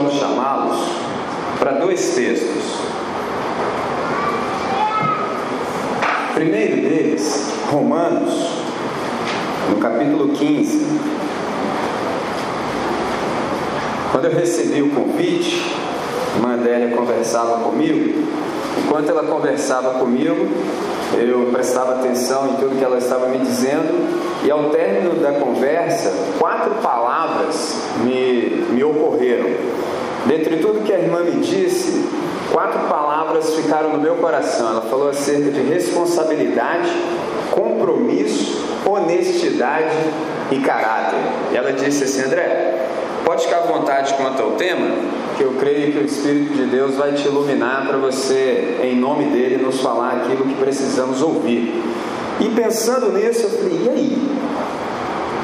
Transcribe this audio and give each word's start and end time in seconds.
então 0.00 0.10
chamá-los 0.10 0.78
para 1.58 1.72
dois 1.72 2.14
textos. 2.14 2.80
O 6.30 6.34
primeiro 6.34 6.76
deles, 6.76 7.52
Romanos, 7.70 8.32
no 9.68 9.76
capítulo 9.76 10.28
15. 10.28 10.86
Quando 14.10 14.24
eu 14.24 14.32
recebi 14.32 14.80
o 14.80 14.90
convite, 14.90 15.76
a 16.32 16.36
irmã 16.36 16.54
Adélia 16.54 16.96
conversava 16.96 17.62
comigo. 17.62 18.26
Enquanto 18.78 19.10
ela 19.10 19.24
conversava 19.24 19.98
comigo, 19.98 20.48
eu 21.18 21.50
prestava 21.52 21.96
atenção 21.96 22.48
em 22.48 22.54
tudo 22.54 22.78
que 22.78 22.84
ela 22.84 22.96
estava 22.96 23.28
me 23.28 23.38
dizendo 23.38 24.20
e 24.44 24.50
ao 24.50 24.70
término 24.70 25.20
da 25.20 25.32
conversa, 25.32 26.12
quatro 26.38 26.76
palavras 26.76 27.82
me, 28.02 28.64
me 28.70 28.82
ocorreram. 28.82 29.79
Dentre 30.26 30.56
tudo 30.58 30.84
que 30.84 30.92
a 30.92 30.98
irmã 30.98 31.20
me 31.20 31.40
disse, 31.40 32.04
quatro 32.52 32.80
palavras 32.88 33.54
ficaram 33.54 33.90
no 33.90 33.98
meu 33.98 34.16
coração. 34.16 34.70
Ela 34.70 34.82
falou 34.82 35.08
acerca 35.08 35.50
de 35.50 35.60
responsabilidade, 35.62 36.90
compromisso, 37.50 38.64
honestidade 38.84 39.96
e 40.50 40.58
caráter. 40.60 41.18
E 41.52 41.56
ela 41.56 41.72
disse 41.72 42.04
assim: 42.04 42.22
André, 42.22 42.86
pode 43.24 43.44
ficar 43.44 43.58
à 43.58 43.62
vontade 43.62 44.14
quanto 44.14 44.42
ao 44.42 44.52
tema, 44.52 44.88
que 45.36 45.42
eu 45.42 45.54
creio 45.54 45.92
que 45.92 45.98
o 45.98 46.04
Espírito 46.04 46.52
de 46.54 46.66
Deus 46.66 46.96
vai 46.96 47.12
te 47.12 47.26
iluminar 47.26 47.86
para 47.86 47.96
você, 47.96 48.78
em 48.82 48.96
nome 48.96 49.24
dele, 49.26 49.56
nos 49.62 49.80
falar 49.80 50.22
aquilo 50.22 50.44
que 50.44 50.54
precisamos 50.54 51.22
ouvir. 51.22 51.82
E 52.40 52.48
pensando 52.50 53.12
nisso, 53.12 53.42
eu 53.44 53.50
falei: 53.50 53.80
e 53.84 53.88
aí? 53.88 54.30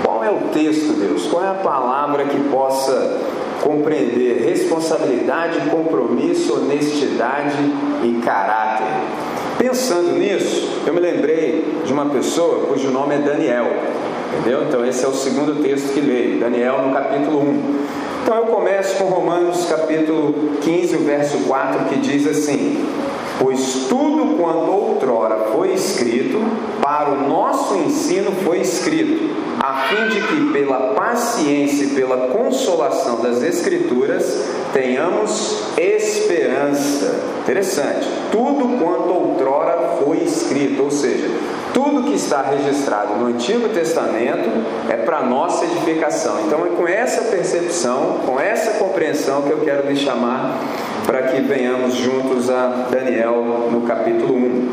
Qual 0.03 0.23
é 0.23 0.31
o 0.31 0.49
texto, 0.53 0.99
Deus? 0.99 1.27
Qual 1.27 1.43
é 1.43 1.49
a 1.49 1.55
palavra 1.55 2.25
que 2.25 2.39
possa 2.51 3.19
compreender 3.67 4.45
responsabilidade, 4.47 5.69
compromisso, 5.71 6.55
honestidade 6.55 7.57
e 8.05 8.21
caráter? 8.25 8.87
Pensando 9.59 10.13
nisso, 10.13 10.83
eu 10.87 10.95
me 10.95 11.01
lembrei 11.01 11.81
de 11.85 11.93
uma 11.93 12.07
pessoa 12.07 12.67
cujo 12.67 12.91
nome 12.91 13.17
é 13.17 13.19
Daniel. 13.19 13.67
Entendeu? 14.39 14.65
Então, 14.65 14.85
esse 14.85 15.05
é 15.05 15.09
o 15.09 15.15
segundo 15.15 15.63
texto 15.63 15.95
que 15.95 16.01
leio, 16.01 16.39
Daniel 16.39 16.83
no 16.87 16.93
capítulo 16.93 17.41
1. 17.41 17.77
Então, 18.23 18.37
eu 18.37 18.45
começo 18.47 18.97
com 18.97 19.05
Romanos 19.05 19.67
capítulo 19.67 20.57
15, 20.61 20.97
o 20.97 20.99
verso 21.01 21.39
4, 21.47 21.85
que 21.87 21.97
diz 21.97 22.27
assim: 22.27 22.85
Pois 23.39 23.87
tudo 23.89 24.37
quanto 24.37 24.71
outrora 24.71 25.51
foi 25.53 25.75
escrito, 25.75 26.39
para 26.81 27.11
o 27.11 27.29
nosso 27.29 27.75
ensino 27.77 28.33
foi 28.45 28.61
escrito, 28.61 29.35
a 29.61 29.89
fim 29.89 30.09
de 30.09 30.21
que, 30.21 30.53
pela 30.53 30.95
paciência 30.95 31.85
e 31.85 31.89
pela 31.89 32.29
consolação 32.29 33.21
das 33.21 33.43
Escrituras, 33.43 34.45
tenhamos 34.73 35.63
esperança. 35.77 37.37
Interessante. 37.43 38.07
Tudo 38.31 38.79
quanto 38.83 39.13
outrora 39.13 39.99
foi 40.03 40.19
escrito, 40.19 40.83
ou 40.83 40.91
seja, 40.91 41.29
tudo 41.73 42.05
que 42.05 42.15
está 42.15 42.43
registrado 42.43 43.17
no 43.17 43.27
Antigo 43.27 43.69
Testamento 43.69 44.49
é 44.89 44.97
para 44.97 45.23
nossa 45.23 45.65
edificação. 45.65 46.41
Então 46.47 46.65
é 46.67 46.71
com 46.71 46.89
essa 46.89 47.23
percepção, 47.23 48.21
com 48.25 48.41
essa 48.41 48.79
compreensão 48.79 49.43
que 49.43 49.51
eu 49.51 49.61
quero 49.61 49.89
lhe 49.89 49.97
chamar 49.97 50.59
para 51.07 51.23
que 51.23 51.41
venhamos 51.41 51.95
juntos 51.95 52.51
a 52.51 52.89
Daniel 52.91 53.69
no 53.71 53.83
capítulo 53.83 54.35
1. 54.35 54.69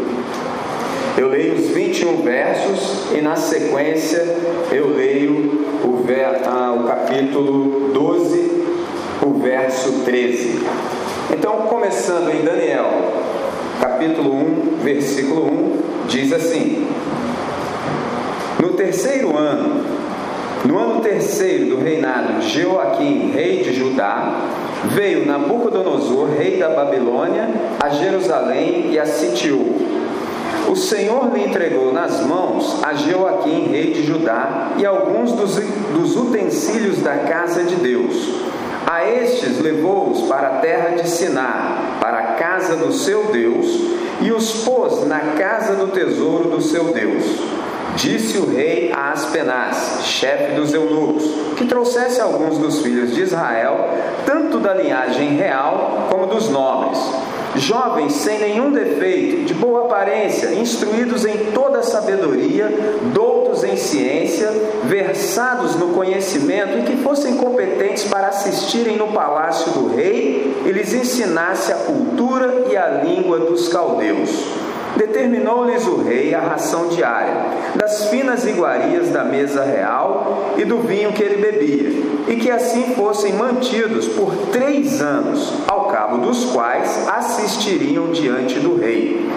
Eu 1.16 1.30
leio 1.30 1.54
os 1.54 1.68
21 1.68 2.24
versos 2.24 3.12
e 3.16 3.22
na 3.22 3.36
sequência 3.36 4.20
eu 4.72 4.96
leio 4.96 5.68
o, 5.84 6.04
ver, 6.04 6.26
ah, 6.48 6.76
o 6.76 6.88
capítulo 6.88 7.92
12, 7.94 8.66
o 9.22 9.34
verso 9.40 10.02
13. 10.04 10.60
Então, 11.32 11.68
começando 11.68 12.34
em 12.34 12.44
Daniel, 12.44 12.90
capítulo 13.80 14.34
1, 14.34 14.78
versículo 14.84 15.46
1, 15.46 15.82
diz 16.08 16.34
assim: 16.34 16.88
No 18.60 18.70
terceiro 18.70 19.38
ano, 19.38 19.86
no 20.66 20.80
ano 20.80 21.00
terceiro 21.02 21.76
do 21.76 21.78
reinado 21.84 22.40
de 22.40 22.62
Joaquim, 22.64 23.32
rei 23.32 23.62
de 23.62 23.74
Judá, 23.74 24.63
veio 24.90 25.26
Nabucodonosor, 25.26 26.30
rei 26.38 26.58
da 26.58 26.70
Babilônia, 26.70 27.50
a 27.82 27.90
Jerusalém 27.90 28.92
e 28.92 29.00
a 29.00 29.06
sitiou. 29.06 29.94
O 30.68 30.76
Senhor 30.76 31.32
lhe 31.34 31.44
entregou 31.44 31.94
nas 31.94 32.26
mãos 32.26 32.84
a 32.84 32.94
Joaquim, 32.94 33.68
rei 33.70 33.94
de 33.94 34.04
Judá, 34.04 34.72
e 34.78 34.86
alguns 34.86 35.34
dos, 35.34 35.56
dos 35.56 36.16
utensílios 36.16 37.00
da 37.00 37.16
casa 37.18 37.64
de 37.64 37.76
Deus. 37.76 38.30
A 38.88 39.06
estes 39.06 39.60
levou-os 39.60 40.28
para 40.28 40.48
a 40.48 40.60
terra 40.60 40.96
de 40.96 41.08
Sinar, 41.08 41.98
para 42.00 42.18
a 42.18 42.24
casa 42.34 42.76
do 42.76 42.92
seu 42.92 43.26
Deus, 43.26 43.68
e 44.22 44.32
os 44.32 44.64
pôs 44.64 45.08
na 45.08 45.20
casa 45.38 45.76
do 45.76 45.88
tesouro 45.88 46.50
do 46.50 46.62
seu 46.62 46.86
Deus. 46.86 47.24
Disse 47.96 48.38
o 48.38 48.50
rei 48.50 48.92
a 48.92 49.12
Aspenaz, 49.12 50.02
chefe 50.04 50.56
dos 50.56 50.74
eunucos, 50.74 51.24
que 51.64 51.70
trouxesse 51.70 52.20
alguns 52.20 52.58
dos 52.58 52.82
filhos 52.82 53.16
de 53.16 53.22
Israel, 53.22 53.90
tanto 54.26 54.60
da 54.60 54.74
linhagem 54.74 55.38
real 55.38 56.08
como 56.10 56.28
dos 56.28 56.50
nobres, 56.50 57.00
jovens 57.56 58.14
sem 58.14 58.38
nenhum 58.40 58.72
defeito, 58.72 59.46
de 59.46 59.54
boa 59.54 59.86
aparência, 59.86 60.54
instruídos 60.54 61.26
em 61.26 61.52
toda 61.54 61.82
sabedoria, 61.82 62.70
doutos 63.14 63.64
em 63.64 63.78
ciência, 63.78 64.52
versados 64.84 65.76
no 65.76 65.94
conhecimento 65.94 66.80
e 66.80 66.82
que 66.84 66.98
fossem 66.98 67.38
competentes 67.38 68.04
para 68.04 68.28
assistirem 68.28 68.98
no 68.98 69.08
palácio 69.08 69.72
do 69.72 69.96
rei 69.96 70.64
e 70.66 70.72
lhes 70.72 70.94
ensinasse 70.94 71.72
a 71.72 71.76
cultura 71.76 72.66
e 72.70 72.76
a 72.76 73.04
língua 73.04 73.40
dos 73.40 73.70
caldeus. 73.70 74.63
Determinou-lhes 74.96 75.88
o 75.88 76.04
rei 76.04 76.36
a 76.36 76.40
ração 76.40 76.88
diária, 76.88 77.34
das 77.76 78.10
finas 78.10 78.46
iguarias 78.46 79.10
da 79.10 79.24
mesa 79.24 79.64
real 79.64 80.54
e 80.58 80.64
do 80.64 80.80
vinho 80.80 81.14
que 81.14 81.24
ele 81.24 81.42
bebia, 81.42 82.34
e 82.34 82.36
que 82.38 82.52
assim 82.52 82.94
fossem 82.96 83.34
mantidos 83.34 84.08
por 84.08 84.36
três 84.52 85.02
anos, 85.02 85.54
ao 85.68 85.86
cabo 85.86 86.20
dos 86.20 86.46
quais 86.52 87.08
assistiriam 87.08 88.12
diante 88.12 88.60
do 88.60 88.78
rei. 88.78 89.30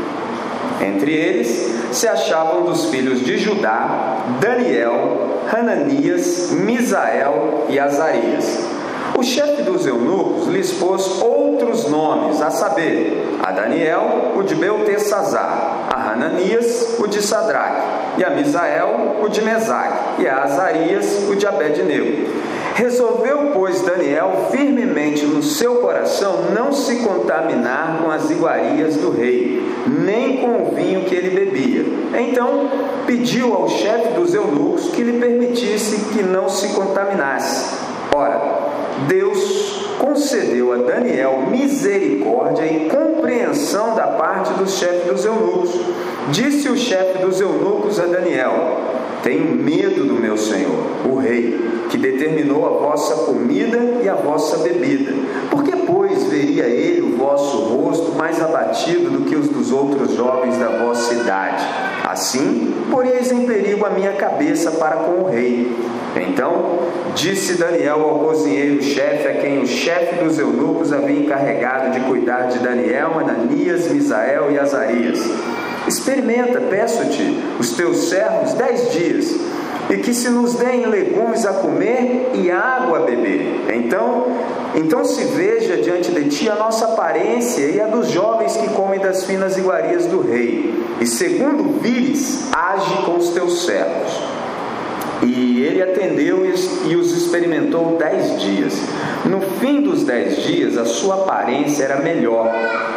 Entre 0.80 1.12
eles 1.12 1.74
se 1.92 2.06
achavam 2.06 2.64
dos 2.64 2.86
filhos 2.90 3.24
de 3.24 3.38
Judá 3.38 4.18
Daniel, 4.40 5.40
Hananias, 5.50 6.50
Misael 6.50 7.66
e 7.70 7.78
Azarias. 7.78 8.75
O 9.18 9.22
chefe 9.22 9.62
dos 9.62 9.86
eunucos 9.86 10.46
lhes 10.48 10.72
pôs 10.72 11.22
outros 11.22 11.88
nomes, 11.88 12.42
a 12.42 12.50
saber, 12.50 13.38
a 13.42 13.50
Daniel, 13.50 14.32
o 14.36 14.42
de 14.42 14.54
Beltesazar, 14.54 15.88
a 15.88 16.12
Hananias, 16.12 16.98
o 16.98 17.06
de 17.06 17.22
Sadraque, 17.22 17.80
e 18.18 18.24
a 18.24 18.28
Misael, 18.28 19.16
o 19.22 19.28
de 19.28 19.40
Mesaque, 19.40 20.22
e 20.22 20.28
a 20.28 20.42
Azarias, 20.42 21.26
o 21.30 21.34
de 21.34 21.46
Abednego. 21.46 22.28
Resolveu, 22.74 23.52
pois, 23.54 23.80
Daniel 23.80 24.48
firmemente 24.50 25.24
no 25.24 25.42
seu 25.42 25.76
coração 25.76 26.50
não 26.54 26.70
se 26.74 26.96
contaminar 26.96 28.02
com 28.02 28.10
as 28.10 28.30
iguarias 28.30 28.96
do 28.96 29.10
rei, 29.10 29.64
nem 29.86 30.36
com 30.36 30.62
o 30.62 30.74
vinho 30.74 31.06
que 31.06 31.14
ele 31.14 31.30
bebia. 31.30 31.86
Então 32.20 32.68
pediu 33.06 33.54
ao 33.54 33.66
chefe 33.66 34.08
dos 34.08 34.34
eunucos 34.34 34.90
que 34.90 35.02
lhe 35.02 35.18
permitisse 35.18 36.12
que 36.12 36.22
não 36.22 36.50
se 36.50 36.68
contaminasse. 36.74 37.76
Ora, 38.14 38.55
Deus 39.08 39.86
concedeu 39.98 40.72
a 40.72 40.76
Daniel 40.76 41.44
misericórdia 41.50 42.64
e 42.64 42.88
compreensão 42.88 43.94
da 43.94 44.06
parte 44.06 44.54
do 44.54 44.68
chefe 44.68 45.08
dos 45.08 45.24
eunucos. 45.24 45.70
Disse 46.30 46.68
o 46.68 46.76
chefe 46.76 47.18
dos 47.18 47.40
eunucos 47.40 48.00
a 48.00 48.06
Daniel: 48.06 48.80
Tenho 49.22 49.54
medo 49.54 50.04
do 50.04 50.14
meu 50.14 50.36
senhor, 50.36 50.86
o 51.04 51.16
rei, 51.16 51.58
que 51.90 51.98
determinou 51.98 52.66
a 52.66 52.70
vossa 52.70 53.14
comida 53.26 53.78
e 54.02 54.08
a 54.08 54.14
vossa 54.14 54.58
bebida. 54.58 55.12
Por 55.50 55.62
que, 55.62 55.76
pois, 55.76 56.24
veria 56.24 56.64
ele 56.64 57.02
o 57.02 57.16
vosso 57.16 57.58
rosto 57.58 58.12
mais 58.12 58.42
abatido 58.42 59.10
do 59.10 59.24
que 59.24 59.36
os 59.36 59.48
dos 59.48 59.70
outros 59.70 60.14
jovens 60.14 60.56
da 60.58 60.68
vossa 60.68 61.14
idade? 61.14 61.64
Assim, 62.16 62.74
poreis 62.90 63.30
em 63.30 63.44
perigo 63.44 63.84
a 63.84 63.90
minha 63.90 64.12
cabeça 64.12 64.70
para 64.70 64.96
com 64.96 65.24
o 65.24 65.28
rei. 65.28 65.70
Então 66.16 66.78
disse 67.14 67.58
Daniel 67.58 68.00
ao 68.00 68.20
cozinheiro-chefe, 68.20 69.28
a 69.28 69.34
quem 69.34 69.58
o 69.58 69.66
chefe 69.66 70.24
dos 70.24 70.38
eunucos 70.38 70.94
havia 70.94 71.14
encarregado 71.14 71.90
de 71.90 72.00
cuidar 72.06 72.44
de 72.44 72.60
Daniel, 72.60 73.18
Ananias, 73.18 73.90
Misael 73.90 74.50
e 74.50 74.58
Azarias: 74.58 75.20
Experimenta, 75.86 76.58
peço-te, 76.58 77.38
os 77.60 77.72
teus 77.72 78.08
servos 78.08 78.54
dez 78.54 78.92
dias, 78.92 79.38
e 79.88 79.96
que 79.98 80.12
se 80.12 80.28
nos 80.28 80.54
deem 80.54 80.86
legumes 80.86 81.46
a 81.46 81.54
comer 81.54 82.30
e 82.34 82.50
água 82.50 82.98
a 82.98 83.02
beber. 83.02 83.64
Então, 83.74 84.26
então 84.74 85.04
se 85.04 85.24
veja 85.24 85.76
diante 85.76 86.10
de 86.10 86.28
ti 86.28 86.48
a 86.48 86.54
nossa 86.56 86.86
aparência 86.86 87.64
e 87.66 87.80
a 87.80 87.86
dos 87.86 88.10
jovens 88.10 88.56
que 88.56 88.68
comem 88.70 88.98
das 88.98 89.24
finas 89.24 89.56
iguarias 89.56 90.06
do 90.06 90.20
rei. 90.20 90.74
E 91.00 91.06
segundo 91.06 91.80
vires, 91.80 92.48
age 92.52 92.96
com 93.04 93.16
os 93.16 93.30
teus 93.30 93.64
servos. 93.64 94.20
E 95.22 95.62
ele 95.62 95.82
atendeu 95.82 96.44
e 96.44 96.96
os 96.96 97.16
experimentou 97.16 97.96
dez 97.98 98.40
dias. 98.40 98.74
No 99.24 99.40
fim 99.40 99.80
dos 99.80 100.04
dez 100.04 100.42
dias, 100.44 100.76
a 100.76 100.84
sua 100.84 101.16
aparência 101.16 101.84
era 101.84 102.00
melhor. 102.00 102.52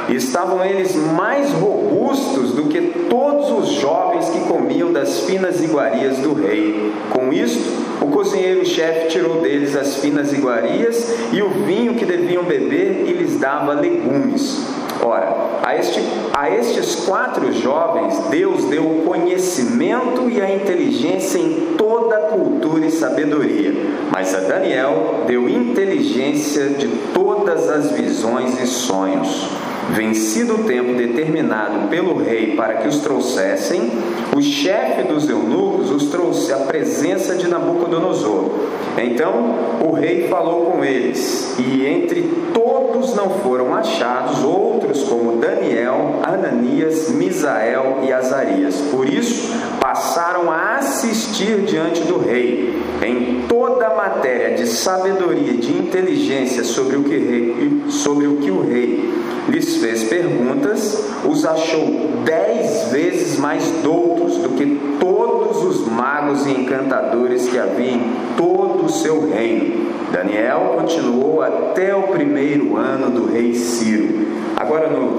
Estavam 0.10 0.64
eles 0.66 0.96
mais 0.96 1.52
robustos 1.52 2.52
do 2.54 2.64
que 2.64 2.82
todos 3.10 3.52
os 3.52 3.70
jovens 3.80 4.30
que 4.30 4.40
comiam 4.42 4.92
das 4.92 5.22
finas 5.22 5.64
iguarias 5.64 6.18
do 6.18 6.34
rei. 6.34 6.94
Com 7.12 7.32
isto, 7.32 7.70
o 8.02 8.08
cozinheiro-chefe 8.08 9.10
tirou 9.10 9.42
deles 9.42 9.76
as 9.76 9.98
finas 9.98 10.34
iguarias 10.34 11.16
e 11.32 11.42
o 11.42 11.50
vinho 11.50 11.96
que 11.96 12.06
deviam 12.06 12.44
beber 12.44 13.06
e 13.08 13.14
lhes 13.14 13.40
dava 13.40 13.74
legumes. 13.74 14.79
Ora, 15.02 15.60
a, 15.64 15.76
este, 15.76 16.02
a 16.34 16.50
estes 16.50 16.96
quatro 17.06 17.52
jovens, 17.54 18.18
Deus 18.30 18.66
deu 18.66 18.84
o 18.84 19.04
conhecimento 19.06 20.30
e 20.30 20.42
a 20.42 20.54
inteligência 20.54 21.40
em 21.40 21.76
toda 21.78 22.18
a 22.18 22.22
cultura 22.22 22.86
e 22.86 22.92
sabedoria, 22.92 23.74
mas 24.12 24.36
a 24.36 24.40
Daniel 24.42 25.24
deu 25.26 25.48
inteligência 25.48 26.70
de 26.70 26.88
todas 27.14 27.70
as 27.70 27.92
visões 27.92 28.60
e 28.62 28.68
sonhos. 28.68 29.59
Vencido 29.94 30.56
o 30.56 30.64
tempo 30.66 30.94
determinado 30.94 31.88
pelo 31.88 32.18
rei 32.18 32.56
para 32.56 32.76
que 32.76 32.88
os 32.88 33.00
trouxessem, 33.00 33.92
o 34.36 34.42
chefe 34.42 35.04
dos 35.04 35.28
eunucos 35.28 35.90
os 35.92 36.06
trouxe 36.06 36.54
à 36.54 36.58
presença 36.58 37.36
de 37.36 37.48
Nabucodonosor. 37.48 38.52
Então 38.98 39.56
o 39.86 39.94
rei 39.94 40.28
falou 40.28 40.68
com 40.68 40.84
eles, 40.84 41.56
e 41.58 41.86
entre 41.86 42.22
todos 42.54 43.16
não 43.16 43.30
foram 43.30 43.74
achados 43.74 44.44
outros 44.44 45.04
como 45.04 45.38
Daniel, 45.38 46.20
Ananias, 46.24 47.10
Misael 47.10 48.00
e 48.04 48.14
Azarias. 48.14 48.76
Por 48.92 49.08
isso 49.08 49.54
passaram 49.80 50.52
a 50.52 50.78
assistir 50.78 51.62
diante 51.62 52.02
do 52.02 52.20
rei 52.20 52.80
em 53.02 53.48
toda 53.48 53.88
a 53.88 53.96
matéria 53.96 54.56
de 54.56 54.68
sabedoria 54.68 55.54
e 55.54 55.58
de 55.58 55.72
inteligência 55.72 56.64
sobre 56.64 56.98
o 56.98 57.04
que, 57.04 57.18
rei, 57.18 57.84
sobre 57.90 58.28
o, 58.28 58.38
que 58.38 58.52
o 58.52 58.62
rei 58.62 59.10
lhes 59.48 59.78
fez 59.80 60.04
perguntas, 60.04 61.04
os 61.26 61.46
achou 61.46 62.10
dez 62.24 62.92
vezes 62.92 63.38
mais 63.38 63.64
doutos 63.84 64.38
do 64.38 64.50
que 64.50 64.98
todos 65.00 65.64
os 65.64 65.88
magos 65.88 66.46
e 66.46 66.52
encantadores 66.52 67.48
que 67.48 67.58
havia 67.58 67.92
em 67.92 68.02
todo 68.38 68.86
o 68.86 68.90
seu 68.90 69.30
reino. 69.30 69.90
Daniel 70.12 70.76
continuou 70.80 71.42
até 71.42 71.96
o 71.96 72.04
primeiro 72.04 72.76
ano 72.76 73.10
do 73.10 73.32
rei 73.32 73.54
Ciro. 73.54 74.28
Agora 74.56 74.90
no 74.90 75.16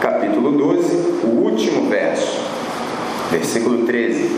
capítulo 0.00 0.52
12, 0.52 0.96
o 1.24 1.44
último 1.44 1.88
verso, 1.88 2.40
versículo 3.30 3.86
13. 3.86 4.28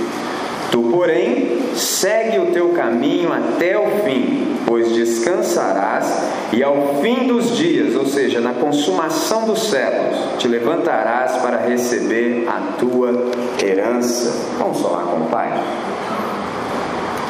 Tu, 0.74 0.82
porém, 0.82 1.72
segue 1.76 2.40
o 2.40 2.46
teu 2.46 2.70
caminho 2.70 3.32
até 3.32 3.78
o 3.78 4.02
fim, 4.04 4.56
pois 4.66 4.92
descansarás, 4.92 6.04
e 6.52 6.64
ao 6.64 6.96
fim 7.00 7.28
dos 7.28 7.56
dias, 7.56 7.94
ou 7.94 8.04
seja, 8.04 8.40
na 8.40 8.54
consumação 8.54 9.44
dos 9.44 9.70
séculos, 9.70 10.18
te 10.36 10.48
levantarás 10.48 11.36
para 11.36 11.58
receber 11.58 12.48
a 12.48 12.72
tua 12.76 13.30
herança. 13.62 14.34
Vamos 14.58 14.80
falar 14.80 15.04
com 15.04 15.18
o 15.18 15.28
Pai? 15.28 15.62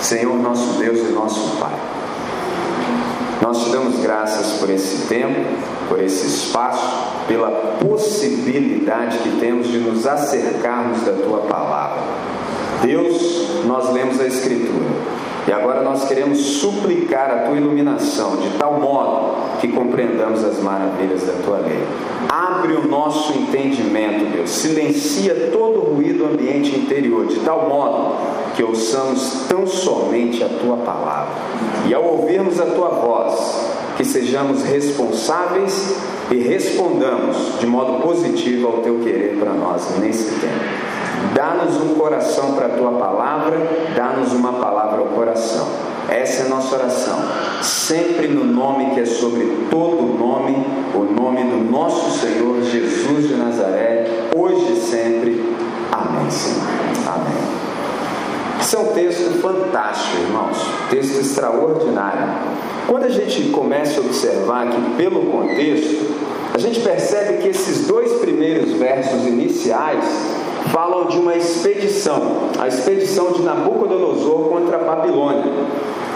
Senhor, 0.01 0.35
nosso 0.39 0.79
Deus 0.79 1.01
e 1.01 1.13
nosso 1.13 1.59
Pai, 1.59 1.75
nós 3.43 3.63
te 3.63 3.73
damos 3.73 4.01
graças 4.01 4.59
por 4.59 4.71
esse 4.71 5.07
tempo, 5.07 5.39
por 5.91 6.03
esse 6.03 6.27
espaço, 6.27 7.13
pela 7.29 7.51
possibilidade 7.87 9.19
que 9.19 9.39
temos 9.39 9.69
de 9.69 9.81
nos 9.81 10.07
acercarmos 10.07 11.03
da 11.03 11.13
tua 11.13 11.41
palavra. 11.41 12.34
Deus, 12.85 13.65
nós 13.65 13.93
lemos 13.93 14.21
a 14.21 14.27
Escritura 14.27 14.85
e 15.47 15.53
agora 15.53 15.83
nós 15.83 16.05
queremos 16.07 16.39
suplicar 16.39 17.31
a 17.31 17.39
tua 17.47 17.57
iluminação 17.57 18.37
de 18.37 18.49
tal 18.59 18.81
modo 18.81 19.59
que 19.61 19.69
compreendamos 19.69 20.43
as 20.43 20.59
maravilhas 20.61 21.23
da 21.23 21.35
tua 21.45 21.59
lei. 21.59 21.83
Abre 22.29 22.73
o 22.75 22.89
nosso 22.89 23.33
entendimento, 23.35 24.33
Deus, 24.33 24.51
silencia 24.51 25.51
todo 25.53 25.81
o 25.81 25.95
ruído 25.95 26.19
do 26.19 26.33
ambiente 26.33 26.75
interior, 26.75 27.27
de 27.27 27.41
tal 27.41 27.69
modo 27.69 28.17
que 28.55 28.63
ouçamos 28.63 29.47
tão 29.49 29.67
somente 29.67 30.43
a 30.43 30.49
tua 30.49 30.77
palavra. 30.79 31.35
E 31.87 31.93
ao 31.93 32.05
ouvirmos 32.05 32.59
a 32.61 32.67
tua 32.67 32.89
voz, 32.89 33.69
que 33.97 34.05
sejamos 34.05 34.63
responsáveis 34.63 35.97
e 36.31 36.37
respondamos 36.37 37.59
de 37.61 37.67
modo 37.67 38.01
positivo 38.01 38.67
ao 38.67 38.73
teu 38.79 39.01
querer 39.01 39.37
para 39.39 39.53
nós 39.53 39.99
nesse 40.01 40.41
tempo. 40.41 40.84
Dá-nos 41.35 41.77
um 41.83 41.95
coração 41.95 42.53
para 42.53 42.67
a 42.67 42.69
tua 42.71 42.93
palavra, 42.93 43.57
dá-nos 43.97 44.33
uma 44.33 44.53
palavra 44.53 45.01
ao 45.01 45.07
coração. 45.07 45.67
Essa 46.09 46.45
é 46.45 46.47
a 46.47 46.49
nossa 46.49 46.77
oração. 46.77 47.19
Sempre 47.61 48.29
no 48.29 48.45
nome 48.45 48.95
que 48.95 49.01
é 49.01 49.05
sobre 49.05 49.67
todo 49.69 50.17
nome, 50.17 50.65
o 50.95 51.01
nome 51.01 51.43
do 51.43 51.71
nosso 51.71 52.21
Senhor 52.21 52.63
Jesus 52.63 53.27
de 53.27 53.35
Nazaré, 53.35 54.07
hoje 54.37 54.75
e 54.75 54.77
sempre. 54.77 55.55
Amém, 55.91 56.31
Senhor. 56.31 56.63
Amém. 57.13 57.65
Esse 58.61 58.77
é 58.77 58.79
um 58.79 58.93
texto 58.93 59.41
fantástico, 59.43 60.17
irmãos. 60.23 60.57
Texto 60.89 61.21
extraordinário. 61.21 62.33
Quando 62.87 63.05
a 63.05 63.11
gente 63.11 63.51
começa 63.51 64.01
a 64.01 64.05
observar 64.05 64.69
que, 64.69 64.91
pelo 64.97 65.27
contexto, 65.33 66.15
a 66.55 66.59
gente 66.59 66.81
percebe 66.81 67.39
que 67.43 67.49
esses 67.49 67.89
dois 67.89 68.13
primeiros 68.21 68.73
versos 68.73 69.27
iniciais 69.27 70.05
falam 70.71 71.07
de 71.07 71.19
uma 71.19 71.35
expedição, 71.35 72.51
a 72.59 72.69
expedição 72.69 73.33
de 73.33 73.43
Nabucodonosor 73.43 74.49
contra 74.49 74.77
a 74.77 74.81
Babilônia. 74.81 75.45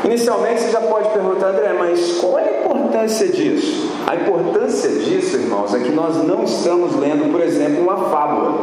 Inicialmente 0.04 0.60
você 0.60 0.70
já 0.70 0.80
pode 0.80 1.08
perguntar, 1.10 1.48
André, 1.48 1.72
mas 1.78 2.18
qual 2.18 2.38
é 2.38 2.48
a 2.48 2.60
importância 2.60 3.28
disso? 3.28 3.87
A 4.08 4.16
importância 4.16 4.88
disso, 4.88 5.36
irmãos, 5.36 5.74
é 5.74 5.80
que 5.80 5.90
nós 5.90 6.16
não 6.26 6.42
estamos 6.42 6.96
lendo, 6.96 7.30
por 7.30 7.42
exemplo, 7.42 7.82
uma 7.82 8.08
fábula. 8.08 8.54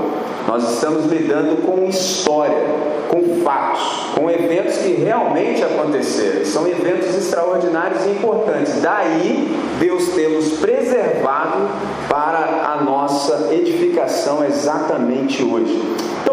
Nós 0.47 0.74
estamos 0.74 1.06
lidando 1.06 1.62
com 1.62 1.88
história, 1.88 2.65
com 3.09 3.44
fatos, 3.44 4.09
com 4.15 4.27
eventos 4.27 4.77
que 4.77 4.94
realmente 4.94 5.63
aconteceram. 5.63 6.44
São 6.45 6.68
eventos 6.68 7.15
extraordinários 7.15 8.07
e 8.07 8.09
importantes. 8.09 8.81
Daí 8.81 9.56
Deus 9.80 10.07
tê-los 10.15 10.53
preservado 10.53 11.69
para 12.09 12.74
a 12.74 12.83
nossa 12.83 13.53
edificação 13.53 14.44
exatamente 14.44 15.44
hoje. 15.44 15.80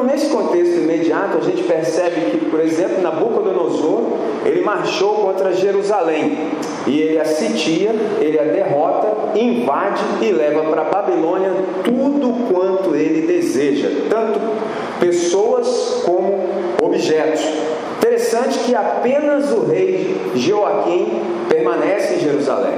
Então, 0.02 0.14
nesse 0.16 0.30
contexto 0.30 0.80
imediato, 0.80 1.38
a 1.38 1.40
gente 1.40 1.62
percebe 1.62 2.32
que, 2.32 2.46
por 2.46 2.58
exemplo, 2.58 3.00
Nabucodonosor, 3.00 4.02
ele 4.44 4.60
marchou 4.62 5.14
contra 5.14 5.52
Jerusalém 5.52 6.36
e 6.88 7.00
ele 7.00 7.20
a 7.20 7.24
sitia, 7.24 7.94
ele 8.20 8.36
a 8.36 8.42
derrota, 8.42 9.38
invade 9.38 10.02
e 10.20 10.32
leva 10.32 10.64
para 10.64 10.82
a 10.82 10.84
Babilônia 10.86 11.52
tudo 11.84 12.52
quanto 12.52 12.96
ele 12.96 13.28
deseja, 13.28 13.90
tanto 14.10 14.40
pessoas 14.98 16.02
como 16.04 16.48
objetos. 16.82 17.44
Interessante 17.98 18.58
que 18.58 18.74
apenas 18.74 19.52
o 19.52 19.66
rei 19.66 20.20
Joaquim 20.34 21.20
permanece 21.48 22.14
em 22.14 22.18
Jerusalém. 22.18 22.74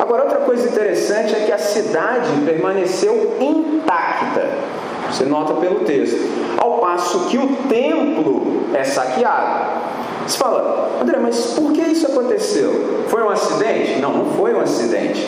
Agora, 0.00 0.24
outra 0.24 0.38
coisa 0.38 0.68
interessante 0.68 1.36
é 1.36 1.44
que 1.46 1.52
a 1.52 1.58
cidade 1.58 2.30
permaneceu 2.44 3.36
intacta. 3.40 4.73
Você 5.14 5.24
nota 5.26 5.54
pelo 5.54 5.84
texto. 5.84 6.18
Ao 6.58 6.78
passo 6.78 7.26
que 7.28 7.38
o 7.38 7.46
templo 7.68 8.64
é 8.74 8.82
saqueado. 8.82 9.84
Você 10.26 10.36
fala, 10.36 10.98
André, 11.00 11.18
mas 11.22 11.54
por 11.56 11.72
que 11.72 11.82
isso 11.82 12.08
aconteceu? 12.08 13.04
Foi 13.06 13.22
um 13.22 13.28
acidente? 13.28 14.00
Não, 14.00 14.12
não 14.12 14.24
foi 14.32 14.52
um 14.52 14.60
acidente. 14.60 15.24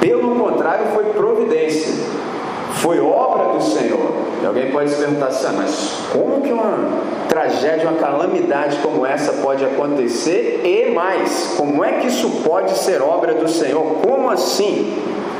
Pelo 0.00 0.34
contrário, 0.36 0.86
foi 0.94 1.04
providência. 1.12 1.92
Foi 2.76 3.00
obra 3.00 3.52
do 3.52 3.62
Senhor. 3.62 4.00
E 4.42 4.46
alguém 4.46 4.70
pode 4.70 4.88
se 4.88 4.96
perguntar 4.96 5.26
assim, 5.26 5.46
ah, 5.46 5.52
mas 5.58 5.92
como 6.10 6.40
que 6.40 6.50
uma 6.50 6.78
tragédia, 7.28 7.86
uma 7.90 7.98
calamidade 7.98 8.78
como 8.78 9.04
essa 9.04 9.34
pode 9.42 9.62
acontecer? 9.62 10.62
E 10.64 10.90
mais, 10.90 11.54
como 11.58 11.84
é 11.84 11.98
que 11.98 12.06
isso 12.06 12.30
pode 12.42 12.72
ser 12.78 13.02
obra 13.02 13.34
do 13.34 13.46
Senhor? 13.46 13.84
Como 14.02 14.30
assim? 14.30 14.96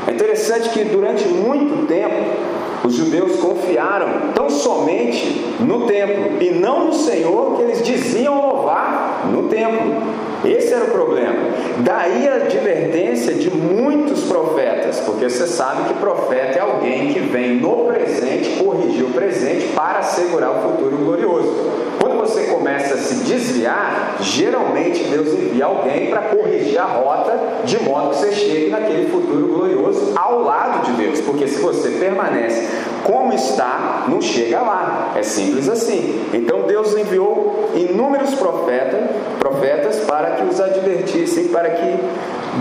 É 0.07 0.11
interessante 0.11 0.69
que 0.69 0.83
durante 0.83 1.27
muito 1.27 1.87
tempo 1.87 2.53
os 2.85 2.93
judeus 2.93 3.37
confiaram 3.37 4.33
tão 4.33 4.49
somente 4.49 5.41
no 5.59 5.85
templo 5.87 6.41
e 6.41 6.51
não 6.51 6.87
no 6.87 6.93
Senhor 6.93 7.55
que 7.55 7.61
eles 7.61 7.81
diziam 7.83 8.41
louvar 8.41 9.29
no 9.31 9.47
templo. 9.47 10.23
Esse 10.43 10.73
era 10.73 10.85
o 10.85 10.91
problema. 10.91 11.33
Daí 11.79 12.27
a 12.27 12.35
advertência 12.35 13.33
de 13.33 13.49
muitos 13.49 14.23
profetas, 14.25 14.99
porque 14.99 15.29
você 15.29 15.47
sabe 15.47 15.87
que 15.87 15.93
profeta 15.93 16.59
é 16.59 16.61
alguém 16.61 17.13
que 17.13 17.19
vem 17.21 17.55
no 17.55 17.85
presente 17.85 18.61
corrigir 18.61 19.05
o 19.05 19.11
presente 19.11 19.67
para 19.73 19.99
assegurar 19.99 20.51
o 20.51 20.71
futuro 20.71 20.97
glorioso. 20.97 21.53
Quando 21.99 22.19
você 22.19 22.43
começa 22.47 22.95
a 22.95 22.97
se 22.97 23.22
desviar, 23.33 24.17
geralmente 24.21 25.03
Deus 25.05 25.27
envia 25.33 25.65
alguém 25.65 26.09
para 26.09 26.21
corrigir 26.21 26.79
a 26.79 26.85
rota, 26.85 27.37
de 27.65 27.81
modo 27.81 28.09
que 28.09 28.17
você 28.17 28.31
chegue 28.31 28.69
naquele 28.69 29.09
futuro 29.09 29.47
glorioso 29.47 30.13
ao 30.15 30.41
lado 30.41 30.85
de 30.85 31.03
Deus. 31.03 31.21
Porque 31.21 31.47
se 31.47 31.59
você 31.59 31.89
permanece 31.91 32.67
como 33.03 33.33
está, 33.33 34.05
não 34.07 34.21
chega 34.21 34.61
lá. 34.61 35.13
É 35.15 35.23
simples 35.23 35.67
assim. 35.67 36.25
Então 36.33 36.63
Deus 36.63 36.95
enviou 36.95 37.71
inúmeros 37.75 38.33
profetas, 38.35 39.01
profetas 39.39 39.97
para 40.01 40.31
que 40.31 40.43
os 40.43 40.59
advertissem, 40.59 41.47
para 41.49 41.69
que 41.69 41.99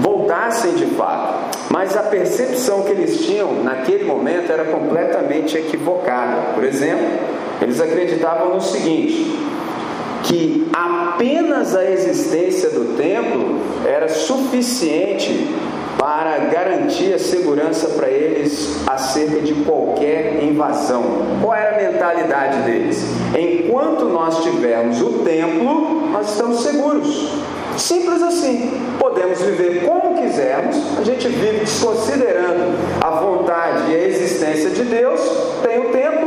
voltassem 0.01 0.73
de 0.73 0.87
fato. 0.87 1.59
Mas 1.71 1.97
a 1.97 2.03
percepção 2.03 2.83
que 2.83 2.91
eles 2.91 3.25
tinham 3.25 3.63
naquele 3.63 4.05
momento 4.05 4.51
era 4.51 4.65
completamente 4.65 5.57
equivocada. 5.57 6.55
Por 6.55 6.65
exemplo, 6.65 7.07
eles 7.61 7.81
acreditavam 7.81 8.55
no 8.55 8.61
seguinte: 8.61 9.39
que 10.23 10.69
apenas 10.73 11.75
a 11.75 11.85
existência 11.85 12.71
do 12.71 12.97
templo 12.97 13.61
era 13.87 14.09
suficiente 14.09 15.49
para 15.99 16.39
garantir 16.47 17.15
a 17.15 17.19
segurança 17.19 17.89
para 17.91 18.09
eles 18.09 18.81
acerca 18.87 19.41
de 19.41 19.55
qualquer 19.65 20.43
invasão. 20.43 21.03
Qual 21.41 21.55
era 21.55 21.77
a 21.77 21.93
mentalidade 21.93 22.63
deles? 22.63 23.05
Enquanto 23.39 24.07
nós 24.07 24.43
tivermos 24.43 25.01
o 25.01 25.21
templo, 25.25 26.09
nós 26.11 26.33
estamos 26.33 26.61
seguros. 26.61 27.33
Simples 27.77 28.23
assim. 28.23 28.81
Podemos 28.99 29.41
viver 29.41 29.87
como 29.87 30.21
quisermos, 30.21 30.77
a 30.99 31.05
gente 31.05 31.29
vive 31.29 31.61
desconsiderando 31.61 32.77
a 33.01 33.11
vontade 33.11 33.91
e 33.91 33.95
a 33.95 34.09
existência 34.09 34.71
de 34.71 34.85
Deus, 34.85 35.21
tem 35.63 35.79
o 35.81 35.91
templo, 35.91 36.22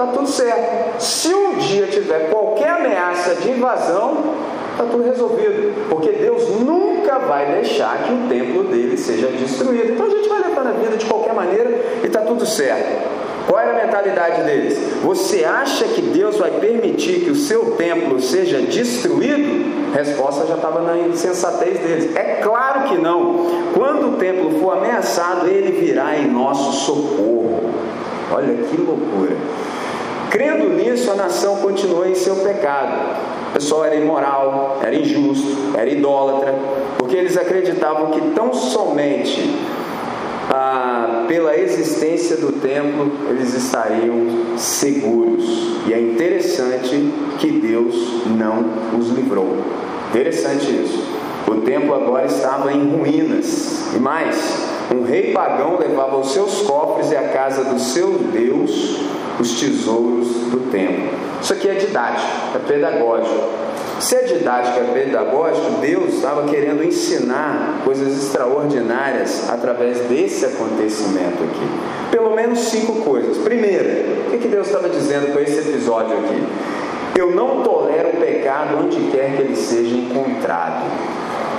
está 0.00 0.06
tudo 0.06 0.26
certo. 0.26 1.00
Se 1.00 1.34
um 1.34 1.56
dia 1.58 1.86
tiver 1.86 2.30
qualquer 2.30 2.70
ameaça 2.70 3.34
de 3.34 3.50
invasão, 3.50 4.34
está 4.72 4.84
tudo 4.84 5.04
resolvido, 5.04 5.88
porque 5.90 6.10
Deus 6.12 6.48
nunca 6.60 7.18
vai 7.18 7.52
deixar 7.52 8.04
que 8.04 8.12
o 8.12 8.28
templo 8.28 8.64
dele 8.64 8.96
seja 8.96 9.28
destruído. 9.28 9.92
Então 9.92 10.06
a 10.06 10.10
gente 10.10 10.28
vai 10.28 10.40
levar 10.40 10.64
na 10.64 10.72
vida 10.72 10.96
de 10.96 11.04
qualquer 11.04 11.34
maneira 11.34 11.70
e 12.02 12.06
está 12.06 12.20
tudo 12.20 12.46
certo. 12.46 13.20
Qual 13.46 13.58
era 13.58 13.72
a 13.72 13.84
mentalidade 13.84 14.42
deles? 14.44 14.78
Você 15.02 15.44
acha 15.44 15.84
que 15.84 16.00
Deus 16.00 16.36
vai 16.36 16.52
permitir 16.52 17.24
que 17.24 17.30
o 17.30 17.34
seu 17.34 17.72
templo 17.72 18.20
seja 18.20 18.60
destruído? 18.60 19.92
A 19.92 19.96
resposta 19.96 20.46
já 20.46 20.54
estava 20.54 20.82
na 20.82 20.96
insensatez 20.96 21.80
deles. 21.80 22.14
É 22.14 22.40
claro 22.42 22.88
que 22.88 22.96
não. 22.96 23.46
Quando 23.74 24.10
o 24.10 24.16
templo 24.18 24.60
for 24.60 24.76
ameaçado, 24.76 25.48
ele 25.48 25.72
virá 25.72 26.16
em 26.16 26.30
nosso 26.30 26.72
socorro. 26.84 27.70
Olha 28.32 28.54
que 28.54 28.76
loucura. 28.76 29.36
Crendo 30.30 30.68
nisso, 30.70 31.10
a 31.10 31.14
nação 31.14 31.56
continuou 31.56 32.06
em 32.06 32.14
seu 32.14 32.36
pecado. 32.36 33.18
O 33.50 33.52
pessoal 33.52 33.84
era 33.84 33.96
imoral, 33.96 34.78
era 34.80 34.94
injusto, 34.94 35.76
era 35.76 35.90
idólatra, 35.90 36.54
porque 36.98 37.16
eles 37.16 37.36
acreditavam 37.36 38.12
que 38.12 38.20
tão 38.30 38.52
somente 38.52 39.52
ah, 40.48 41.24
pela 41.26 41.56
existência 41.56 42.36
do 42.36 42.52
templo 42.52 43.10
eles 43.28 43.54
estariam 43.54 44.56
seguros. 44.56 45.44
E 45.88 45.92
é 45.92 46.00
interessante 46.00 47.12
que 47.38 47.50
Deus 47.50 48.22
não 48.26 48.98
os 48.98 49.08
livrou. 49.08 49.56
Interessante 50.10 50.66
isso. 50.70 51.04
O 51.48 51.62
templo 51.62 51.92
agora 51.92 52.26
estava 52.26 52.72
em 52.72 52.96
ruínas. 52.96 53.92
E 53.96 53.98
mais, 53.98 54.69
um 54.92 55.04
rei 55.04 55.32
pagão 55.32 55.78
levava 55.78 56.16
os 56.16 56.32
seus 56.32 56.62
cofres 56.62 57.10
e 57.10 57.16
a 57.16 57.28
casa 57.28 57.64
do 57.64 57.78
seu 57.78 58.12
Deus 58.32 59.00
os 59.38 59.58
tesouros 59.58 60.28
do 60.50 60.70
templo. 60.70 61.10
Isso 61.40 61.52
aqui 61.52 61.68
é 61.68 61.74
didático, 61.74 62.28
é 62.54 62.58
pedagógico. 62.58 63.48
Se 64.00 64.14
é 64.14 64.22
didático, 64.22 64.78
é 64.78 64.84
pedagógico, 64.94 65.72
Deus 65.80 66.14
estava 66.14 66.48
querendo 66.48 66.82
ensinar 66.82 67.82
coisas 67.84 68.24
extraordinárias 68.24 69.48
através 69.48 69.98
desse 70.00 70.46
acontecimento 70.46 71.42
aqui. 71.44 72.10
Pelo 72.10 72.34
menos 72.34 72.58
cinco 72.60 73.02
coisas. 73.02 73.38
Primeira, 73.38 74.06
o 74.26 74.38
que 74.38 74.48
Deus 74.48 74.66
estava 74.66 74.88
dizendo 74.88 75.32
com 75.32 75.38
esse 75.38 75.58
episódio 75.58 76.16
aqui? 76.18 76.42
Eu 77.18 77.30
não 77.32 77.62
tolero 77.62 78.10
o 78.10 78.16
pecado 78.16 78.84
onde 78.84 79.10
quer 79.10 79.36
que 79.36 79.42
ele 79.42 79.56
seja 79.56 79.94
encontrado. 79.94 80.84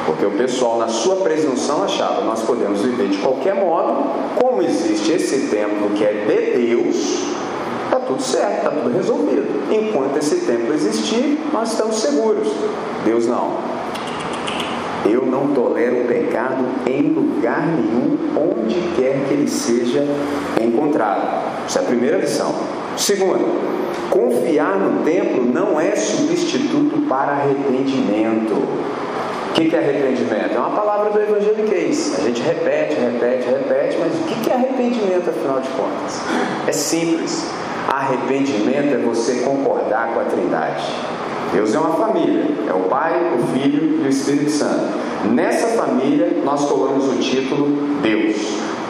Porque 0.05 0.25
o 0.25 0.31
pessoal, 0.31 0.79
na 0.79 0.87
sua 0.87 1.17
presunção, 1.17 1.83
achava 1.83 2.21
nós 2.21 2.41
podemos 2.41 2.81
viver 2.81 3.09
de 3.09 3.17
qualquer 3.17 3.55
modo, 3.55 4.03
como 4.41 4.61
existe 4.61 5.11
esse 5.11 5.47
templo 5.47 5.91
que 5.91 6.03
é 6.03 6.25
de 6.25 6.65
Deus, 6.67 7.23
está 7.85 7.99
tudo 7.99 8.21
certo, 8.21 8.57
está 8.57 8.71
tudo 8.71 8.95
resolvido. 8.95 9.71
Enquanto 9.71 10.17
esse 10.17 10.37
templo 10.45 10.73
existir, 10.73 11.39
nós 11.53 11.71
estamos 11.71 11.97
seguros. 11.97 12.47
Deus 13.05 13.27
não. 13.27 13.57
Eu 15.05 15.25
não 15.25 15.47
tolero 15.47 16.01
o 16.01 16.07
pecado 16.07 16.63
em 16.85 17.01
lugar 17.13 17.65
nenhum, 17.67 18.17
onde 18.37 18.75
quer 18.95 19.25
que 19.27 19.33
ele 19.33 19.47
seja 19.47 20.05
encontrado. 20.61 21.65
Essa 21.65 21.79
é 21.79 21.81
a 21.81 21.85
primeira 21.85 22.17
lição. 22.17 22.53
Segunda, 22.95 23.39
confiar 24.09 24.77
no 24.77 25.03
templo 25.03 25.43
não 25.43 25.79
é 25.79 25.95
substituto 25.95 27.07
para 27.07 27.31
arrependimento. 27.31 28.61
O 29.61 29.69
que 29.69 29.75
é 29.75 29.79
arrependimento? 29.79 30.55
É 30.55 30.57
uma 30.57 30.71
palavra 30.71 31.11
do 31.11 31.21
evangeliquez. 31.21 32.15
A 32.17 32.23
gente 32.23 32.41
repete, 32.41 32.95
repete, 32.95 33.47
repete, 33.47 33.97
mas 33.99 34.13
o 34.15 34.23
que 34.23 34.49
é 34.49 34.53
arrependimento 34.55 35.29
afinal 35.29 35.61
de 35.61 35.69
contas? 35.69 36.19
É 36.67 36.71
simples. 36.71 37.45
Arrependimento 37.87 38.95
é 38.95 38.97
você 38.97 39.41
concordar 39.41 40.13
com 40.13 40.19
a 40.19 40.23
Trindade. 40.23 40.83
Deus 41.53 41.75
é 41.75 41.79
uma 41.79 41.93
família, 41.95 42.45
é 42.67 42.73
o 42.73 42.89
Pai, 42.89 43.13
o 43.37 43.53
Filho 43.53 44.01
e 44.01 44.07
o 44.07 44.09
Espírito 44.09 44.49
Santo. 44.49 44.97
Nessa 45.31 45.67
família 45.67 46.41
nós 46.43 46.65
colocamos 46.65 47.07
o 47.07 47.17
título 47.17 47.99
Deus. 48.01 48.37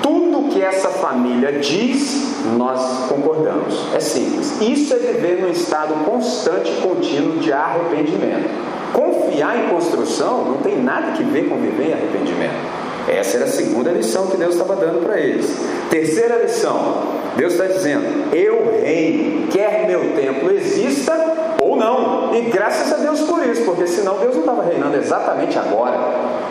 Tudo 0.01 0.49
que 0.53 0.61
essa 0.61 0.89
família 0.89 1.51
diz, 1.59 2.45
nós 2.57 3.09
concordamos. 3.09 3.87
É 3.93 3.99
simples. 3.99 4.61
Isso 4.61 4.93
é 4.93 4.97
viver 4.97 5.41
num 5.41 5.49
estado 5.49 5.93
constante 6.05 6.71
e 6.71 6.81
contínuo 6.81 7.39
de 7.39 7.51
arrependimento. 7.51 8.80
Confiar 8.93 9.57
em 9.57 9.69
construção 9.69 10.45
não 10.45 10.57
tem 10.57 10.81
nada 10.81 11.13
que 11.13 11.23
ver 11.23 11.47
com 11.47 11.57
viver 11.57 11.89
em 11.89 11.93
arrependimento. 11.93 12.81
Essa 13.07 13.37
era 13.37 13.45
a 13.45 13.49
segunda 13.49 13.89
lição 13.91 14.27
que 14.27 14.37
Deus 14.37 14.53
estava 14.53 14.75
dando 14.75 15.03
para 15.03 15.19
eles. 15.19 15.57
Terceira 15.89 16.37
lição: 16.37 17.03
Deus 17.35 17.53
está 17.53 17.65
dizendo: 17.65 18.33
Eu 18.35 18.81
reino, 18.83 19.47
quer 19.47 19.87
meu 19.87 20.13
templo 20.13 20.51
exista 20.51 21.13
ou 21.61 21.75
não. 21.75 22.33
E 22.33 22.41
graças 22.41 22.91
a 22.93 22.97
Deus 22.97 23.21
por 23.21 23.45
isso, 23.45 23.63
porque 23.63 23.87
senão 23.87 24.17
Deus 24.17 24.35
não 24.35 24.41
estava 24.41 24.63
reinando 24.63 24.97
exatamente 24.97 25.57
agora. 25.57 25.97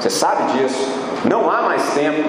Você 0.00 0.10
sabe 0.10 0.58
disso. 0.58 1.10
Não 1.24 1.50
há 1.50 1.62
mais 1.62 1.82
tempo. 1.92 2.28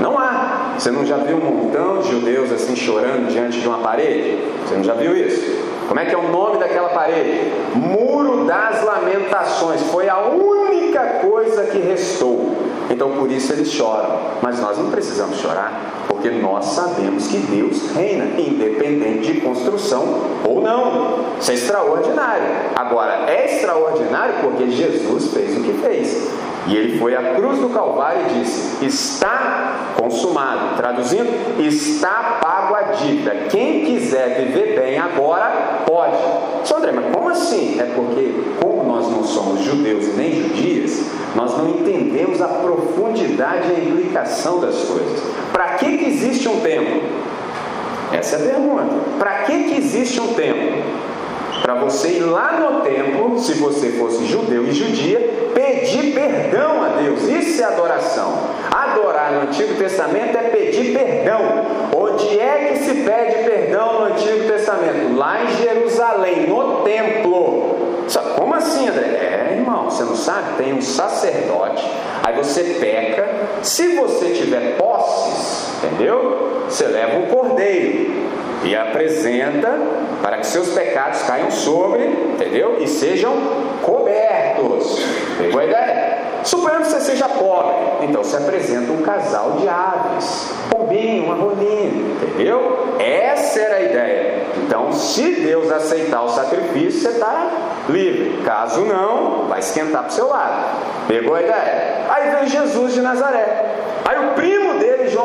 Não 0.00 0.18
há. 0.18 0.74
Você 0.76 0.90
não 0.90 1.06
já 1.06 1.16
viu 1.18 1.36
um 1.36 1.40
montão 1.40 1.98
de 1.98 2.10
judeus 2.10 2.50
assim 2.50 2.74
chorando 2.74 3.28
diante 3.30 3.60
de 3.60 3.68
uma 3.68 3.78
parede? 3.78 4.38
Você 4.66 4.74
não 4.74 4.84
já 4.84 4.94
viu 4.94 5.16
isso? 5.16 5.62
Como 5.92 6.00
é 6.00 6.06
que 6.06 6.14
é 6.14 6.18
o 6.18 6.26
nome 6.26 6.56
daquela 6.56 6.88
parede? 6.88 7.52
Muro 7.74 8.46
das 8.46 8.82
Lamentações. 8.82 9.82
Foi 9.90 10.08
a 10.08 10.20
única 10.20 11.20
coisa 11.20 11.64
que 11.64 11.80
restou. 11.80 12.56
Então 12.88 13.10
por 13.10 13.30
isso 13.30 13.52
eles 13.52 13.70
choram. 13.70 14.18
Mas 14.40 14.58
nós 14.58 14.78
não 14.78 14.90
precisamos 14.90 15.36
chorar, 15.36 16.06
porque 16.08 16.30
nós 16.30 16.64
sabemos 16.64 17.26
que 17.26 17.36
Deus 17.36 17.90
reina, 17.94 18.24
independente 18.40 19.34
de 19.34 19.40
construção 19.42 20.30
ou 20.48 20.62
não. 20.62 21.26
Isso 21.38 21.50
é 21.50 21.54
extraordinário. 21.56 22.46
Agora, 22.74 23.30
é 23.30 23.54
extraordinário 23.56 24.36
porque 24.40 24.70
Jesus 24.70 25.30
fez 25.34 25.58
o 25.58 25.60
que 25.62 25.74
fez. 25.74 26.26
E 26.68 26.74
ele 26.74 26.98
foi 26.98 27.14
à 27.14 27.34
cruz 27.34 27.58
do 27.58 27.68
Calvário 27.68 28.22
e 28.30 28.40
disse: 28.40 28.82
Está 28.82 29.92
consumado. 30.00 30.74
Traduzindo, 30.78 31.60
está 31.60 32.40
pago 32.72 32.76
a 32.76 32.82
dívida. 32.92 33.46
Quem 33.50 33.84
quiser 33.84 34.46
viver 34.46 34.80
bem 34.80 34.98
agora, 34.98 35.82
pode. 35.86 36.16
Só 36.64 36.78
André, 36.78 36.92
mas 36.92 37.14
como 37.14 37.28
assim? 37.28 37.78
É 37.78 37.84
porque, 37.84 38.32
como 38.60 38.82
nós 38.84 39.10
não 39.10 39.22
somos 39.22 39.60
judeus 39.60 40.16
nem 40.16 40.42
judias, 40.42 41.04
nós 41.36 41.56
não 41.58 41.68
entendemos 41.68 42.40
a 42.40 42.48
profundidade 42.48 43.68
e 43.68 43.76
a 43.76 43.84
implicação 43.84 44.60
das 44.60 44.76
coisas. 44.76 45.22
Para 45.52 45.74
que, 45.74 45.98
que 45.98 46.06
existe 46.06 46.48
um 46.48 46.60
templo? 46.60 47.02
Essa 48.12 48.36
é 48.36 48.38
a 48.38 48.54
pergunta. 48.54 48.84
Para 49.18 49.32
que, 49.44 49.64
que 49.64 49.76
existe 49.76 50.20
um 50.20 50.34
templo? 50.34 50.82
Para 51.62 51.74
você 51.74 52.16
ir 52.16 52.20
lá 52.20 52.58
no 52.58 52.80
templo, 52.80 53.38
se 53.38 53.54
você 53.54 53.90
fosse 53.90 54.24
judeu 54.26 54.66
e 54.66 54.72
judia, 54.72 55.18
pedir 55.54 56.12
perdão 56.12 56.82
a 56.82 56.88
Deus. 57.00 57.22
Isso 57.22 57.62
é 57.62 57.64
adoração. 57.64 58.32
Adorar 58.70 59.32
no 59.32 59.42
Antigo 59.42 59.74
Testamento 59.74 60.36
é 60.36 60.42
pedir 60.50 60.92
perdão. 60.92 61.62
Onde 62.22 62.38
é 62.38 62.68
que 62.68 62.78
se 62.84 62.94
pede 63.02 63.44
perdão 63.44 64.00
no 64.00 64.04
Antigo 64.14 64.46
Testamento? 64.46 65.16
Lá 65.16 65.42
em 65.42 65.56
Jerusalém, 65.56 66.46
no 66.46 66.82
templo. 66.82 68.06
Como 68.36 68.54
assim, 68.54 68.88
André? 68.88 69.06
É, 69.06 69.54
irmão. 69.56 69.90
você 69.90 70.04
não 70.04 70.14
sabe? 70.14 70.56
Tem 70.56 70.72
um 70.72 70.80
sacerdote, 70.82 71.84
aí 72.22 72.34
você 72.36 72.76
peca. 72.78 73.28
Se 73.62 73.96
você 73.96 74.30
tiver 74.30 74.76
posses, 74.76 75.72
entendeu? 75.82 76.64
Você 76.68 76.86
leva 76.86 77.18
um 77.18 77.26
cordeiro 77.26 78.12
e 78.64 78.76
apresenta 78.76 79.78
para 80.22 80.38
que 80.38 80.46
seus 80.46 80.68
pecados 80.68 81.22
caiam 81.22 81.50
sobre, 81.50 82.04
entendeu? 82.04 82.78
E 82.80 82.86
sejam 82.86 83.34
cobertos. 83.82 84.98
Pegou 85.38 85.60
a 85.60 85.64
ideia? 85.64 86.01
Suponhamos 86.44 86.88
que 86.88 86.94
você 86.94 87.00
seja 87.00 87.28
pobre, 87.28 87.74
então 88.02 88.22
você 88.22 88.36
apresenta 88.36 88.90
um 88.92 89.02
casal 89.02 89.52
de 89.52 89.68
aves, 89.68 90.52
um 90.66 90.68
pombinho, 90.70 91.24
uma 91.24 91.34
rolinha, 91.34 91.86
entendeu? 91.86 92.96
Essa 92.98 93.60
era 93.60 93.76
a 93.76 93.82
ideia. 93.82 94.42
Então, 94.56 94.92
se 94.92 95.36
Deus 95.36 95.70
aceitar 95.70 96.22
o 96.22 96.28
sacrifício, 96.28 97.00
você 97.00 97.08
está 97.08 97.50
livre. 97.88 98.42
Caso 98.44 98.82
não, 98.82 99.48
vai 99.48 99.60
esquentar 99.60 100.02
para 100.02 100.10
o 100.10 100.12
seu 100.12 100.28
lado. 100.28 100.78
Pegou 101.08 101.34
a 101.34 101.42
ideia? 101.42 102.06
Aí 102.08 102.30
vem 102.30 102.46
Jesus 102.48 102.94
de 102.94 103.00
Nazaré. 103.00 103.74
Aí 104.04 104.28
o 104.28 104.32
primo 104.32 104.61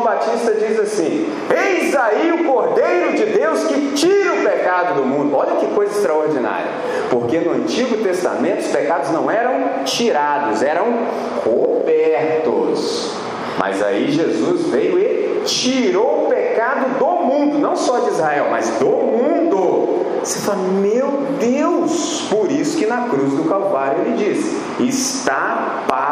Batista, 0.07 0.53
diz 0.53 0.79
assim: 0.79 1.29
Eis 1.49 1.93
aí 1.93 2.31
o 2.31 2.45
Cordeiro 2.45 3.13
de 3.17 3.25
Deus 3.25 3.63
que 3.65 3.91
tira 3.93 4.35
o 4.35 4.43
pecado 4.43 4.95
do 4.95 5.05
mundo. 5.05 5.35
Olha 5.35 5.57
que 5.57 5.67
coisa 5.67 5.97
extraordinária. 5.97 6.71
Porque 7.09 7.39
no 7.39 7.51
Antigo 7.51 7.97
Testamento 7.97 8.59
os 8.59 8.67
pecados 8.67 9.11
não 9.11 9.29
eram 9.29 9.83
tirados, 9.83 10.63
eram 10.63 10.85
cobertos. 11.43 13.11
Mas 13.59 13.83
aí 13.83 14.09
Jesus 14.09 14.67
veio 14.67 14.97
e 14.97 15.41
tirou 15.43 16.25
o 16.25 16.29
pecado 16.29 16.97
do 16.97 17.25
mundo, 17.25 17.59
não 17.59 17.75
só 17.75 17.99
de 17.99 18.11
Israel, 18.11 18.47
mas 18.49 18.69
do 18.79 18.85
mundo. 18.85 20.05
Você 20.23 20.39
fala, 20.39 20.59
meu 20.59 21.07
Deus! 21.37 22.27
Por 22.29 22.49
isso 22.49 22.77
que 22.77 22.85
na 22.85 23.09
cruz 23.09 23.33
do 23.33 23.43
Calvário 23.43 24.03
ele 24.05 24.17
disse: 24.17 24.57
está 24.79 25.56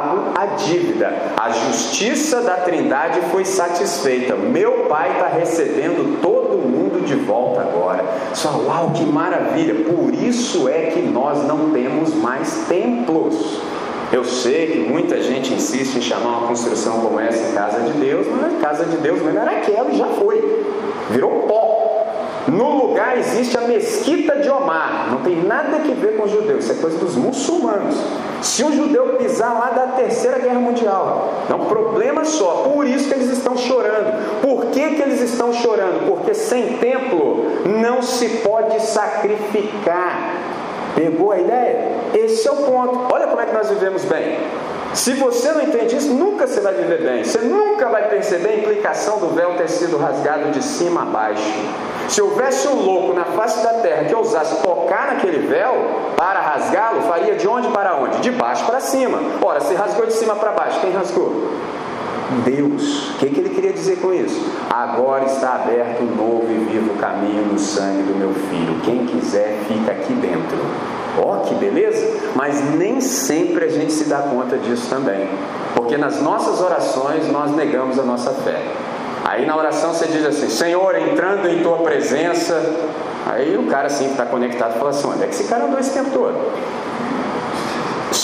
pago 0.05 0.31
a 0.35 0.45
dívida, 0.45 1.11
a 1.35 1.49
justiça 1.49 2.41
da 2.41 2.57
Trindade 2.57 3.21
foi 3.31 3.43
satisfeita. 3.43 4.35
Meu 4.35 4.85
Pai 4.87 5.11
está 5.13 5.27
recebendo 5.27 6.21
todo 6.21 6.57
mundo 6.57 7.03
de 7.05 7.15
volta 7.15 7.61
agora. 7.61 8.05
Só, 8.33 8.49
uau, 8.65 8.91
que 8.91 9.03
maravilha! 9.05 9.75
Por 9.85 10.13
isso 10.13 10.69
é 10.69 10.91
que 10.91 11.01
nós 11.01 11.43
não 11.47 11.71
temos 11.71 12.13
mais 12.13 12.65
templos. 12.67 13.59
Eu 14.11 14.23
sei 14.23 14.67
que 14.67 14.79
muita 14.79 15.21
gente 15.21 15.53
insiste 15.53 15.97
em 15.97 16.01
chamar 16.01 16.37
uma 16.37 16.47
construção 16.47 17.01
como 17.01 17.19
essa 17.19 17.53
casa 17.53 17.81
de 17.81 17.93
Deus, 17.93 18.27
mas 18.27 18.53
a 18.53 18.59
casa 18.59 18.85
de 18.85 18.97
Deus 18.97 19.21
mesmo 19.21 19.39
era 19.39 19.51
aquela 19.51 19.91
e 19.91 19.97
já 19.97 20.07
foi, 20.07 20.65
virou 21.09 21.31
pó. 21.47 21.64
No 22.47 22.87
lugar 22.87 23.17
existe 23.17 23.57
a 23.57 23.61
mesquita 23.61 24.35
de 24.35 24.49
Omar, 24.49 25.09
não 25.09 25.21
tem 25.21 25.43
nada 25.43 25.77
a 25.77 25.79
ver 25.79 26.15
com 26.15 26.25
os 26.25 26.31
judeus, 26.31 26.63
isso 26.63 26.73
é 26.73 26.75
coisa 26.75 26.97
dos 26.97 27.15
muçulmanos. 27.15 27.95
Se 28.41 28.63
um 28.63 28.71
judeu 28.71 29.15
pisar 29.17 29.53
lá 29.53 29.71
da 29.71 29.87
terceira 29.93 30.37
guerra 30.37 30.59
mundial, 30.59 31.33
é 31.49 31.53
um 31.53 31.65
problema 31.65 32.23
só, 32.23 32.69
por 32.71 32.85
isso 32.85 33.07
que 33.07 33.15
eles 33.15 33.31
estão 33.31 33.57
chorando. 33.57 34.41
Por 34.41 34.67
que, 34.67 34.95
que 34.95 35.01
eles 35.01 35.21
estão 35.21 35.51
chorando? 35.53 36.07
Porque 36.07 36.35
sem 36.35 36.77
templo 36.77 37.45
não 37.65 38.03
se 38.03 38.29
pode 38.37 38.79
sacrificar. 38.81 40.35
Pegou 40.95 41.31
a 41.31 41.39
ideia? 41.39 41.91
Esse 42.13 42.47
é 42.47 42.51
o 42.51 42.57
ponto. 42.57 43.11
Olha 43.11 43.27
como 43.27 43.41
é 43.41 43.45
que 43.45 43.53
nós 43.53 43.69
vivemos 43.69 44.05
bem. 44.05 44.37
Se 44.93 45.13
você 45.13 45.51
não 45.51 45.61
entende 45.61 45.97
isso, 45.97 46.13
nunca 46.13 46.47
você 46.47 46.61
vai 46.61 46.73
viver 46.73 47.01
bem. 47.01 47.23
Você 47.23 47.39
nunca 47.39 47.89
vai 47.89 48.07
perceber 48.07 48.49
a 48.49 48.55
implicação 48.55 49.19
do 49.19 49.35
véu 49.35 49.55
ter 49.57 49.67
sido 49.67 49.97
rasgado 49.97 50.51
de 50.51 50.63
cima 50.63 51.01
a 51.01 51.05
baixo. 51.05 51.53
Se 52.07 52.21
houvesse 52.21 52.67
um 52.67 52.81
louco 52.83 53.13
na 53.13 53.25
face 53.25 53.63
da 53.63 53.73
terra 53.75 54.05
que 54.05 54.15
ousasse 54.15 54.61
tocar 54.61 55.13
naquele 55.13 55.47
véu 55.47 55.73
para 56.15 56.39
rasgá-lo, 56.39 57.01
faria 57.01 57.35
de 57.35 57.47
onde 57.47 57.67
para 57.69 57.95
onde? 57.95 58.19
De 58.19 58.31
baixo 58.31 58.65
para 58.65 58.79
cima. 58.79 59.19
Ora, 59.41 59.59
se 59.59 59.73
rasgou 59.73 60.05
de 60.05 60.13
cima 60.13 60.35
para 60.35 60.51
baixo, 60.51 60.79
quem 60.81 60.91
rasgou? 60.91 61.51
Deus. 62.43 63.11
O 63.11 63.17
que, 63.19 63.29
que 63.29 63.39
ele 63.39 63.49
queria 63.49 63.73
dizer 63.73 63.97
com 63.97 64.13
isso? 64.13 64.39
Agora 64.69 65.25
está 65.25 65.55
aberto 65.55 66.01
um 66.01 66.15
novo 66.15 66.47
e 66.49 66.71
vivo 66.71 66.95
caminho 66.99 67.45
no 67.45 67.59
sangue 67.59 68.03
do 68.03 68.15
meu 68.17 68.33
filho. 68.33 68.79
Quem 68.83 69.05
quiser, 69.05 69.59
fica 69.67 69.91
aqui 69.91 70.13
dentro. 70.13 70.57
Ó, 71.17 71.37
oh, 71.37 71.39
que 71.41 71.55
beleza! 71.55 72.05
Mas 72.35 72.61
nem 72.75 72.99
sempre 72.99 73.65
a 73.65 73.69
gente 73.69 73.93
se 73.93 74.05
dá 74.05 74.19
conta 74.19 74.57
disso 74.57 74.89
também. 74.89 75.29
Porque 75.75 75.97
nas 75.97 76.21
nossas 76.21 76.59
orações 76.61 77.31
nós 77.31 77.51
negamos 77.55 77.97
a 77.99 78.03
nossa 78.03 78.31
fé. 78.31 78.61
Aí 79.25 79.43
na 79.43 79.57
oração 79.57 79.91
você 79.91 80.05
diz 80.05 80.23
assim: 80.23 80.47
Senhor, 80.47 80.95
entrando 80.95 81.49
em 81.49 81.63
tua 81.63 81.79
presença. 81.79 82.61
Aí 83.25 83.57
o 83.57 83.65
cara 83.65 83.87
assim 83.87 84.05
que 84.05 84.11
está 84.11 84.25
conectado 84.27 84.77
fala 84.77 84.91
assim: 84.91 85.07
onde 85.07 85.23
é 85.23 85.27
que 85.27 85.33
esse 85.33 85.45
cara 85.45 85.65
andou 85.65 85.79
esse 85.79 85.91
tempo 85.91 86.11
todo? 86.11 86.37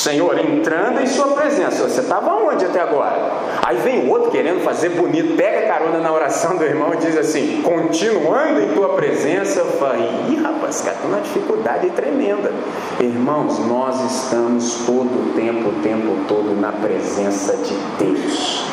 Senhor 0.01 0.35
entrando 0.39 0.99
em 0.99 1.05
sua 1.05 1.27
presença. 1.27 1.87
Você 1.87 2.01
estava 2.01 2.33
onde 2.33 2.65
até 2.65 2.81
agora? 2.81 3.33
Aí 3.61 3.77
vem 3.77 4.07
o 4.07 4.09
outro 4.09 4.31
querendo 4.31 4.63
fazer 4.63 4.89
bonito, 4.89 5.35
pega 5.37 5.67
carona 5.67 5.99
na 5.99 6.11
oração 6.11 6.57
do 6.57 6.63
irmão 6.63 6.91
e 6.95 6.97
diz 6.97 7.15
assim: 7.15 7.61
continuando 7.61 8.61
em 8.61 8.73
tua 8.73 8.89
presença. 8.95 9.59
Eu 9.59 9.67
falei: 9.73 10.09
ih, 10.29 10.41
rapaz, 10.41 10.81
cara, 10.81 10.95
estou 10.95 11.11
numa 11.11 11.21
dificuldade 11.21 11.89
tremenda. 11.91 12.51
Irmãos, 12.99 13.59
nós 13.59 14.03
estamos 14.11 14.85
todo 14.87 15.05
o 15.05 15.33
tempo, 15.35 15.69
o 15.69 15.81
tempo 15.83 16.25
todo 16.27 16.59
na 16.59 16.71
presença 16.71 17.55
de 17.57 17.75
Deus. 18.03 18.65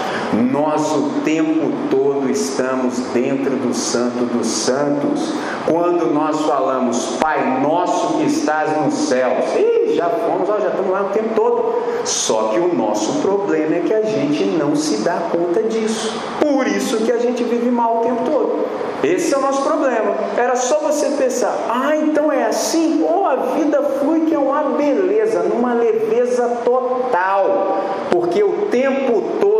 Nós 0.50 0.92
o 0.92 1.20
tempo 1.24 1.72
todo 1.90 2.30
estamos 2.30 2.67
dentro 3.12 3.56
do 3.56 3.74
Santo 3.74 4.24
dos 4.24 4.46
Santos. 4.46 5.32
Quando 5.66 6.12
nós 6.12 6.40
falamos, 6.42 7.16
Pai 7.20 7.60
nosso 7.60 8.18
que 8.18 8.24
estás 8.24 8.76
nos 8.84 8.94
céus, 8.94 9.44
e 9.56 9.94
já 9.94 10.08
fomos, 10.08 10.48
ó, 10.48 10.60
já 10.60 10.68
estamos 10.68 10.90
lá 10.90 11.02
o 11.02 11.08
tempo 11.10 11.34
todo. 11.34 11.74
Só 12.04 12.48
que 12.48 12.58
o 12.58 12.74
nosso 12.74 13.20
problema 13.20 13.76
é 13.76 13.80
que 13.80 13.92
a 13.92 14.02
gente 14.02 14.44
não 14.44 14.74
se 14.74 14.98
dá 14.98 15.18
conta 15.30 15.62
disso. 15.64 16.12
Por 16.40 16.66
isso 16.66 16.98
que 16.98 17.12
a 17.12 17.18
gente 17.18 17.44
vive 17.44 17.70
mal 17.70 17.98
o 17.98 18.00
tempo 18.00 18.22
todo. 18.30 18.68
Esse 19.02 19.32
é 19.32 19.38
o 19.38 19.40
nosso 19.40 19.62
problema. 19.62 20.14
Era 20.36 20.56
só 20.56 20.80
você 20.80 21.10
pensar, 21.10 21.54
ah, 21.68 21.94
então 21.96 22.32
é 22.32 22.46
assim? 22.46 23.04
Ou 23.08 23.22
oh, 23.22 23.26
a 23.26 23.36
vida 23.36 23.80
flui 24.00 24.20
que 24.22 24.34
é 24.34 24.38
uma 24.38 24.62
beleza, 24.76 25.42
numa 25.42 25.72
leveza 25.72 26.48
total. 26.64 27.78
Porque 28.10 28.42
o 28.42 28.66
tempo 28.70 29.22
todo, 29.40 29.57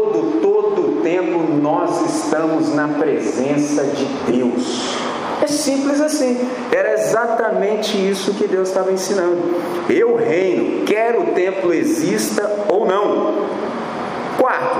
tempo, 1.08 1.38
nós 1.62 2.16
estamos 2.16 2.74
na 2.74 2.86
presença 2.88 3.82
de 3.84 4.04
Deus. 4.30 4.94
É 5.40 5.46
simples 5.46 6.02
assim. 6.02 6.38
Era 6.70 6.92
exatamente 6.92 7.96
isso 7.96 8.34
que 8.34 8.46
Deus 8.46 8.68
estava 8.68 8.92
ensinando. 8.92 9.38
Eu 9.88 10.16
reino, 10.16 10.84
quer 10.84 11.16
o 11.18 11.32
templo 11.32 11.72
exista 11.72 12.66
ou 12.68 12.86
não. 12.86 13.48
Quarto, 14.36 14.78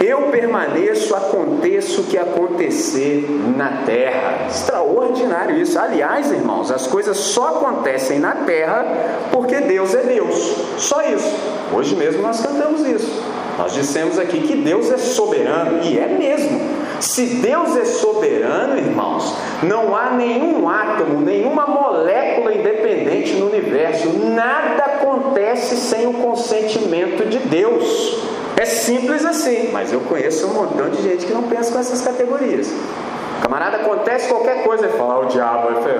eu 0.00 0.30
permaneço, 0.30 1.14
aconteça 1.14 2.00
o 2.00 2.04
que 2.04 2.16
acontecer 2.16 3.28
na 3.54 3.82
terra. 3.84 4.46
Extraordinário 4.48 5.58
isso. 5.58 5.78
Aliás, 5.78 6.32
irmãos, 6.32 6.70
as 6.70 6.86
coisas 6.86 7.18
só 7.18 7.48
acontecem 7.48 8.18
na 8.18 8.36
terra 8.36 8.86
porque 9.30 9.56
Deus 9.56 9.94
é 9.94 10.02
Deus. 10.02 10.56
Só 10.78 11.02
isso. 11.02 11.30
Hoje 11.74 11.94
mesmo 11.94 12.22
nós 12.22 12.40
cantamos 12.40 12.86
isso. 12.86 13.41
Nós 13.58 13.74
dissemos 13.74 14.18
aqui 14.18 14.40
que 14.40 14.56
Deus 14.56 14.90
é 14.90 14.98
soberano, 14.98 15.82
e 15.82 15.98
é 15.98 16.06
mesmo. 16.06 16.60
Se 17.00 17.26
Deus 17.26 17.76
é 17.76 17.84
soberano, 17.84 18.78
irmãos, 18.78 19.34
não 19.62 19.96
há 19.96 20.10
nenhum 20.12 20.68
átomo, 20.68 21.20
nenhuma 21.20 21.66
molécula 21.66 22.54
independente 22.54 23.34
no 23.34 23.48
universo. 23.48 24.08
Nada 24.08 24.84
acontece 24.84 25.76
sem 25.76 26.06
o 26.06 26.14
consentimento 26.14 27.28
de 27.28 27.38
Deus. 27.38 28.22
É 28.56 28.64
simples 28.64 29.24
assim, 29.24 29.70
mas 29.72 29.92
eu 29.92 30.00
conheço 30.00 30.46
um 30.46 30.54
montão 30.54 30.88
de 30.90 31.02
gente 31.02 31.26
que 31.26 31.32
não 31.32 31.42
pensa 31.44 31.72
com 31.72 31.78
essas 31.78 32.00
categorias. 32.00 32.72
Camarada, 33.42 33.78
acontece 33.78 34.28
qualquer 34.28 34.62
coisa, 34.62 34.86
ele 34.86 34.96
fala, 34.96 35.14
ah, 35.14 35.18
o 35.18 35.26
diabo, 35.26 35.68
eu 35.70 35.82
falei, 35.82 35.98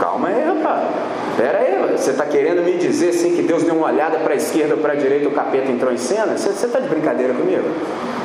calma 0.00 0.26
aí, 0.26 0.42
rapaz. 0.42 0.88
Pera 1.36 1.58
aí, 1.58 1.96
você 1.96 2.10
está 2.10 2.26
querendo 2.26 2.62
me 2.64 2.72
dizer 2.78 3.10
assim 3.10 3.36
que 3.36 3.42
Deus 3.42 3.62
deu 3.62 3.76
uma 3.76 3.86
olhada 3.86 4.18
para 4.18 4.32
a 4.32 4.36
esquerda 4.36 4.74
ou 4.74 4.80
para 4.80 4.94
a 4.94 4.96
direita 4.96 5.28
o 5.28 5.30
capeta 5.30 5.70
entrou 5.70 5.92
em 5.92 5.96
cena? 5.96 6.36
Você 6.36 6.66
está 6.66 6.80
de 6.80 6.88
brincadeira 6.88 7.32
comigo? 7.32 7.62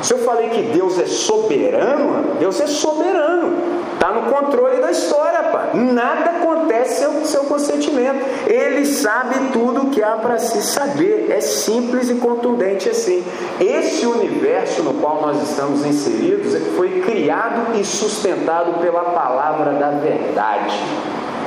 Se 0.02 0.12
eu 0.12 0.18
falei 0.18 0.48
que 0.48 0.62
Deus 0.62 0.98
é 0.98 1.06
soberano, 1.06 2.34
Deus 2.40 2.60
é 2.60 2.66
soberano. 2.66 3.56
Está 3.96 4.12
no 4.12 4.30
controle 4.30 4.78
da 4.82 4.90
história, 4.90 5.42
pá. 5.44 5.70
Nada 5.72 6.30
acontece 6.32 7.00
sem 7.00 7.08
o 7.08 7.24
seu 7.24 7.44
consentimento. 7.44 8.24
Ele 8.46 8.84
sabe 8.84 9.34
tudo 9.54 9.84
o 9.84 9.90
que 9.90 10.02
há 10.02 10.12
para 10.12 10.38
se 10.38 10.60
saber. 10.62 11.28
É 11.30 11.40
simples 11.40 12.10
e 12.10 12.16
contundente 12.16 12.90
assim. 12.90 13.24
Esse 13.58 14.06
universo 14.06 14.82
no 14.82 14.94
qual 14.94 15.22
nós 15.22 15.42
estamos 15.42 15.84
inseridos 15.86 16.54
é 16.54 16.60
foi 16.76 17.00
criado 17.00 17.74
e 17.80 17.84
sustentado 17.84 18.80
pela 18.80 19.02
palavra 19.02 19.72
da 19.72 19.90
verdade. 19.92 20.78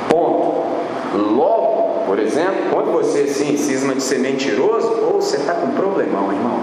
Ponto. 0.08 0.64
Logo, 1.16 2.04
por 2.06 2.18
exemplo, 2.18 2.70
quando 2.72 2.90
você 2.90 3.20
assim, 3.20 3.56
cisma 3.56 3.94
de 3.94 4.02
ser 4.02 4.18
mentiroso, 4.18 4.88
ou 5.04 5.20
você 5.20 5.36
está 5.36 5.54
com 5.54 5.68
um 5.68 5.74
problemão, 5.74 6.32
irmão. 6.32 6.60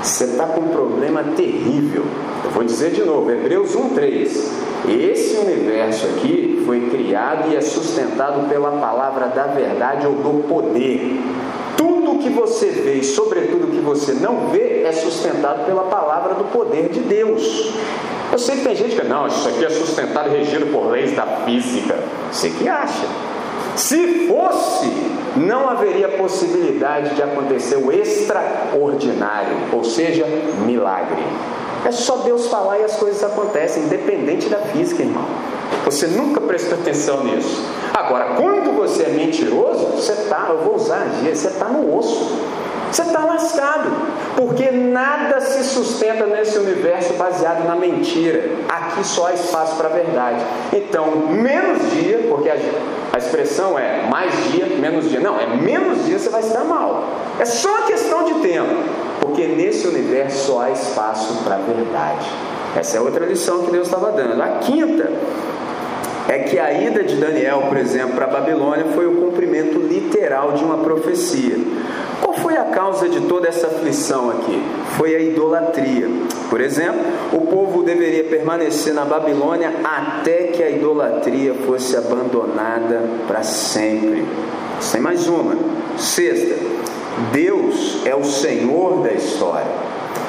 Você 0.00 0.24
está 0.24 0.46
com 0.46 0.60
um 0.60 0.68
problema 0.68 1.24
terrível. 1.36 2.04
Eu 2.44 2.50
vou 2.50 2.62
dizer 2.62 2.92
de 2.92 3.02
novo, 3.02 3.30
Hebreus 3.30 3.74
1,3. 3.74 4.73
Esse 4.88 5.36
universo 5.36 6.06
aqui 6.06 6.62
foi 6.66 6.88
criado 6.90 7.50
e 7.50 7.56
é 7.56 7.60
sustentado 7.60 8.48
pela 8.48 8.72
palavra 8.72 9.28
da 9.28 9.46
verdade 9.46 10.06
ou 10.06 10.14
do 10.14 10.48
poder. 10.48 11.20
Tudo 11.76 12.18
que 12.18 12.28
você 12.28 12.66
vê 12.66 12.94
e 12.94 13.04
sobretudo 13.04 13.70
que 13.70 13.80
você 13.80 14.12
não 14.12 14.48
vê 14.48 14.82
é 14.82 14.92
sustentado 14.92 15.64
pela 15.64 15.84
palavra 15.84 16.34
do 16.34 16.44
poder 16.44 16.88
de 16.88 17.00
Deus. 17.00 17.72
Eu 18.30 18.38
sei 18.38 18.56
que 18.56 18.64
tem 18.64 18.76
gente 18.76 18.96
que 18.96 19.06
não, 19.06 19.26
isso 19.26 19.48
aqui 19.48 19.64
é 19.64 19.70
sustentado 19.70 20.28
e 20.28 20.38
regido 20.38 20.66
por 20.72 20.90
leis 20.90 21.14
da 21.14 21.24
física. 21.44 21.96
Você 22.30 22.50
que 22.50 22.68
acha. 22.68 23.06
Se 23.76 24.28
fosse, 24.28 24.90
não 25.36 25.68
haveria 25.68 26.08
possibilidade 26.10 27.14
de 27.14 27.22
acontecer 27.22 27.76
o 27.76 27.90
extraordinário, 27.90 29.56
ou 29.72 29.82
seja, 29.82 30.26
milagre. 30.64 31.22
É 31.84 31.92
só 31.92 32.16
Deus 32.16 32.46
falar 32.46 32.78
e 32.78 32.84
as 32.84 32.96
coisas 32.96 33.22
acontecem, 33.22 33.84
independente 33.84 34.48
da 34.48 34.58
física, 34.58 35.02
irmão. 35.02 35.24
Você 35.84 36.06
nunca 36.06 36.40
prestou 36.40 36.78
atenção 36.78 37.24
nisso. 37.24 37.62
Agora, 37.92 38.36
quando 38.36 38.74
você 38.74 39.04
é 39.04 39.08
mentiroso, 39.08 39.86
você 39.86 40.12
está, 40.12 40.46
eu 40.48 40.58
vou 40.58 40.76
usar 40.76 41.06
você 41.22 41.48
está 41.48 41.66
no 41.66 41.96
osso. 41.96 42.44
Você 42.94 43.02
está 43.02 43.24
lascado, 43.24 43.90
porque 44.36 44.70
nada 44.70 45.40
se 45.40 45.64
sustenta 45.64 46.26
nesse 46.26 46.56
universo 46.56 47.14
baseado 47.14 47.66
na 47.66 47.74
mentira. 47.74 48.48
Aqui 48.68 49.04
só 49.04 49.26
há 49.26 49.32
espaço 49.32 49.74
para 49.74 49.88
a 49.88 49.92
verdade. 49.92 50.38
Então, 50.72 51.10
menos 51.28 51.90
dia, 51.90 52.26
porque 52.28 52.48
a, 52.48 52.54
a, 53.12 53.18
expressão 53.18 53.76
é 53.76 54.06
mais 54.08 54.32
dia, 54.52 54.66
menos 54.66 55.10
dia. 55.10 55.18
Não, 55.18 55.40
é 55.40 55.46
menos 55.56 56.04
dia 56.04 56.20
você 56.20 56.28
vai 56.28 56.42
estar 56.42 56.62
mal. 56.62 57.04
É 57.40 57.44
só 57.44 57.82
questão 57.82 58.26
de 58.26 58.34
tempo, 58.34 58.84
porque 59.24 59.46
nesse 59.46 59.86
universo 59.86 60.46
só 60.46 60.60
há 60.60 60.70
espaço 60.70 61.42
para 61.44 61.54
a 61.54 61.58
verdade. 61.58 62.26
Essa 62.76 62.98
é 62.98 63.00
outra 63.00 63.24
lição 63.24 63.64
que 63.64 63.72
Deus 63.72 63.86
estava 63.86 64.12
dando. 64.12 64.40
A 64.40 64.58
quinta 64.58 65.10
é 66.28 66.40
que 66.40 66.58
a 66.58 66.72
ida 66.72 67.02
de 67.02 67.16
Daniel, 67.16 67.64
por 67.68 67.76
exemplo, 67.78 68.14
para 68.14 68.26
a 68.26 68.28
Babilônia 68.28 68.86
foi 68.94 69.06
o 69.06 69.16
cumprimento 69.16 69.78
literal 69.78 70.52
de 70.52 70.62
uma 70.62 70.78
profecia. 70.78 71.56
Qual 72.20 72.34
foi 72.34 72.56
a 72.56 72.64
causa 72.64 73.08
de 73.08 73.22
toda 73.22 73.48
essa 73.48 73.66
aflição 73.66 74.30
aqui? 74.30 74.62
Foi 74.98 75.14
a 75.14 75.20
idolatria. 75.20 76.08
Por 76.50 76.60
exemplo, 76.60 77.00
o 77.32 77.40
povo 77.42 77.82
deveria 77.82 78.24
permanecer 78.24 78.92
na 78.92 79.04
Babilônia 79.04 79.72
até 79.82 80.48
que 80.48 80.62
a 80.62 80.70
idolatria 80.70 81.54
fosse 81.66 81.96
abandonada 81.96 83.02
para 83.26 83.42
sempre. 83.42 84.24
Sem 84.80 85.00
mais 85.00 85.26
uma. 85.28 85.56
Sexta, 85.96 86.56
Deus 87.32 88.04
é 88.04 88.14
o 88.14 88.24
Senhor 88.24 89.02
da 89.02 89.12
história. 89.12 89.70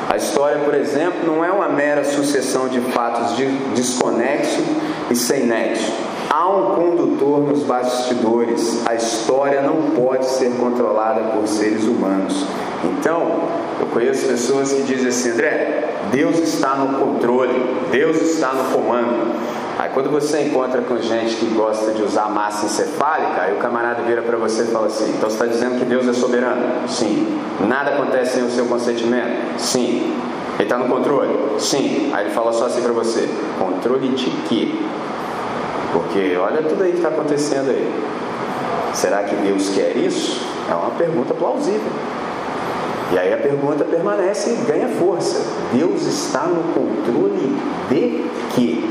A 0.10 0.18
história, 0.18 0.60
por 0.60 0.74
exemplo, 0.76 1.26
não 1.26 1.44
é 1.44 1.52
uma 1.52 1.68
mera 1.68 2.04
sucessão 2.04 2.68
de 2.68 2.80
fatos 2.80 3.36
desconexos 3.76 4.64
e 5.10 5.16
sem 5.16 5.46
nexo. 5.46 5.92
Há 6.30 6.50
um 6.50 6.76
condutor 6.76 7.42
nos 7.42 7.64
bastidores. 7.64 8.86
A 8.86 8.96
história 8.96 9.62
não 9.62 9.92
pode 9.92 10.26
ser 10.26 10.52
controlada 10.58 11.22
por 11.32 11.48
seres 11.48 11.84
humanos. 11.84 12.46
Então, 12.84 13.42
eu 13.80 13.88
conheço 13.88 14.28
pessoas 14.28 14.74
que 14.74 14.84
dizem 14.84 15.08
assim: 15.08 15.32
André, 15.32 15.96
Deus 16.12 16.40
está 16.40 16.76
no 16.76 17.00
controle, 17.00 17.54
Deus 17.92 18.22
está 18.22 18.54
no 18.54 18.66
comando. 18.72 19.36
Aí 19.78 19.90
quando 19.94 20.10
você 20.10 20.42
encontra 20.42 20.82
com 20.82 20.98
gente 20.98 21.36
que 21.36 21.48
gosta 21.48 21.92
de 21.92 22.02
usar 22.02 22.30
massa 22.30 22.66
encefálica, 22.66 23.42
aí 23.42 23.54
o 23.54 23.58
camarada 23.58 24.04
vira 24.04 24.22
para 24.22 24.38
você 24.38 24.64
e 24.64 24.68
fala 24.68 24.88
assim: 24.88 25.10
então 25.10 25.30
você 25.30 25.36
está 25.36 25.46
dizendo 25.46 25.78
que 25.80 25.86
Deus 25.86 26.08
é 26.08 26.14
soberano? 26.14 26.88
Sim. 26.88 27.42
Nada 27.68 27.92
acontece 27.92 28.36
sem 28.36 28.44
o 28.44 28.50
seu 28.50 28.66
consentimento? 28.66 29.60
Sim. 29.60 30.14
Ele 30.56 30.64
está 30.64 30.78
no 30.78 30.88
controle? 30.88 31.60
Sim. 31.60 32.12
Aí 32.14 32.26
ele 32.26 32.34
fala 32.34 32.54
só 32.54 32.66
assim 32.66 32.82
para 32.82 32.94
você: 32.94 33.30
controle 33.60 34.10
de 34.10 34.30
quê? 34.48 34.74
Porque 35.92 36.36
olha 36.38 36.62
tudo 36.62 36.84
aí 36.84 36.92
que 36.92 36.98
está 36.98 37.10
acontecendo 37.10 37.70
aí. 37.70 37.94
Será 38.94 39.24
que 39.24 39.36
Deus 39.36 39.70
quer 39.70 39.98
isso? 39.98 40.42
É 40.70 40.74
uma 40.74 40.92
pergunta 40.92 41.34
plausível. 41.34 41.92
E 43.12 43.20
aí 43.20 43.34
a 43.34 43.38
pergunta 43.38 43.84
permanece 43.84 44.52
e 44.52 44.56
ganha 44.66 44.88
força. 44.88 45.46
Deus 45.74 46.06
está 46.06 46.44
no 46.44 46.74
controle 46.74 47.56
de 47.90 48.26
quê? 48.56 48.84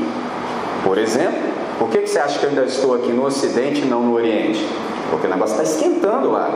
Por 0.83 0.97
exemplo, 0.97 1.41
por 1.77 1.89
que, 1.89 1.99
que 1.99 2.07
você 2.07 2.19
acha 2.19 2.39
que 2.39 2.45
eu 2.45 2.49
ainda 2.49 2.63
estou 2.63 2.95
aqui 2.95 3.11
no 3.11 3.25
Ocidente 3.25 3.81
e 3.81 3.85
não 3.85 4.03
no 4.03 4.13
Oriente? 4.13 4.65
Porque 5.09 5.27
o 5.27 5.29
negócio 5.29 5.59
está 5.59 5.63
esquentando 5.63 6.31
lá. 6.31 6.49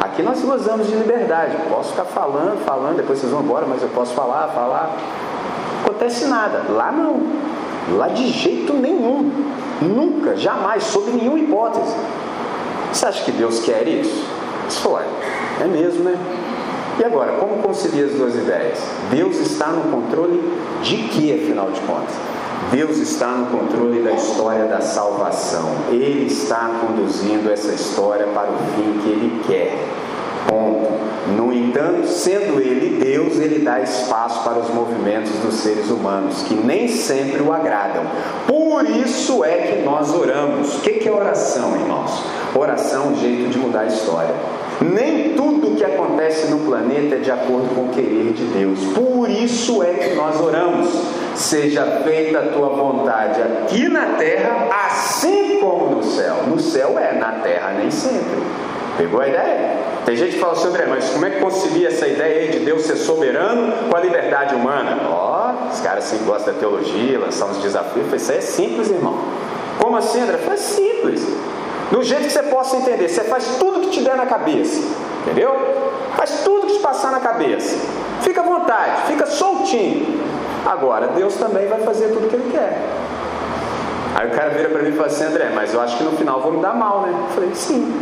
Aqui 0.00 0.22
nós 0.22 0.40
gozamos 0.42 0.86
de 0.88 0.94
liberdade. 0.94 1.56
Posso 1.68 1.90
ficar 1.90 2.04
falando, 2.04 2.64
falando, 2.64 2.96
depois 2.96 3.18
vocês 3.18 3.32
vão 3.32 3.42
embora, 3.42 3.66
mas 3.66 3.82
eu 3.82 3.88
posso 3.88 4.14
falar, 4.14 4.48
falar. 4.48 4.96
Acontece 5.84 6.26
nada. 6.26 6.64
Lá 6.70 6.92
não. 6.92 7.22
Lá 7.96 8.08
de 8.08 8.28
jeito 8.28 8.74
nenhum. 8.74 9.30
Nunca, 9.80 10.36
jamais, 10.36 10.84
sob 10.84 11.10
nenhuma 11.12 11.38
hipótese. 11.38 11.94
Você 12.92 13.06
acha 13.06 13.24
que 13.24 13.32
Deus 13.32 13.60
quer 13.60 13.86
isso? 13.86 14.24
Falou, 14.82 15.00
é 15.60 15.64
mesmo, 15.66 16.04
né? 16.04 16.16
E 16.98 17.04
agora, 17.04 17.32
como 17.32 17.62
conciliar 17.62 18.08
as 18.08 18.14
duas 18.14 18.34
ideias? 18.34 18.78
Deus 19.10 19.36
está 19.36 19.68
no 19.68 19.90
controle 19.90 20.42
de 20.82 20.96
que, 20.96 21.32
afinal 21.32 21.70
de 21.70 21.80
contas? 21.80 22.14
Deus 22.70 22.98
está 22.98 23.28
no 23.28 23.46
controle 23.46 24.02
da 24.02 24.12
história 24.12 24.64
da 24.66 24.80
salvação. 24.80 25.70
Ele 25.88 26.26
está 26.26 26.80
conduzindo 26.80 27.50
essa 27.50 27.72
história 27.72 28.26
para 28.26 28.50
o 28.50 28.56
fim 28.74 29.00
que 29.02 29.08
ele 29.08 29.42
quer. 29.46 29.78
Ponto. 30.48 30.96
No 31.36 31.52
entanto, 31.52 32.06
sendo 32.06 32.60
ele 32.60 33.02
Deus, 33.02 33.36
ele 33.38 33.64
dá 33.64 33.80
espaço 33.80 34.44
para 34.44 34.58
os 34.58 34.70
movimentos 34.70 35.32
dos 35.40 35.54
seres 35.54 35.90
humanos, 35.90 36.42
que 36.42 36.54
nem 36.54 36.86
sempre 36.88 37.42
o 37.42 37.52
agradam. 37.52 38.04
Por 38.46 38.84
isso 38.84 39.44
é 39.44 39.56
que 39.58 39.82
nós 39.82 40.14
oramos. 40.14 40.76
O 40.76 40.80
que 40.80 41.08
é 41.08 41.12
oração, 41.12 41.74
irmãos? 41.76 42.22
Oração 42.54 43.04
é 43.04 43.06
um 43.08 43.16
jeito 43.16 43.50
de 43.50 43.58
mudar 43.58 43.80
a 43.80 43.86
história. 43.86 44.34
Nem 44.80 45.34
tudo 45.34 45.76
que 45.76 45.84
acontece 45.84 46.48
no 46.48 46.58
planeta 46.60 47.16
é 47.16 47.18
de 47.18 47.30
acordo 47.30 47.74
com 47.74 47.86
o 47.86 47.88
querer 47.88 48.32
de 48.32 48.44
Deus. 48.44 48.78
Por 48.94 49.28
isso 49.30 49.82
é 49.82 49.94
que 49.94 50.14
nós 50.14 50.40
oramos. 50.40 50.88
Seja 51.34 51.84
feita 52.02 52.38
a 52.38 52.46
tua 52.48 52.70
vontade 52.70 53.42
aqui 53.42 53.88
na 53.88 54.16
terra, 54.16 54.68
assim 54.86 55.60
como 55.60 55.96
no 55.96 56.02
céu. 56.02 56.44
No 56.46 56.58
céu 56.58 56.98
é, 56.98 57.12
na 57.18 57.32
terra 57.32 57.72
nem 57.78 57.90
sempre. 57.90 58.42
Pegou 58.96 59.20
a 59.20 59.28
ideia? 59.28 59.76
Tem 60.06 60.16
gente 60.16 60.34
que 60.34 60.38
fala 60.38 60.52
assim, 60.52 60.68
André, 60.68 60.86
mas 60.88 61.10
como 61.10 61.26
é 61.26 61.30
que 61.30 61.40
concilia 61.40 61.88
essa 61.88 62.06
ideia 62.06 62.42
aí 62.42 62.48
de 62.58 62.60
Deus 62.60 62.82
ser 62.82 62.96
soberano 62.96 63.90
com 63.90 63.96
a 63.96 64.00
liberdade 64.00 64.54
humana? 64.54 64.98
Ó, 65.10 65.50
oh, 65.50 65.72
os 65.72 65.80
caras 65.80 66.04
assim 66.04 66.24
gostam 66.24 66.54
da 66.54 66.60
teologia, 66.60 67.18
lançar 67.18 67.46
uns 67.46 67.58
desafios. 67.58 68.06
Isso 68.14 68.32
é 68.32 68.40
simples, 68.40 68.90
irmão. 68.90 69.18
Como 69.78 69.96
assim, 69.96 70.20
André? 70.20 70.38
Foi 70.38 70.56
simples. 70.56 71.26
Do 71.90 72.02
jeito 72.02 72.24
que 72.24 72.30
você 72.30 72.42
possa 72.42 72.76
entender. 72.76 73.08
Você 73.08 73.22
faz 73.24 73.56
tudo 73.58 73.80
que 73.80 73.90
te 73.90 74.02
der 74.02 74.16
na 74.16 74.26
cabeça. 74.26 74.80
Entendeu? 75.22 75.54
Faz 76.16 76.42
tudo 76.44 76.66
que 76.66 76.74
te 76.74 76.80
passar 76.80 77.12
na 77.12 77.20
cabeça. 77.20 77.76
Fica 78.22 78.40
à 78.40 78.44
vontade, 78.44 79.02
fica 79.06 79.26
soltinho. 79.26 80.20
Agora, 80.64 81.08
Deus 81.08 81.34
também 81.36 81.66
vai 81.68 81.80
fazer 81.80 82.08
tudo 82.08 82.26
o 82.26 82.28
que 82.28 82.36
Ele 82.36 82.50
quer. 82.50 82.80
Aí 84.16 84.28
o 84.28 84.30
cara 84.30 84.50
vira 84.50 84.68
para 84.70 84.82
mim 84.82 84.88
e 84.88 84.92
fala 84.92 85.08
assim, 85.08 85.24
André, 85.24 85.50
mas 85.54 85.74
eu 85.74 85.80
acho 85.80 85.96
que 85.98 86.02
no 86.02 86.12
final 86.12 86.40
vou 86.40 86.52
me 86.52 86.60
dar 86.60 86.74
mal, 86.74 87.02
né? 87.02 87.12
Eu 87.12 87.34
falei, 87.34 87.50
sim. 87.54 87.94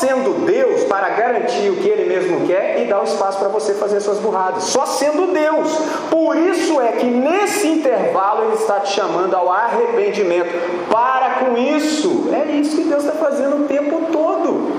Sendo 0.00 0.44
Deus 0.44 0.84
para 0.84 1.08
garantir 1.10 1.70
o 1.70 1.76
que 1.76 1.88
Ele 1.88 2.04
mesmo 2.04 2.46
quer 2.46 2.82
e 2.82 2.86
dar 2.86 3.00
o 3.00 3.04
espaço 3.04 3.38
para 3.38 3.48
você 3.48 3.74
fazer 3.74 4.00
suas 4.00 4.18
burradas. 4.18 4.64
Só 4.64 4.84
sendo 4.84 5.32
Deus. 5.32 5.68
Por 6.10 6.36
isso 6.36 6.80
é 6.80 6.92
que 6.92 7.06
nesse 7.06 7.66
intervalo 7.68 8.44
Ele 8.44 8.54
está 8.54 8.80
te 8.80 8.92
chamando 8.92 9.34
ao 9.34 9.50
arrependimento. 9.50 10.50
Para 10.90 11.30
com 11.36 11.56
isso. 11.56 12.28
É 12.32 12.52
isso 12.52 12.76
que 12.76 12.84
Deus 12.84 13.04
está 13.04 13.16
fazendo 13.16 13.64
o 13.64 13.68
tempo 13.68 14.12
todo. 14.12 14.70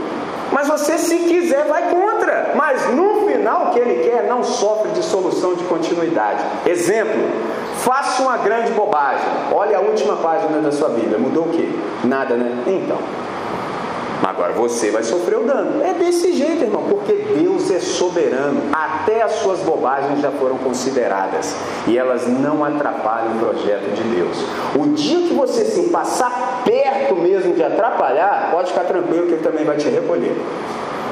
Mas 0.52 0.68
você, 0.68 0.98
se 0.98 1.18
quiser, 1.18 1.66
vai 1.66 1.90
contra. 1.90 2.54
Mas 2.56 2.94
no 2.94 3.28
final, 3.28 3.68
o 3.68 3.70
que 3.72 3.80
ele 3.80 4.10
quer 4.10 4.28
não 4.28 4.44
sofre 4.44 4.92
de 4.92 5.04
solução 5.04 5.56
de 5.56 5.64
continuidade. 5.66 6.44
Exemplo: 6.66 7.22
faça 7.78 8.22
uma 8.22 8.38
grande 8.38 8.72
bobagem. 8.72 9.28
Olha 9.54 9.78
a 9.78 9.82
última 9.82 10.16
página 10.18 10.60
da 10.60 10.72
sua 10.72 10.90
Bíblia. 10.90 11.18
Mudou 11.18 11.46
o 11.46 11.50
quê? 11.50 11.68
Nada, 12.04 12.36
né? 12.36 12.64
Então. 12.68 12.98
Agora 14.24 14.54
você 14.54 14.90
vai 14.92 15.04
sofrer 15.04 15.38
o 15.38 15.44
dano. 15.44 15.84
É 15.84 15.94
desse 15.94 16.34
jeito, 16.34 16.64
irmão, 16.64 16.84
porque 16.90 17.14
Deus 17.14 17.70
é 17.72 17.80
soberano. 17.80 18.62
Até 18.74 19.22
as 19.22 19.34
suas 19.34 19.60
bobagens 19.60 20.22
já 20.22 20.32
foram 20.32 20.58
consideradas 20.58 21.56
e 21.88 21.98
elas 21.98 22.28
não 22.28 22.64
atrapalham 22.64 23.36
o 23.36 23.40
projeto 23.40 23.94
de 23.94 24.04
Deus. 24.04 24.38
O 24.76 24.88
dia 24.94 25.28
que 25.28 25.34
você 25.34 25.66
se 25.66 25.90
passar 25.90 26.64
perto 26.64 27.16
mesmo 27.16 27.54
de 27.54 27.64
atrapalhar, 27.64 28.50
pode 28.52 28.70
ficar 28.70 28.86
tranquilo 28.86 29.28
que 29.28 29.34
ele 29.34 29.44
também 29.44 29.64
vai 29.64 29.78
te 29.78 29.88
recolher. 29.88 30.36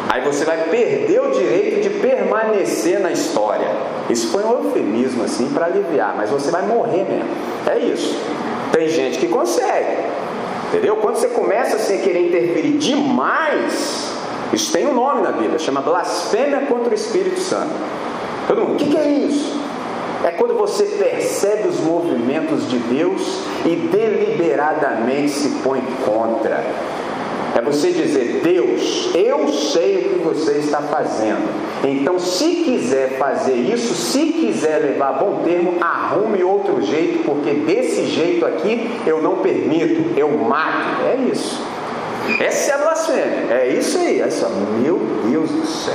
Aí 0.09 0.21
você 0.21 0.45
vai 0.45 0.57
perder 0.69 1.19
o 1.21 1.31
direito 1.31 1.81
de 1.81 1.89
permanecer 1.89 2.99
na 2.99 3.11
história. 3.11 3.67
Isso 4.09 4.27
foi 4.27 4.43
um 4.43 4.63
eufemismo 4.63 5.23
assim 5.23 5.49
para 5.49 5.65
aliviar, 5.65 6.13
mas 6.15 6.29
você 6.29 6.51
vai 6.51 6.61
morrer 6.61 7.03
mesmo. 7.03 7.29
É 7.67 7.77
isso. 7.79 8.15
Tem 8.71 8.87
gente 8.87 9.17
que 9.17 9.27
consegue. 9.27 10.14
Entendeu? 10.75 10.97
Quando 10.97 11.15
você 11.15 11.29
começa 11.29 11.77
assim, 11.77 11.99
a 11.99 12.01
querer 12.01 12.27
interferir 12.27 12.77
demais, 12.77 14.11
isso 14.51 14.73
tem 14.73 14.85
um 14.85 14.93
nome 14.93 15.21
na 15.21 15.31
Bíblia, 15.31 15.57
chama 15.57 15.79
blasfêmia 15.79 16.65
contra 16.67 16.91
o 16.91 16.93
Espírito 16.93 17.39
Santo. 17.39 17.71
Todo 18.45 18.59
mundo, 18.59 18.73
o 18.73 18.75
que, 18.75 18.89
que 18.89 18.97
é 18.97 19.07
isso? 19.07 19.57
É 20.25 20.31
quando 20.31 20.53
você 20.57 20.83
percebe 20.83 21.69
os 21.69 21.79
movimentos 21.79 22.69
de 22.69 22.77
Deus 22.77 23.39
e 23.65 23.73
deliberadamente 23.89 25.29
se 25.29 25.49
põe 25.63 25.81
contra. 26.03 26.61
É 27.55 27.61
você 27.61 27.91
dizer, 27.91 28.41
Deus, 28.43 29.11
eu 29.15 29.47
sei 29.47 29.97
o 29.97 30.09
que 30.09 30.19
você 30.25 30.57
está 30.57 30.81
fazendo. 30.81 31.47
Então, 31.85 32.19
se 32.19 32.47
quiser 32.65 33.17
fazer 33.17 33.53
isso, 33.53 33.93
se 33.93 34.25
quiser 34.25 34.79
levar 34.79 35.09
a 35.09 35.13
bom 35.13 35.41
termo, 35.41 35.75
arrume 35.79 36.43
outro 36.43 36.81
jeito, 36.81 37.23
porque 37.23 37.51
desse 37.51 38.07
jeito 38.07 38.45
aqui 38.45 38.91
eu 39.07 39.21
não 39.21 39.37
permito, 39.37 40.19
eu 40.19 40.29
mato. 40.37 41.05
É 41.05 41.15
isso. 41.31 41.63
Essa 42.41 42.71
é 42.71 42.75
a 42.75 42.77
blasfêmia. 42.79 43.47
É 43.49 43.69
isso 43.69 43.99
aí. 43.99 44.21
Só, 44.29 44.49
meu 44.81 44.99
Deus 45.23 45.49
do 45.49 45.65
céu. 45.65 45.93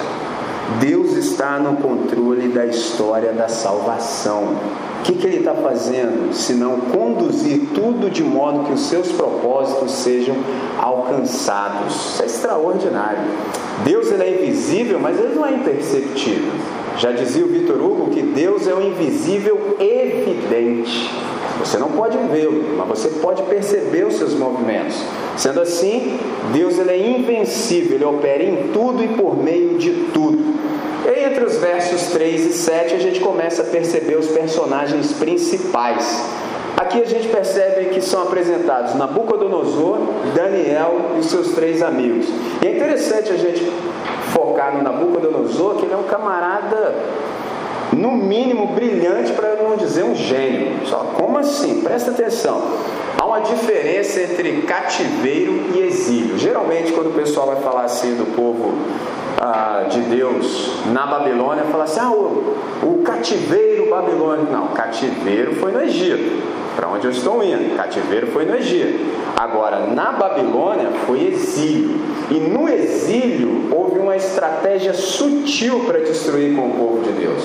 Deus 0.78 1.16
está 1.16 1.58
no 1.58 1.76
controle 1.78 2.48
da 2.48 2.66
história 2.66 3.32
da 3.32 3.48
salvação. 3.48 4.56
O 5.00 5.02
que, 5.02 5.14
que 5.14 5.26
ele 5.26 5.38
está 5.38 5.54
fazendo? 5.54 6.32
Se 6.32 6.52
não 6.52 6.78
conduzir 6.80 7.68
tudo 7.74 8.10
de 8.10 8.22
modo 8.22 8.64
que 8.64 8.72
os 8.72 8.82
seus 8.82 9.10
propósitos 9.10 9.90
sejam 9.92 10.36
alcançados. 10.78 12.12
Isso 12.12 12.22
é 12.22 12.26
extraordinário. 12.26 13.22
Deus 13.84 14.12
ele 14.12 14.22
é 14.22 14.42
invisível, 14.42 15.00
mas 15.00 15.18
ele 15.18 15.34
não 15.34 15.46
é 15.46 15.54
imperceptível. 15.54 16.52
Já 16.98 17.12
dizia 17.12 17.44
o 17.44 17.48
Vitor 17.48 17.76
Hugo 17.76 18.10
que 18.10 18.20
Deus 18.20 18.66
é 18.66 18.74
o 18.74 18.82
invisível 18.82 19.76
evidente. 19.80 21.10
Você 21.60 21.78
não 21.78 21.90
pode 21.90 22.16
vê-lo, 22.30 22.76
mas 22.76 22.88
você 22.88 23.08
pode 23.20 23.42
perceber 23.44 24.06
os 24.06 24.14
seus 24.14 24.34
movimentos. 24.34 24.96
Sendo 25.36 25.60
assim, 25.60 26.18
Deus 26.52 26.78
ele 26.78 26.90
é 26.90 27.18
invencível, 27.18 27.96
ele 27.96 28.04
opera 28.04 28.42
em 28.42 28.68
tudo 28.72 29.02
e 29.02 29.08
por 29.08 29.36
meio 29.36 29.78
de 29.78 29.90
tudo. 30.12 30.59
Entre 31.30 31.44
os 31.44 31.58
versos 31.58 32.08
3 32.08 32.46
e 32.46 32.52
7 32.52 32.94
a 32.96 32.98
gente 32.98 33.20
começa 33.20 33.62
a 33.62 33.64
perceber 33.64 34.16
os 34.16 34.26
personagens 34.26 35.12
principais. 35.12 36.28
Aqui 36.76 37.00
a 37.00 37.04
gente 37.04 37.28
percebe 37.28 37.90
que 37.90 38.00
são 38.00 38.24
apresentados 38.24 38.96
Nabucodonosor, 38.96 39.98
Daniel 40.34 41.12
e 41.20 41.22
seus 41.22 41.52
três 41.52 41.82
amigos. 41.82 42.26
E 42.60 42.66
é 42.66 42.74
interessante 42.74 43.30
a 43.30 43.36
gente 43.36 43.64
focar 44.32 44.76
no 44.76 44.82
Nabucodonosor, 44.82 45.76
que 45.76 45.84
ele 45.84 45.94
é 45.94 45.96
um 45.96 46.02
camarada 46.02 46.96
no 47.92 48.10
mínimo 48.10 48.66
brilhante, 48.74 49.32
para 49.32 49.54
não 49.54 49.76
dizer 49.76 50.02
um 50.02 50.16
gênio. 50.16 50.84
Só 50.86 51.12
como 51.16 51.38
assim? 51.38 51.80
Presta 51.82 52.10
atenção. 52.10 52.60
Há 53.16 53.24
uma 53.24 53.40
diferença 53.40 54.20
entre 54.20 54.62
cativeiro 54.62 55.52
e 55.76 55.78
exílio. 55.78 56.36
Geralmente, 56.38 56.90
quando 56.90 57.10
o 57.10 57.14
pessoal 57.14 57.46
vai 57.46 57.62
falar 57.62 57.84
assim 57.84 58.16
do 58.16 58.34
povo 58.34 58.74
ah, 59.40 59.86
de 59.88 60.00
Deus 60.02 60.70
na 60.92 61.06
Babilônia, 61.06 61.64
fala 61.64 61.84
assim: 61.84 62.00
ah, 62.00 62.10
o, 62.10 62.56
o 62.82 63.02
cativeiro 63.02 63.88
babilônico. 63.88 64.52
Não, 64.52 64.68
cativeiro 64.68 65.56
foi 65.56 65.72
no 65.72 65.82
Egito, 65.82 66.42
para 66.76 66.88
onde 66.88 67.06
eu 67.06 67.10
estou 67.10 67.42
indo. 67.42 67.76
Cativeiro 67.76 68.28
foi 68.28 68.44
no 68.44 68.54
Egito. 68.54 68.98
Agora, 69.36 69.86
na 69.86 70.12
Babilônia 70.12 70.90
foi 71.06 71.26
exílio. 71.28 71.98
E 72.30 72.34
no 72.34 72.68
exílio 72.68 73.74
houve 73.74 73.98
uma 73.98 74.16
estratégia 74.16 74.92
sutil 74.92 75.84
para 75.86 75.98
destruir 76.00 76.54
com 76.54 76.68
o 76.68 76.70
povo 76.70 77.02
de 77.02 77.12
Deus. 77.12 77.42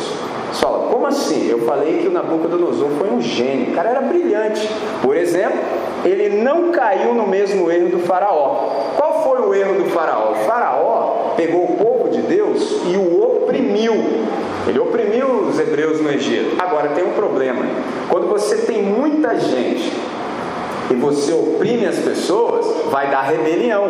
Só, 0.51 0.89
como 0.91 1.07
assim? 1.07 1.49
Eu 1.49 1.65
falei 1.65 1.99
que 1.99 2.07
o 2.07 2.11
Nabucodonosor 2.11 2.89
foi 2.97 3.09
um 3.09 3.21
gênio, 3.21 3.71
o 3.71 3.75
cara 3.75 3.89
era 3.89 4.01
brilhante. 4.01 4.69
Por 5.01 5.15
exemplo, 5.17 5.59
ele 6.03 6.41
não 6.41 6.71
caiu 6.71 7.13
no 7.13 7.27
mesmo 7.27 7.69
erro 7.69 7.89
do 7.89 7.99
faraó. 7.99 8.93
Qual 8.95 9.23
foi 9.23 9.41
o 9.41 9.53
erro 9.53 9.83
do 9.83 9.89
faraó? 9.89 10.31
O 10.31 10.35
faraó 10.45 11.14
pegou 11.35 11.63
o 11.63 11.77
povo 11.77 12.09
de 12.09 12.21
Deus 12.21 12.81
e 12.91 12.97
o 12.97 13.21
oprimiu. 13.23 13.93
Ele 14.67 14.79
oprimiu 14.79 15.27
os 15.49 15.59
hebreus 15.59 16.01
no 16.01 16.09
Egito. 16.09 16.55
Agora 16.59 16.89
tem 16.89 17.03
um 17.03 17.13
problema. 17.13 17.61
Quando 18.09 18.27
você 18.27 18.57
tem 18.57 18.81
muita 18.81 19.37
gente 19.39 19.91
e 20.89 20.95
você 20.95 21.33
oprime 21.33 21.85
as 21.85 21.97
pessoas, 21.97 22.65
vai 22.91 23.09
dar 23.09 23.21
rebelião. 23.21 23.89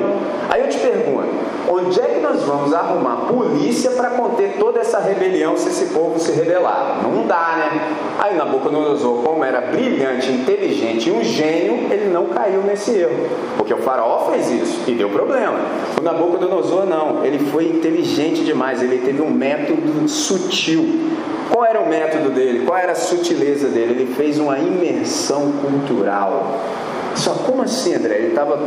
Aí 0.50 0.62
eu 0.62 0.70
te 0.70 0.78
pergunto: 0.78 1.28
onde 1.70 2.00
é 2.00 2.06
que 2.06 2.20
nós 2.22 2.44
vamos 2.44 2.74
arrumar 2.74 3.28
polícia 3.28 3.92
para 3.92 4.12
conter 4.12 4.56
toda 4.58 4.80
essa 4.80 5.00
rebelião 5.00 5.58
se 5.58 5.70
esse 5.70 5.94
povo 5.94 6.20
se 6.20 6.32
rebelar? 6.32 7.02
Não 7.04 7.28
dá, 7.28 7.56
né? 7.58 7.96
Aí 8.20 8.36
Nabucodonosor, 8.36 9.24
como 9.24 9.44
era 9.44 9.62
brilhante, 9.62 10.32
inteligente 10.32 11.10
e 11.10 11.12
um 11.12 11.24
gênio, 11.24 11.92
ele 11.92 12.10
não 12.12 12.28
caiu 12.28 12.62
nesse 12.62 12.92
erro, 12.92 13.28
porque 13.58 13.74
o 13.74 13.78
faraó 13.78 14.32
fez 14.32 14.50
isso 14.50 14.82
e 14.88 14.94
deu 14.94 15.10
problema. 15.10 15.60
O 16.00 16.02
Nabucodonosor 16.02 16.86
não, 16.86 17.26
ele 17.26 17.40
foi 17.52 17.66
inteligente 17.66 18.44
demais, 18.44 18.82
ele 18.82 19.00
teve 19.00 19.22
um 19.22 19.30
método 19.30 20.08
sutil. 20.08 20.86
Qual 21.52 21.66
era 21.66 21.80
o 21.80 21.88
método 21.88 22.30
dele? 22.32 22.66
Qual 22.66 22.78
era 22.78 22.94
a 22.94 22.96
sutileza 22.96 23.68
dele? 23.70 24.02
Ele 24.02 24.16
fez 24.16 24.40
uma 24.40 24.58
imersão 24.58 25.52
cultural. 25.54 26.60
Só 27.16 27.32
como 27.34 27.62
assim, 27.62 27.94
André? 27.94 28.16
Ele 28.16 28.28
estava 28.30 28.60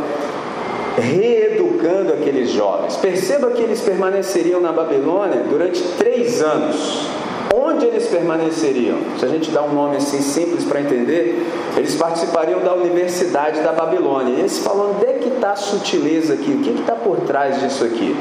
reeducando 0.97 2.13
aqueles 2.13 2.51
jovens. 2.51 2.95
Perceba 2.97 3.51
que 3.51 3.61
eles 3.61 3.81
permaneceriam 3.81 4.59
na 4.59 4.71
Babilônia 4.71 5.43
durante 5.49 5.81
três 5.97 6.41
anos. 6.41 7.07
Onde 7.53 7.85
eles 7.85 8.07
permaneceriam? 8.07 8.99
Se 9.17 9.25
a 9.25 9.27
gente 9.27 9.49
dá 9.49 9.63
um 9.63 9.73
nome 9.73 9.97
assim 9.97 10.21
simples 10.21 10.63
para 10.65 10.81
entender, 10.81 11.47
eles 11.75 11.95
participariam 11.95 12.59
da 12.59 12.75
Universidade 12.75 13.61
da 13.61 13.71
Babilônia. 13.71 14.35
E 14.35 14.39
eles 14.39 14.59
falam: 14.59 14.91
onde 14.91 15.05
é 15.05 15.13
que 15.13 15.29
está 15.29 15.51
a 15.51 15.55
sutileza 15.55 16.35
aqui? 16.35 16.51
O 16.51 16.59
que 16.59 16.81
está 16.81 16.93
por 16.93 17.21
trás 17.21 17.59
disso 17.59 17.83
aqui? 17.83 18.15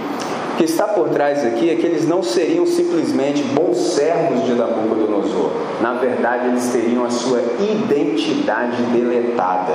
Que 0.58 0.64
está 0.64 0.88
por 0.88 1.08
trás 1.10 1.46
aqui 1.46 1.70
é 1.70 1.76
que 1.76 1.86
eles 1.86 2.06
não 2.06 2.20
seriam 2.20 2.66
simplesmente 2.66 3.44
bons 3.44 3.76
servos 3.94 4.44
de 4.44 4.54
Nabucodonosor. 4.54 5.52
Na 5.80 5.92
verdade, 5.94 6.48
eles 6.48 6.66
teriam 6.72 7.04
a 7.04 7.10
sua 7.10 7.40
identidade 7.60 8.82
deletada. 8.92 9.72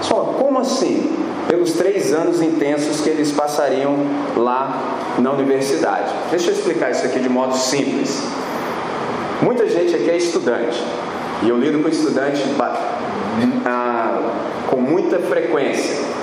Só 0.00 0.34
como 0.38 0.58
assim? 0.58 1.14
Pelos 1.46 1.74
três 1.74 2.14
anos 2.14 2.40
intensos 2.40 3.02
que 3.02 3.10
eles 3.10 3.30
passariam 3.30 3.94
lá 4.34 5.12
na 5.18 5.32
universidade. 5.32 6.10
Deixa 6.30 6.48
eu 6.48 6.54
explicar 6.54 6.90
isso 6.90 7.04
aqui 7.04 7.20
de 7.20 7.28
modo 7.28 7.54
simples. 7.54 8.26
Muita 9.42 9.68
gente 9.68 9.94
aqui 9.94 10.08
é 10.08 10.16
estudante. 10.16 10.82
E 11.42 11.48
eu 11.50 11.58
lido 11.58 11.82
com 11.82 11.90
estudantes 11.90 12.40
ah, 13.66 14.32
com 14.70 14.78
muita 14.78 15.18
frequência. 15.18 16.21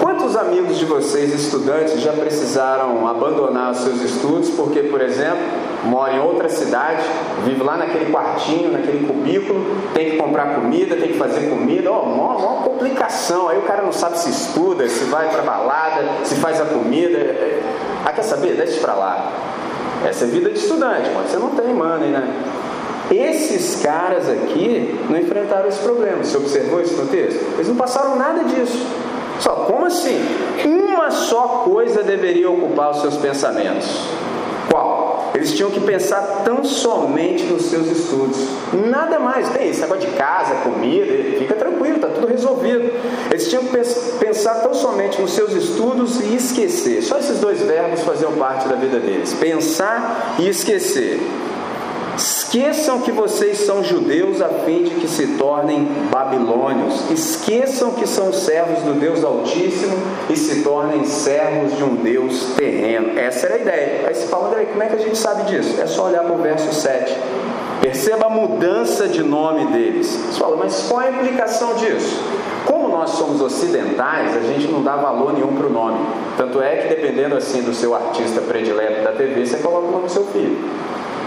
Quantos 0.00 0.36
amigos 0.36 0.78
de 0.78 0.84
vocês, 0.84 1.34
estudantes, 1.34 2.00
já 2.00 2.12
precisaram 2.12 3.08
abandonar 3.08 3.72
os 3.72 3.78
seus 3.78 4.00
estudos 4.00 4.50
porque, 4.50 4.84
por 4.84 5.00
exemplo, 5.00 5.42
mora 5.84 6.14
em 6.14 6.20
outra 6.20 6.48
cidade, 6.48 7.02
vive 7.44 7.62
lá 7.64 7.76
naquele 7.76 8.12
quartinho, 8.12 8.70
naquele 8.70 9.06
cubículo, 9.06 9.64
tem 9.92 10.12
que 10.12 10.16
comprar 10.16 10.54
comida, 10.54 10.94
tem 10.94 11.08
que 11.08 11.18
fazer 11.18 11.48
comida, 11.50 11.90
ó, 11.90 11.96
oh, 11.98 12.62
complicação. 12.70 13.48
Aí 13.48 13.58
o 13.58 13.62
cara 13.62 13.82
não 13.82 13.92
sabe 13.92 14.18
se 14.18 14.30
estuda, 14.30 14.88
se 14.88 15.04
vai 15.04 15.30
para 15.30 15.42
balada, 15.42 16.04
se 16.24 16.36
faz 16.36 16.60
a 16.60 16.64
comida. 16.64 17.36
Ah, 18.04 18.12
quer 18.12 18.22
saber? 18.22 18.54
Deixa 18.54 18.80
para 18.80 18.94
lá. 18.94 19.32
Essa 20.06 20.24
é 20.24 20.28
vida 20.28 20.50
de 20.50 20.58
estudante, 20.58 21.10
você 21.10 21.38
não 21.38 21.50
tem 21.50 21.74
money, 21.74 22.10
né? 22.10 22.32
Esses 23.10 23.82
caras 23.82 24.28
aqui 24.28 24.96
não 25.08 25.18
enfrentaram 25.18 25.66
esse 25.66 25.78
problema. 25.80 26.22
Você 26.22 26.36
observou 26.36 26.80
isso 26.80 26.94
no 26.94 27.06
texto? 27.06 27.42
Eles 27.54 27.68
não 27.68 27.74
passaram 27.74 28.16
nada 28.16 28.44
disso. 28.44 28.86
Só, 29.40 29.50
como 29.50 29.86
assim? 29.86 30.18
Uma 30.64 31.10
só 31.10 31.62
coisa 31.64 32.02
deveria 32.02 32.50
ocupar 32.50 32.90
os 32.90 33.00
seus 33.00 33.16
pensamentos. 33.16 33.86
Qual? 34.70 35.30
Eles 35.34 35.52
tinham 35.52 35.70
que 35.70 35.80
pensar 35.80 36.42
tão 36.44 36.64
somente 36.64 37.44
nos 37.44 37.66
seus 37.66 37.86
estudos. 37.86 38.38
Nada 38.72 39.18
mais. 39.18 39.48
Tem 39.50 39.70
esse 39.70 39.80
negócio 39.80 40.08
de 40.08 40.16
casa, 40.16 40.56
comida, 40.56 41.38
fica 41.38 41.54
tranquilo, 41.54 41.96
está 41.96 42.08
tudo 42.08 42.26
resolvido. 42.26 42.92
Eles 43.30 43.48
tinham 43.48 43.62
que 43.64 43.76
pensar 44.18 44.56
tão 44.56 44.74
somente 44.74 45.20
nos 45.20 45.32
seus 45.32 45.52
estudos 45.52 46.20
e 46.20 46.34
esquecer. 46.34 47.02
Só 47.02 47.18
esses 47.18 47.38
dois 47.38 47.60
verbos 47.60 48.02
faziam 48.02 48.32
parte 48.32 48.68
da 48.68 48.74
vida 48.74 48.98
deles: 48.98 49.32
pensar 49.34 50.34
e 50.38 50.48
esquecer. 50.48 51.20
Esqueçam 52.18 53.00
que 53.02 53.12
vocês 53.12 53.58
são 53.58 53.84
judeus 53.84 54.42
a 54.42 54.48
fim 54.48 54.82
de 54.82 54.90
que 54.96 55.06
se 55.06 55.36
tornem 55.38 55.86
babilônios. 56.10 57.08
Esqueçam 57.12 57.92
que 57.92 58.08
são 58.08 58.32
servos 58.32 58.82
do 58.82 58.98
Deus 58.98 59.22
Altíssimo 59.22 59.96
e 60.28 60.36
se 60.36 60.64
tornem 60.64 61.04
servos 61.04 61.76
de 61.76 61.84
um 61.84 61.94
Deus 61.94 62.54
terreno. 62.56 63.16
Essa 63.16 63.46
era 63.46 63.54
a 63.54 63.58
ideia. 63.58 64.08
Aí 64.08 64.14
se 64.16 64.26
fala, 64.26 64.48
André, 64.48 64.64
como 64.64 64.82
é 64.82 64.86
que 64.86 64.96
a 64.96 64.98
gente 64.98 65.16
sabe 65.16 65.44
disso? 65.44 65.80
É 65.80 65.86
só 65.86 66.06
olhar 66.06 66.24
para 66.24 66.34
o 66.34 66.38
verso 66.38 66.74
7. 66.74 67.16
Perceba 67.80 68.26
a 68.26 68.30
mudança 68.30 69.06
de 69.06 69.22
nome 69.22 69.66
deles. 69.66 70.08
Você 70.08 70.40
fala, 70.40 70.56
mas 70.56 70.86
qual 70.88 71.00
é 71.02 71.10
a 71.10 71.12
implicação 71.12 71.74
disso? 71.74 72.20
Como 72.66 72.88
nós 72.88 73.10
somos 73.10 73.40
ocidentais, 73.40 74.36
a 74.36 74.40
gente 74.40 74.66
não 74.66 74.82
dá 74.82 74.96
valor 74.96 75.34
nenhum 75.34 75.54
para 75.54 75.68
o 75.68 75.70
nome. 75.70 76.04
Tanto 76.36 76.60
é 76.60 76.78
que, 76.78 76.88
dependendo 76.88 77.36
assim 77.36 77.62
do 77.62 77.72
seu 77.72 77.94
artista 77.94 78.40
predileto 78.40 79.04
da 79.04 79.12
TV, 79.12 79.46
você 79.46 79.58
coloca 79.58 79.86
o 79.86 79.92
nome 79.92 80.06
do 80.06 80.12
seu 80.12 80.24
filho. 80.26 80.58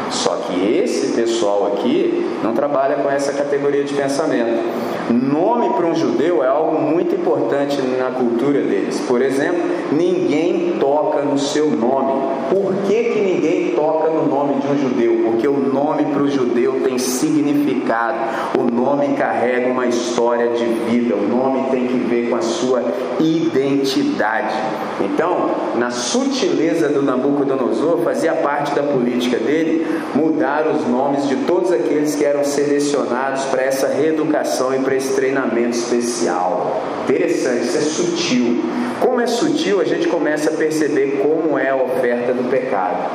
Só 0.10 0.36
que 0.38 0.78
esse 0.78 1.14
pessoal 1.14 1.74
aqui 1.74 2.28
não 2.44 2.54
trabalha 2.54 2.96
com 2.98 3.10
essa 3.10 3.34
categoria 3.34 3.84
de 3.84 3.94
pensamento. 3.94 4.91
Nome 5.10 5.70
para 5.74 5.88
um 5.88 5.96
judeu 5.96 6.44
é 6.44 6.48
algo 6.48 6.80
muito 6.80 7.16
importante 7.16 7.82
na 7.82 8.12
cultura 8.12 8.62
deles. 8.62 9.00
Por 9.08 9.22
exemplo, 9.22 9.62
ninguém 9.92 10.78
toca 10.80 11.22
no 11.22 11.38
seu 11.38 11.70
nome. 11.70 12.14
Por 12.50 12.74
que, 12.88 13.04
que 13.06 13.20
ninguém 13.20 13.72
toca 13.76 14.10
no 14.10 14.28
nome 14.28 14.56
de 14.56 14.68
um 14.68 14.78
judeu, 14.78 15.22
porque 15.26 15.48
o 15.48 15.58
nome 15.58 16.06
para 16.06 16.22
o 16.22 16.30
judeu 16.30 16.82
tem 16.84 16.98
significado, 16.98 18.18
o 18.58 18.64
nome 18.64 19.16
carrega 19.16 19.72
uma 19.72 19.88
história 19.88 20.50
de 20.50 20.66
vida, 20.66 21.16
o 21.16 21.28
nome 21.28 21.70
tem 21.72 21.88
que 21.88 21.98
ver 21.98 22.30
com 22.30 22.36
a 22.36 22.42
sua 22.42 22.84
identidade. 23.20 24.56
Então, 25.00 25.50
na 25.76 25.90
sutileza 25.90 26.90
do 26.90 27.02
Nabucodonosor, 27.02 28.00
fazia 28.04 28.34
parte 28.34 28.74
da 28.74 28.84
política 28.84 29.38
dele 29.38 29.88
mudar 30.14 30.68
os 30.68 30.88
nomes 30.88 31.28
de 31.28 31.36
todos 31.38 31.72
aqueles 31.72 32.16
que 32.16 32.24
eram 32.24 32.44
selecionados 32.44 33.46
para 33.46 33.64
essa 33.64 33.88
reeducação 33.88 34.74
e 34.76 34.80
para 34.80 34.91
esse 34.96 35.14
treinamento 35.14 35.78
especial. 35.78 36.82
Interessante, 37.04 37.66
isso 37.66 37.78
é 37.78 37.82
sutil. 37.82 38.64
Como 39.00 39.20
é 39.20 39.28
sutil, 39.28 39.82
a 39.82 39.84
gente 39.84 40.08
começa 40.08 40.52
a 40.52 40.54
perceber 40.54 41.22
como 41.22 41.58
é 41.58 41.70
a 41.70 41.76
oferta 41.76 42.34
do 42.34 42.50
pecado. 42.50 43.10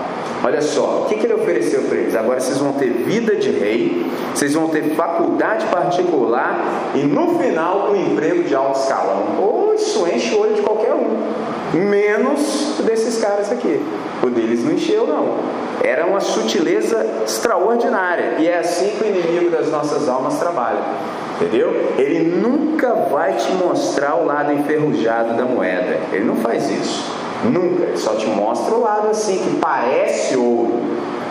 Olha 0.45 0.61
só, 0.61 1.03
o 1.03 1.07
que, 1.09 1.17
que 1.17 1.27
ele 1.27 1.35
ofereceu 1.35 1.83
para 1.83 1.99
eles? 1.99 2.15
Agora 2.15 2.41
vocês 2.41 2.59
vão 2.59 2.73
ter 2.73 2.91
vida 2.91 3.37
de 3.37 3.51
rei, 3.51 4.07
vocês 4.35 4.55
vão 4.55 4.69
ter 4.69 4.95
faculdade 4.95 5.67
particular 5.67 6.93
e 6.95 6.99
no 6.99 7.39
final 7.39 7.93
um 7.93 7.97
emprego 7.97 8.43
de 8.43 8.55
alto 8.55 8.79
escalão. 8.79 9.37
Ou 9.41 9.75
isso 9.75 10.07
enche 10.07 10.35
o 10.35 10.41
olho 10.41 10.55
de 10.55 10.63
qualquer 10.63 10.95
um, 10.95 11.17
menos 11.75 12.81
desses 12.85 13.19
caras 13.19 13.51
aqui. 13.51 13.81
O 14.23 14.31
deles 14.31 14.65
não 14.65 14.73
encheu, 14.73 15.07
não. 15.07 15.37
Era 15.83 16.07
uma 16.07 16.21
sutileza 16.21 17.07
extraordinária 17.25 18.37
e 18.39 18.49
é 18.49 18.59
assim 18.59 18.97
que 18.97 19.05
o 19.05 19.07
inimigo 19.07 19.51
das 19.51 19.71
nossas 19.71 20.09
almas 20.09 20.39
trabalha. 20.39 20.81
Entendeu? 21.37 21.93
Ele 21.99 22.35
nunca 22.35 22.95
vai 22.95 23.35
te 23.35 23.53
mostrar 23.53 24.17
o 24.17 24.25
lado 24.25 24.53
enferrujado 24.53 25.37
da 25.37 25.45
moeda. 25.45 25.99
Ele 26.13 26.25
não 26.25 26.37
faz 26.37 26.71
isso. 26.71 27.05
Nunca. 27.45 27.85
Ele 27.85 27.97
só 27.99 28.15
te 28.15 28.27
mostra 28.27 28.75
o 28.75 28.81
lado 28.81 29.09
assim, 29.09 29.39
que 29.39 29.59
parece 29.59 30.35
ouro. 30.37 30.81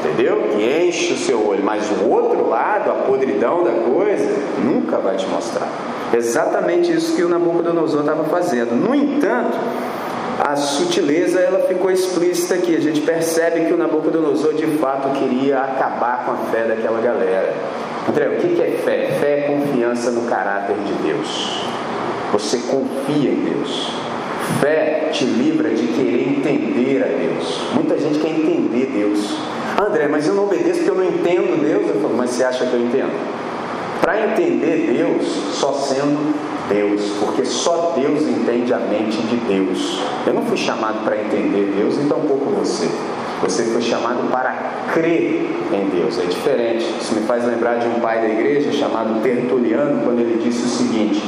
Entendeu? 0.04 0.50
Que 0.52 0.88
enche 0.88 1.14
o 1.14 1.18
seu 1.18 1.48
olho. 1.48 1.64
Mas 1.64 1.90
o 1.90 2.08
outro 2.08 2.48
lado, 2.48 2.92
a 2.92 2.94
podridão 2.94 3.64
da 3.64 3.72
coisa, 3.72 4.32
nunca 4.64 4.98
vai 4.98 5.16
te 5.16 5.26
mostrar. 5.28 5.68
Exatamente 6.14 6.94
isso 6.94 7.16
que 7.16 7.24
o 7.24 7.30
Nabucodonosor 7.30 8.02
estava 8.02 8.26
fazendo. 8.26 8.76
No 8.76 8.94
entanto, 8.94 9.58
a 10.40 10.56
sutileza 10.56 11.40
ela 11.40 11.68
ficou 11.68 11.90
explícita 11.90 12.56
aqui. 12.56 12.76
A 12.76 12.82
gente 12.82 13.02
percebe 13.02 13.66
que 13.66 13.74
o 13.74 13.78
Nabucodonosor 13.78 14.54
de 14.54 14.68
fato 14.78 15.18
queria 15.20 15.60
acabar 15.60 16.26
com 16.26 16.32
a 16.32 16.38
fé 16.52 16.66
daquela 16.66 17.00
galera. 17.00 17.54
André, 18.08 18.28
o 18.28 18.36
que 18.40 18.62
é 18.62 18.82
fé? 18.84 19.18
Fé 19.20 19.40
é 19.40 19.42
confiança 19.48 20.12
no 20.12 20.30
caráter 20.30 20.76
de 20.76 20.94
Deus. 21.08 21.62
Você 22.34 22.60
confia 22.60 23.32
em 23.32 23.44
Deus. 23.44 23.92
Fé 24.60 25.10
te 25.12 25.26
livra 25.26 25.70
de 25.70 25.88
querer 25.88 26.28
entender 26.28 27.04
a 27.04 27.08
Deus. 27.08 27.60
Muita 27.74 27.98
gente 27.98 28.20
quer 28.20 28.30
entender 28.30 28.92
Deus. 28.94 29.38
André, 29.80 30.08
mas 30.08 30.28
eu 30.28 30.36
não 30.36 30.46
obedeço 30.46 30.80
porque 30.80 30.92
eu 30.92 30.96
não 30.96 31.06
entendo 31.06 31.62
Deus. 31.62 31.88
Eu 31.88 32.02
falo, 32.02 32.16
mas 32.16 32.32
você 32.32 32.44
acha 32.44 32.66
que 32.66 32.74
eu 32.74 32.82
entendo? 32.82 33.14
Para 34.02 34.32
entender 34.32 34.94
Deus, 34.96 35.26
só 35.56 35.74
sendo 35.74 36.36
Deus, 36.70 37.02
porque 37.20 37.46
só 37.46 37.94
Deus 37.96 38.24
entende 38.24 38.74
a 38.74 38.80
mente 38.80 39.18
de 39.18 39.36
Deus. 39.38 40.02
Eu 40.26 40.34
não 40.34 40.44
fui 40.44 40.58
chamado 40.58 41.04
para 41.04 41.18
entender 41.18 41.74
Deus 41.78 41.96
e 41.96 42.08
tampouco 42.08 42.52
você. 42.58 42.90
Você 43.42 43.64
foi 43.66 43.82
chamado 43.82 44.30
para 44.32 44.54
crer 44.94 45.50
em 45.72 45.90
Deus. 45.90 46.18
É 46.18 46.26
diferente. 46.26 46.86
Isso 47.00 47.14
me 47.16 47.22
faz 47.22 47.46
lembrar 47.46 47.76
de 47.76 47.88
um 47.88 48.00
pai 48.00 48.22
da 48.22 48.30
igreja 48.30 48.72
chamado 48.72 49.22
Tertuliano, 49.22 50.04
quando 50.04 50.20
ele 50.20 50.42
disse 50.44 50.64
o 50.64 50.68
seguinte: 50.68 51.22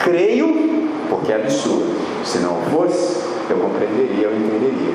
Creio 0.00 0.88
porque 1.08 1.32
é 1.32 1.36
absurdo. 1.36 1.94
Se 2.24 2.38
não 2.38 2.56
fosse, 2.70 3.22
eu 3.48 3.56
compreenderia, 3.56 4.26
eu 4.26 4.36
entenderia. 4.36 4.94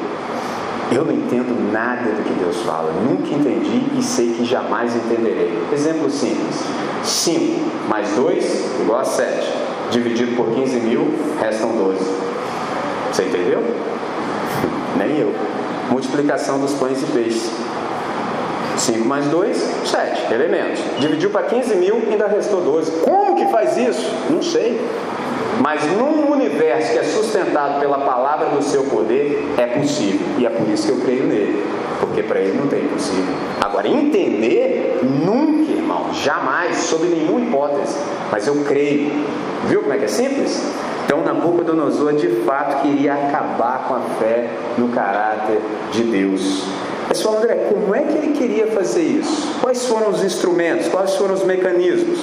Eu 0.92 1.06
não 1.06 1.14
entendo 1.14 1.72
nada 1.72 2.10
do 2.10 2.24
que 2.24 2.34
Deus 2.34 2.58
fala, 2.64 2.92
nunca 2.92 3.34
entendi 3.34 3.84
e 3.98 4.02
sei 4.02 4.34
que 4.34 4.44
jamais 4.44 4.96
entenderei. 4.96 5.52
Exemplo 5.72 6.10
simples: 6.10 6.64
5 7.04 7.88
mais 7.88 8.10
2 8.16 8.82
igual 8.82 9.00
a 9.00 9.04
7. 9.04 9.69
Dividido 9.92 10.36
por 10.36 10.54
15 10.54 10.80
mil, 10.82 11.14
restam 11.40 11.72
12. 11.72 12.00
Você 13.12 13.24
entendeu? 13.24 13.64
Nem 14.98 15.20
eu 15.20 15.34
multiplicação 15.90 16.60
dos 16.60 16.74
pães 16.74 17.02
e 17.02 17.06
peixes. 17.08 17.52
5 18.78 19.06
mais 19.06 19.26
2, 19.26 19.58
7 19.86 20.34
elementos. 20.34 20.82
Dividiu 21.00 21.30
para 21.32 21.44
15 21.44 21.76
mil 21.76 22.02
ainda 22.10 22.28
restou 22.28 22.62
12. 22.62 22.92
Como 23.02 23.36
que 23.36 23.46
faz 23.48 23.76
isso? 23.78 24.10
Não 24.30 24.42
sei. 24.42 24.80
Mas 25.60 25.84
num 25.98 26.32
universo 26.32 26.94
que 26.94 27.00
é 27.00 27.04
sustentado 27.04 27.82
pela 27.82 27.98
palavra 28.00 28.48
do 28.48 28.64
seu 28.64 28.84
poder, 28.84 29.46
é 29.58 29.66
possível. 29.66 30.26
E 30.38 30.46
é 30.46 30.50
por 30.50 30.70
isso 30.70 30.88
que 30.88 30.94
eu 30.94 31.02
creio 31.02 31.26
nele. 31.26 31.66
Porque 32.00 32.24
para 32.24 32.40
ele 32.40 32.58
não 32.58 32.68
tem 32.68 32.86
impossível. 32.86 33.34
Agora, 33.60 33.86
entender, 33.86 35.02
nunca, 35.04 35.59
irmão, 35.90 36.14
jamais, 36.14 36.78
sob 36.78 37.08
nenhuma 37.08 37.42
hipótese. 37.42 37.98
Mas 38.32 38.46
eu 38.46 38.56
creio. 38.64 39.12
Viu 39.68 39.82
como 39.82 39.94
é 39.94 39.98
que 39.98 40.06
é 40.06 40.08
simples? 40.08 40.64
Então 41.06 41.24
Nabucodonosor 41.24 42.14
de 42.14 42.28
fato 42.46 42.84
queria 42.84 43.14
acabar 43.16 43.86
com 43.88 43.96
a 43.96 44.02
fé 44.20 44.50
no 44.78 44.90
caráter 44.90 45.60
de 45.92 46.04
Deus. 46.04 46.64
Fala, 47.24 47.38
André, 47.38 47.56
como 47.70 47.96
é 47.96 48.04
que 48.04 48.14
ele 48.14 48.38
queria 48.38 48.68
fazer 48.68 49.02
isso? 49.02 49.58
Quais 49.60 49.88
foram 49.88 50.10
os 50.10 50.24
instrumentos? 50.24 50.88
Quais 50.90 51.16
foram 51.16 51.34
os 51.34 51.44
mecanismos? 51.44 52.20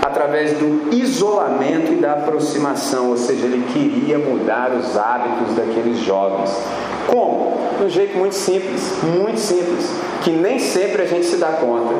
Através 0.00 0.52
do 0.54 0.94
isolamento 0.94 1.92
e 1.92 1.96
da 1.96 2.12
aproximação, 2.12 3.10
ou 3.10 3.18
seja, 3.18 3.44
ele 3.44 3.62
queria 3.70 4.18
mudar 4.18 4.70
os 4.72 4.96
hábitos 4.96 5.54
daqueles 5.54 5.98
jovens. 5.98 6.50
Como? 7.06 7.58
De 7.76 7.84
um 7.84 7.88
jeito 7.90 8.16
muito 8.16 8.34
simples, 8.34 8.94
muito 9.02 9.38
simples, 9.38 9.90
que 10.22 10.30
nem 10.30 10.58
sempre 10.58 11.02
a 11.02 11.06
gente 11.06 11.26
se 11.26 11.36
dá 11.36 11.48
conta. 11.48 11.94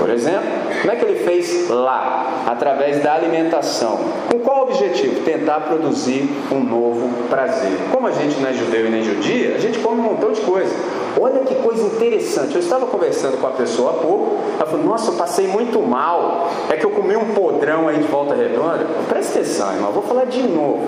Por 0.00 0.08
exemplo, 0.08 0.48
como 0.80 0.92
é 0.92 0.96
que 0.96 1.04
ele 1.04 1.24
fez 1.24 1.68
lá? 1.68 2.44
Através 2.46 3.02
da 3.02 3.14
alimentação. 3.14 3.98
Com 4.30 4.38
qual 4.40 4.62
objetivo? 4.62 5.20
Tentar 5.22 5.60
produzir 5.60 6.28
um 6.50 6.60
novo 6.60 7.28
prazer. 7.28 7.72
Como 7.92 8.06
a 8.06 8.12
gente 8.12 8.40
não 8.40 8.48
é 8.48 8.52
judeu 8.54 8.86
e 8.86 8.90
nem 8.90 9.02
judia, 9.02 9.56
a 9.56 9.58
gente 9.58 9.78
come 9.78 10.00
um 10.00 10.04
montão 10.04 10.32
de 10.32 10.40
coisa. 10.40 10.74
Olha 11.20 11.40
que 11.40 11.54
coisa 11.56 11.82
interessante. 11.82 12.54
Eu 12.54 12.60
estava 12.60 12.86
conversando 12.86 13.38
com 13.38 13.46
a 13.46 13.50
pessoa 13.50 13.90
há 13.90 13.94
pouco. 13.94 14.36
Ela 14.56 14.66
falou: 14.66 14.86
Nossa, 14.86 15.10
eu 15.10 15.16
passei 15.16 15.46
muito 15.48 15.80
mal. 15.80 16.48
É 16.70 16.76
que 16.76 16.86
eu 16.86 16.90
comi 16.90 17.14
um 17.14 17.34
podrão 17.34 17.88
aí 17.88 17.98
de 17.98 18.08
volta 18.08 18.34
redonda. 18.34 18.86
Presta 19.08 19.38
atenção, 19.38 19.74
irmão. 19.74 19.92
Vou 19.92 20.02
falar 20.02 20.24
de 20.24 20.42
novo. 20.42 20.86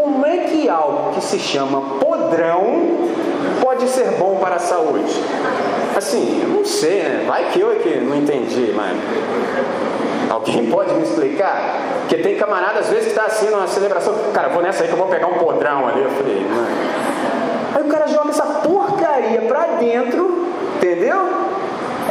Como 0.00 0.24
é 0.24 0.38
que 0.38 0.68
algo 0.68 1.12
que 1.14 1.20
se 1.20 1.38
chama 1.38 1.80
podrão 2.00 3.10
pode 3.60 3.88
ser 3.88 4.12
bom 4.12 4.38
para 4.40 4.56
a 4.56 4.60
saúde? 4.60 5.12
Assim, 5.96 6.42
eu 6.42 6.48
não 6.48 6.64
sei, 6.64 7.02
né? 7.02 7.24
Vai 7.26 7.50
que 7.50 7.60
eu 7.60 7.72
é 7.72 7.76
que 7.76 8.00
não 8.00 8.16
entendi, 8.16 8.72
mas. 8.74 8.96
Alguém 10.30 10.66
pode 10.70 10.92
me 10.94 11.02
explicar? 11.02 11.78
Porque 12.00 12.18
tem 12.18 12.36
camarada 12.36 12.80
às 12.80 12.88
vezes 12.88 13.04
que 13.04 13.10
está 13.10 13.26
assim 13.26 13.48
numa 13.48 13.66
celebração, 13.66 14.14
cara, 14.32 14.48
vou 14.48 14.62
nessa 14.62 14.82
aí 14.82 14.88
que 14.88 14.94
eu 14.94 14.98
vou 14.98 15.08
pegar 15.08 15.26
um 15.26 15.34
podrão 15.34 15.86
ali. 15.86 16.02
Eu 16.02 16.10
falei, 16.10 16.44
mano. 16.44 16.66
Aí 17.74 17.82
o 17.82 17.86
cara 17.86 18.06
joga 18.08 18.30
essa 18.30 18.44
porcaria 18.44 19.42
pra 19.42 19.66
dentro, 19.78 20.48
entendeu? 20.76 21.18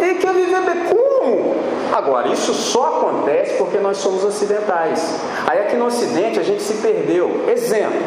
E 0.02 0.16
quer 0.16 0.34
viver 0.34 0.62
bem. 0.62 0.84
Como? 0.90 1.56
Agora, 1.94 2.28
isso 2.30 2.54
só 2.54 2.98
acontece 2.98 3.56
porque 3.58 3.78
nós 3.78 3.98
somos 3.98 4.24
ocidentais. 4.24 5.20
Aí 5.46 5.60
aqui 5.60 5.76
no 5.76 5.86
Ocidente 5.86 6.40
a 6.40 6.44
gente 6.44 6.62
se 6.62 6.76
perdeu. 6.76 7.46
Exemplo. 7.48 8.02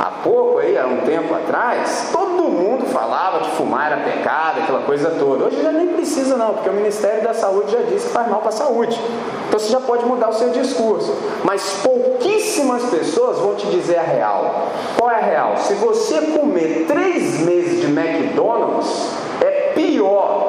Há 0.00 0.10
pouco 0.24 0.58
aí, 0.58 0.76
há 0.76 0.86
um 0.86 1.02
tempo 1.02 1.32
atrás, 1.34 2.08
todo 2.10 2.31
mundo 2.50 2.86
falava 2.86 3.40
que 3.40 3.50
fumar 3.56 3.92
era 3.92 4.02
pecado, 4.02 4.60
aquela 4.60 4.80
coisa 4.82 5.10
toda. 5.18 5.44
Hoje 5.44 5.62
já 5.62 5.72
nem 5.72 5.88
precisa 5.88 6.36
não, 6.36 6.54
porque 6.54 6.68
o 6.68 6.72
Ministério 6.72 7.22
da 7.22 7.34
Saúde 7.34 7.72
já 7.72 7.82
disse 7.82 8.06
que 8.06 8.12
faz 8.12 8.28
mal 8.28 8.40
para 8.40 8.50
a 8.50 8.52
saúde. 8.52 9.00
Então 9.48 9.58
você 9.58 9.70
já 9.70 9.80
pode 9.80 10.04
mudar 10.04 10.30
o 10.30 10.32
seu 10.32 10.50
discurso. 10.50 11.14
Mas 11.44 11.80
pouquíssimas 11.82 12.84
pessoas 12.84 13.38
vão 13.38 13.54
te 13.54 13.66
dizer 13.66 13.98
a 13.98 14.02
real. 14.02 14.68
Qual 14.96 15.10
é 15.10 15.16
a 15.16 15.24
real? 15.24 15.56
Se 15.56 15.74
você 15.74 16.20
comer 16.38 16.86
três 16.86 17.40
meses 17.40 17.80
de 17.80 17.86
McDonald's, 17.86 19.10
é 19.40 19.72
pior 19.74 20.42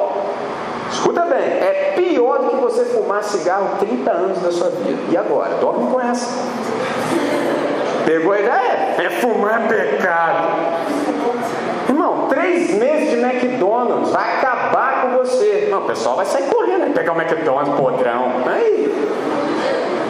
Escuta 0.94 1.22
bem, 1.22 1.38
é 1.38 1.92
pior 1.96 2.38
do 2.38 2.50
que 2.50 2.56
você 2.56 2.84
fumar 2.84 3.22
cigarro 3.24 3.76
30 3.80 4.10
anos 4.12 4.38
da 4.38 4.52
sua 4.52 4.70
vida. 4.70 5.02
E 5.10 5.16
agora? 5.16 5.56
Dorme 5.56 5.90
com 5.90 6.00
essa. 6.00 6.30
Pegou 8.06 8.32
a 8.32 8.38
ideia? 8.38 8.94
É 8.96 9.10
fumar 9.20 9.66
pecado. 9.66 11.03
Três 12.44 12.74
meses 12.74 13.08
de 13.08 13.16
McDonald's 13.16 14.10
vai 14.10 14.36
acabar 14.36 15.00
com 15.00 15.16
você. 15.16 15.68
Não, 15.70 15.78
o 15.78 15.86
pessoal 15.86 16.16
vai 16.16 16.26
sair 16.26 16.46
correndo, 16.50 16.80
vai 16.80 16.90
pegar 16.90 17.14
o 17.14 17.18
McDonald's 17.18 17.74
podrão. 17.74 18.32
Aí, 18.44 18.92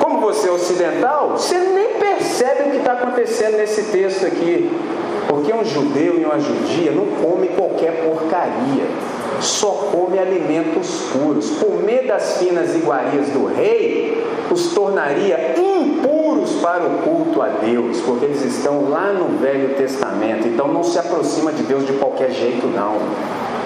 como 0.00 0.20
você 0.20 0.48
é 0.48 0.50
ocidental, 0.50 1.30
você 1.30 1.56
nem 1.56 1.90
percebe 1.94 2.62
o 2.62 2.70
que 2.72 2.78
está 2.78 2.94
acontecendo 2.94 3.56
nesse 3.56 3.84
texto 3.84 4.26
aqui. 4.26 4.68
Porque 5.28 5.52
um 5.52 5.64
judeu 5.64 6.18
e 6.18 6.24
uma 6.24 6.40
judia 6.40 6.90
não 6.90 7.06
come 7.22 7.48
qualquer 7.48 8.04
porcaria, 8.04 8.84
só 9.40 9.90
come 9.92 10.18
alimentos 10.18 11.02
puros. 11.12 11.50
Comer 11.50 12.08
das 12.08 12.38
finas 12.38 12.74
iguarias 12.74 13.28
do 13.28 13.46
rei 13.46 14.26
os 14.50 14.74
tornaria 14.74 15.54
para 16.54 16.84
o 16.84 16.98
culto 16.98 17.42
a 17.42 17.48
Deus, 17.48 18.00
porque 18.00 18.24
eles 18.24 18.42
estão 18.44 18.88
lá 18.88 19.12
no 19.12 19.38
Velho 19.38 19.74
Testamento, 19.76 20.48
então 20.48 20.68
não 20.68 20.82
se 20.82 20.98
aproxima 20.98 21.52
de 21.52 21.62
Deus 21.62 21.86
de 21.86 21.92
qualquer 21.94 22.30
jeito, 22.30 22.66
não. 22.66 22.96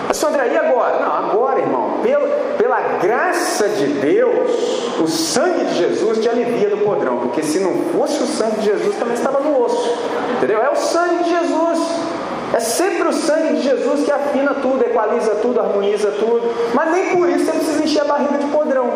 Mas 0.09 0.25
André, 0.25 0.49
e 0.53 0.57
agora? 0.57 1.01
Não, 1.01 1.13
agora, 1.13 1.61
irmão, 1.61 2.01
pela, 2.03 2.27
pela 2.57 2.81
graça 2.99 3.69
de 3.69 3.87
Deus, 3.87 4.99
o 5.01 5.07
sangue 5.07 5.67
de 5.67 5.75
Jesus 5.75 6.19
te 6.19 6.29
alivia 6.29 6.71
do 6.71 6.79
podrão, 6.79 7.19
porque 7.19 7.43
se 7.43 7.61
não 7.61 7.75
fosse 7.93 8.23
o 8.23 8.27
sangue 8.27 8.61
de 8.61 8.67
Jesus, 8.67 8.97
também 8.97 9.15
estava 9.15 9.41
no 9.41 9.63
osso. 9.63 9.99
Entendeu? 10.39 10.63
É 10.63 10.71
o 10.71 10.77
sangue 10.77 11.25
de 11.25 11.31
Jesus. 11.31 12.08
É 12.53 12.61
sempre 12.61 13.09
o 13.09 13.13
sangue 13.13 13.57
de 13.57 13.63
Jesus 13.63 14.05
que 14.05 14.11
afina 14.11 14.55
tudo, 14.55 14.83
equaliza 14.83 15.35
tudo, 15.37 15.61
harmoniza 15.61 16.11
tudo. 16.13 16.43
Mas 16.75 16.91
nem 16.93 17.17
por 17.17 17.29
isso 17.29 17.45
você 17.45 17.53
precisa 17.53 17.85
encher 17.85 18.01
a 18.03 18.05
barriga 18.05 18.39
de 18.39 18.47
podrão. 18.47 18.89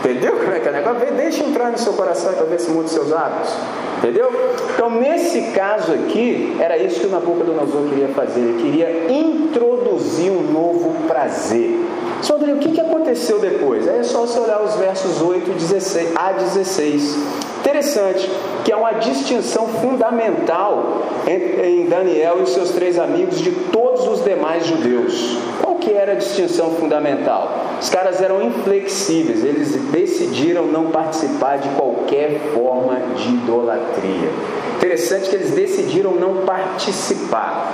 Entendeu 0.00 0.36
como 0.36 0.52
é 0.52 0.60
que 0.60 0.68
é 0.68 0.70
o 0.70 0.74
negócio? 0.74 1.14
Deixa 1.16 1.44
entrar 1.44 1.70
no 1.70 1.78
seu 1.78 1.92
coração 1.92 2.32
para 2.32 2.46
ver 2.46 2.60
se 2.60 2.70
muda 2.70 2.86
os 2.86 2.92
seus 2.92 3.12
hábitos. 3.12 3.52
Entendeu? 3.98 4.30
Então, 4.74 4.90
nesse 4.90 5.52
caso 5.52 5.92
aqui, 5.92 6.56
era 6.60 6.76
isso 6.76 7.00
que 7.00 7.06
o 7.06 7.10
Nabucodonosor 7.10 7.88
queria 7.88 8.08
fazer. 8.08 8.40
Ele 8.40 8.62
queria 8.62 9.12
introduzir 9.12 10.30
um 10.30 10.52
novo 10.52 11.06
prazer. 11.06 11.78
Só 12.22 12.36
o 12.36 12.58
que, 12.58 12.72
que 12.72 12.80
aconteceu 12.80 13.38
depois? 13.38 13.86
É 13.86 14.02
só 14.02 14.20
você 14.20 14.38
olhar 14.38 14.62
os 14.62 14.74
versos 14.74 15.20
8 15.20 15.50
16, 15.52 16.12
a 16.16 16.32
16. 16.32 17.16
Interessante 17.60 18.30
que 18.68 18.72
há 18.72 18.76
uma 18.76 18.92
distinção 18.92 19.66
fundamental 19.66 21.00
em 21.26 21.86
Daniel 21.86 22.42
e 22.42 22.46
seus 22.46 22.72
três 22.72 22.98
amigos 22.98 23.40
de 23.40 23.50
todos 23.50 24.06
os 24.06 24.22
demais 24.22 24.66
judeus. 24.66 25.38
Qual 25.62 25.76
que 25.76 25.90
era 25.90 26.12
a 26.12 26.14
distinção 26.16 26.72
fundamental? 26.72 27.50
Os 27.80 27.88
caras 27.88 28.20
eram 28.20 28.42
inflexíveis, 28.42 29.42
eles 29.42 29.74
decidiram 29.90 30.66
não 30.66 30.90
participar 30.90 31.56
de 31.56 31.70
qualquer 31.70 32.40
forma 32.52 33.00
de 33.16 33.28
idolatria. 33.36 34.28
Interessante 34.76 35.30
que 35.30 35.36
eles 35.36 35.52
decidiram 35.52 36.10
não 36.16 36.44
participar. 36.44 37.72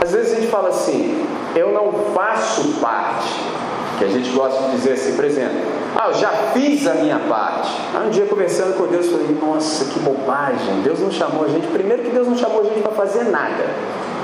Às 0.00 0.12
vezes 0.12 0.32
a 0.32 0.36
gente 0.36 0.46
fala 0.46 0.68
assim, 0.68 1.26
eu 1.56 1.72
não 1.72 1.92
faço 2.14 2.80
parte, 2.80 3.34
que 3.98 4.04
a 4.04 4.08
gente 4.08 4.30
gosta 4.30 4.62
de 4.68 4.76
dizer 4.76 4.92
assim, 4.92 5.16
por 5.16 5.24
exemplo, 5.24 5.75
ah, 5.98 6.08
eu 6.08 6.14
já 6.14 6.28
fiz 6.52 6.86
a 6.86 6.94
minha 6.94 7.18
parte. 7.20 7.70
Aí 7.94 8.06
um 8.06 8.10
dia 8.10 8.26
conversando 8.26 8.76
com 8.76 8.86
Deus, 8.86 9.06
falei, 9.06 9.28
nossa, 9.40 9.86
que 9.86 9.98
bobagem. 10.00 10.82
Deus 10.82 11.00
não 11.00 11.10
chamou 11.10 11.46
a 11.46 11.48
gente. 11.48 11.66
Primeiro 11.68 12.02
que 12.02 12.10
Deus 12.10 12.28
não 12.28 12.36
chamou 12.36 12.60
a 12.60 12.64
gente 12.64 12.82
para 12.82 12.92
fazer 12.92 13.24
nada. 13.24 13.64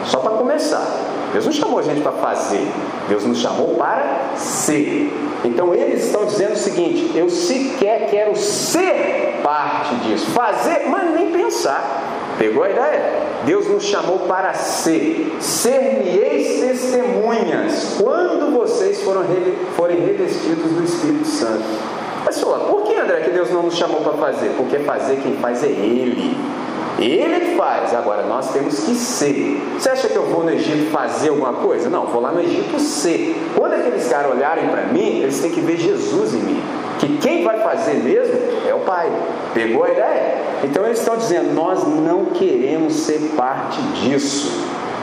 Só 0.04 0.18
para 0.18 0.32
começar. 0.32 0.86
Deus 1.32 1.46
não 1.46 1.52
chamou 1.52 1.78
a 1.78 1.82
gente 1.82 2.02
para 2.02 2.12
fazer. 2.12 2.70
Deus 3.08 3.24
nos 3.24 3.38
chamou 3.38 3.74
para 3.76 4.36
ser. 4.36 5.10
Então 5.42 5.74
eles 5.74 6.04
estão 6.04 6.26
dizendo 6.26 6.52
o 6.52 6.56
seguinte: 6.56 7.16
eu 7.16 7.30
sequer 7.30 8.10
quero 8.10 8.36
ser 8.36 9.40
parte 9.42 9.94
disso. 9.96 10.26
Fazer, 10.32 10.88
mas 10.90 11.10
nem 11.14 11.32
pensar. 11.32 12.11
Pegou 12.38 12.64
a 12.64 12.70
ideia? 12.70 13.22
Deus 13.44 13.68
nos 13.68 13.84
chamou 13.84 14.20
para 14.20 14.54
ser. 14.54 15.36
Ser-me-eis 15.40 16.60
testemunhas 16.60 17.96
quando 18.00 18.52
vocês 18.58 19.02
foram, 19.02 19.24
forem 19.76 20.00
revestidos 20.00 20.72
do 20.72 20.84
Espírito 20.84 21.26
Santo. 21.26 21.64
Fala, 22.52 22.70
por 22.70 22.82
que 22.82 22.94
André 22.94 23.20
que 23.20 23.30
Deus 23.30 23.50
não 23.50 23.62
nos 23.62 23.76
chamou 23.76 24.02
para 24.02 24.12
fazer? 24.12 24.50
Porque 24.56 24.78
fazer 24.80 25.16
quem 25.22 25.36
faz 25.36 25.64
é 25.64 25.68
Ele. 25.68 26.36
Ele 26.98 27.56
faz, 27.56 27.94
agora 27.94 28.22
nós 28.24 28.52
temos 28.52 28.80
que 28.80 28.94
ser. 28.94 29.60
Você 29.78 29.88
acha 29.88 30.08
que 30.08 30.16
eu 30.16 30.24
vou 30.26 30.44
no 30.44 30.50
Egito 30.50 30.90
fazer 30.90 31.30
alguma 31.30 31.54
coisa? 31.54 31.88
Não, 31.88 32.06
vou 32.06 32.20
lá 32.20 32.30
no 32.30 32.40
Egito 32.40 32.78
ser. 32.78 33.34
Quando 33.56 33.72
aqueles 33.72 34.06
caras 34.08 34.30
olharem 34.32 34.68
para 34.68 34.82
mim, 34.82 35.22
eles 35.22 35.40
têm 35.40 35.50
que 35.50 35.60
ver 35.60 35.78
Jesus 35.78 36.34
em 36.34 36.38
mim. 36.38 36.62
Que 36.98 37.16
quem 37.16 37.42
vai 37.42 37.60
fazer 37.60 37.94
mesmo 37.94 38.34
é 38.68 38.74
o 38.74 38.80
Pai. 38.80 39.10
Pegou 39.54 39.84
a 39.84 39.90
ideia? 39.90 40.51
Então 40.62 40.84
eles 40.84 40.98
estão 40.98 41.16
dizendo: 41.16 41.54
nós 41.54 41.84
não 41.84 42.26
queremos 42.26 42.94
ser 42.94 43.32
parte 43.36 43.80
disso. 44.00 44.50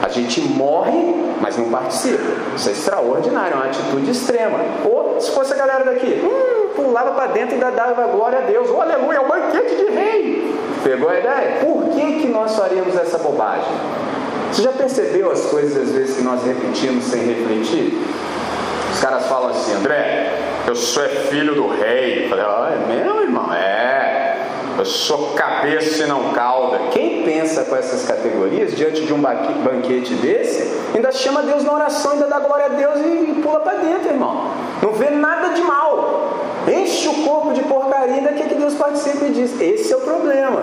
A 0.02 0.08
gente 0.08 0.40
morre, 0.40 1.14
mas 1.40 1.58
não 1.58 1.68
participa. 1.68 2.22
Isso 2.56 2.70
é 2.70 2.72
extraordinário, 2.72 3.52
é 3.52 3.56
uma 3.56 3.66
atitude 3.66 4.10
extrema. 4.10 4.58
Ou 4.84 5.20
se 5.20 5.30
fosse 5.32 5.52
a 5.52 5.56
galera 5.56 5.84
daqui, 5.84 6.22
hum, 6.24 6.68
pulava 6.74 7.10
para 7.12 7.26
dentro 7.32 7.56
e 7.56 7.58
dava 7.58 8.06
glória 8.06 8.38
a 8.38 8.42
Deus. 8.42 8.68
Oh, 8.70 8.80
aleluia, 8.80 9.18
é 9.18 9.20
o 9.20 9.28
banquete 9.28 9.76
de 9.76 9.90
rei. 9.90 10.54
Pegou 10.82 11.10
a 11.10 11.18
ideia? 11.18 11.58
Por 11.60 11.90
que, 11.90 12.20
que 12.20 12.28
nós 12.28 12.56
faríamos 12.56 12.96
essa 12.96 13.18
bobagem? 13.18 13.68
Você 14.50 14.62
já 14.62 14.72
percebeu 14.72 15.30
as 15.30 15.42
coisas 15.46 15.76
às 15.76 15.94
vezes 15.94 16.16
que 16.16 16.22
nós 16.22 16.42
repetimos 16.44 17.04
sem 17.04 17.22
refletir? 17.22 17.98
Os 18.92 19.00
caras 19.00 19.26
falam 19.26 19.50
assim, 19.50 19.74
André, 19.74 20.32
eu 20.66 20.74
sou 20.74 21.04
é 21.04 21.08
filho 21.08 21.54
do 21.54 21.68
rei. 21.68 22.24
Eu 22.24 22.28
falei, 22.30 22.44
ah, 22.44 22.72
é 22.72 23.04
meu 23.04 23.22
irmão? 23.22 23.52
É. 23.52 23.69
Eu 24.80 24.86
sou 24.86 25.34
cabeça 25.34 26.04
e 26.04 26.06
não 26.06 26.32
cauda. 26.32 26.78
Quem 26.90 27.22
pensa 27.22 27.64
com 27.64 27.76
essas 27.76 28.06
categorias 28.06 28.74
diante 28.74 29.04
de 29.04 29.12
um 29.12 29.20
banquete 29.20 30.14
desse, 30.14 30.74
ainda 30.94 31.12
chama 31.12 31.42
Deus 31.42 31.62
na 31.64 31.74
oração, 31.74 32.12
ainda 32.12 32.26
dá 32.26 32.38
glória 32.38 32.64
a 32.64 32.68
Deus 32.70 32.94
e, 33.00 33.42
pula 33.42 33.60
para 33.60 33.74
dentro, 33.74 34.08
irmão. 34.08 34.52
Não 34.80 34.92
vê 34.92 35.10
nada 35.10 35.52
de 35.52 35.60
mal. 35.60 36.32
Enche 36.66 37.08
o 37.08 37.24
corpo 37.24 37.52
de 37.52 37.60
porcaria, 37.64 38.14
ainda 38.14 38.32
quer 38.32 38.48
que 38.48 38.54
Deus 38.54 38.72
participe 38.72 39.26
e 39.26 39.32
diz. 39.32 39.60
Esse 39.60 39.92
é 39.92 39.96
o 39.98 40.00
problema. 40.00 40.62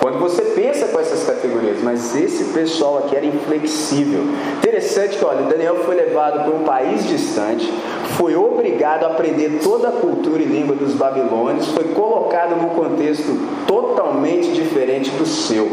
Quando 0.00 0.18
você 0.18 0.42
pensa 0.42 0.86
com 0.88 0.98
essas 0.98 1.22
categorias, 1.22 1.80
mas 1.80 2.16
esse 2.16 2.46
pessoal 2.46 2.98
aqui 2.98 3.14
era 3.14 3.24
inflexível. 3.24 4.24
Interessante 4.58 5.16
que, 5.16 5.24
olha, 5.24 5.42
Daniel 5.42 5.84
foi 5.84 5.94
levado 5.94 6.42
para 6.42 6.52
um 6.52 6.64
país 6.64 7.06
distante, 7.06 7.72
foi 8.16 8.34
obrigado 8.34 8.61
a 8.84 8.94
aprender 8.94 9.60
toda 9.62 9.88
a 9.88 9.92
cultura 9.92 10.42
e 10.42 10.46
língua 10.46 10.74
dos 10.74 10.94
babilônios, 10.94 11.68
foi 11.68 11.84
colocado 11.94 12.56
num 12.56 12.70
contexto 12.70 13.38
totalmente 13.66 14.52
diferente 14.52 15.10
do 15.10 15.26
seu. 15.26 15.66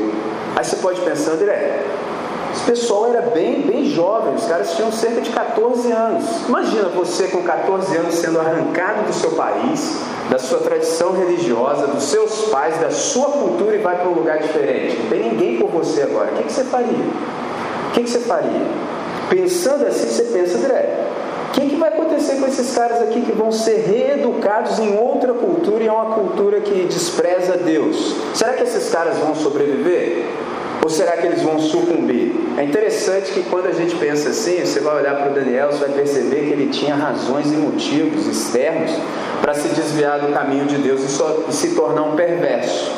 Aí 0.55 0.63
você 0.63 0.75
pode 0.77 1.01
pensar, 1.01 1.31
André, 1.31 1.83
esse 2.53 2.63
pessoal 2.63 3.07
era 3.07 3.21
bem, 3.21 3.61
bem 3.61 3.85
jovem, 3.85 4.35
os 4.35 4.45
caras 4.45 4.75
tinham 4.75 4.91
cerca 4.91 5.21
de 5.21 5.29
14 5.29 5.91
anos. 5.91 6.25
Imagina 6.47 6.89
você 6.89 7.27
com 7.27 7.43
14 7.43 7.95
anos 7.95 8.15
sendo 8.15 8.39
arrancado 8.39 9.03
do 9.03 9.13
seu 9.13 9.31
país, 9.31 9.99
da 10.29 10.39
sua 10.39 10.59
tradição 10.59 11.13
religiosa, 11.13 11.87
dos 11.87 12.03
seus 12.03 12.49
pais, 12.49 12.77
da 12.79 12.91
sua 12.91 13.27
cultura 13.27 13.75
e 13.75 13.79
vai 13.79 13.97
para 13.97 14.09
um 14.09 14.13
lugar 14.13 14.39
diferente. 14.39 14.97
Não 14.99 15.09
tem 15.09 15.29
ninguém 15.31 15.57
por 15.57 15.69
você 15.69 16.01
agora. 16.01 16.31
O 16.31 16.35
que, 16.35 16.43
que 16.43 16.51
você 16.51 16.63
faria? 16.63 16.87
O 16.87 17.91
que, 17.93 18.03
que 18.03 18.09
você 18.09 18.19
faria? 18.19 18.67
Pensando 19.29 19.85
assim, 19.85 20.07
você 20.07 20.23
pensa, 20.23 20.57
André, 20.57 21.08
o 21.49 21.51
que, 21.51 21.67
que 21.67 21.75
vai 21.77 21.89
acontecer 21.89 22.35
com 22.35 22.45
esses 22.45 22.75
caras 22.75 23.01
aqui 23.01 23.21
que 23.21 23.31
vão 23.31 23.51
ser 23.51 23.83
reeducados 23.87 24.77
em 24.77 24.95
outra 24.95 25.33
cultura 25.33 25.83
e 25.83 25.87
é 25.87 25.91
uma 25.91 26.13
cultura 26.13 26.61
que 26.61 26.85
despreza 26.85 27.57
Deus? 27.57 28.15
Será 28.35 28.53
que 28.53 28.61
esses 28.61 28.91
caras 28.91 29.17
vão 29.17 29.33
sobreviver? 29.33 30.25
Ou 30.83 30.89
será 30.89 31.13
que 31.13 31.25
eles 31.25 31.41
vão 31.41 31.59
sucumbir? 31.59 32.35
É 32.55 32.63
interessante 32.63 33.31
que 33.31 33.41
quando 33.49 33.65
a 33.65 33.71
gente 33.71 33.95
pensa 33.95 34.29
assim, 34.29 34.63
você 34.63 34.79
vai 34.79 34.97
olhar 34.97 35.15
para 35.15 35.31
o 35.31 35.33
Daniel, 35.33 35.71
você 35.71 35.85
vai 35.85 35.89
perceber 35.89 36.41
que 36.45 36.51
ele 36.51 36.67
tinha 36.67 36.93
razões 36.93 37.51
e 37.51 37.55
motivos 37.55 38.27
externos 38.27 38.91
para 39.41 39.55
se 39.55 39.69
desviar 39.69 40.19
do 40.19 40.31
caminho 40.31 40.65
de 40.65 40.77
Deus 40.77 41.01
e, 41.01 41.07
só, 41.07 41.45
e 41.49 41.51
se 41.51 41.73
tornar 41.73 42.03
um 42.03 42.15
perverso. 42.15 42.91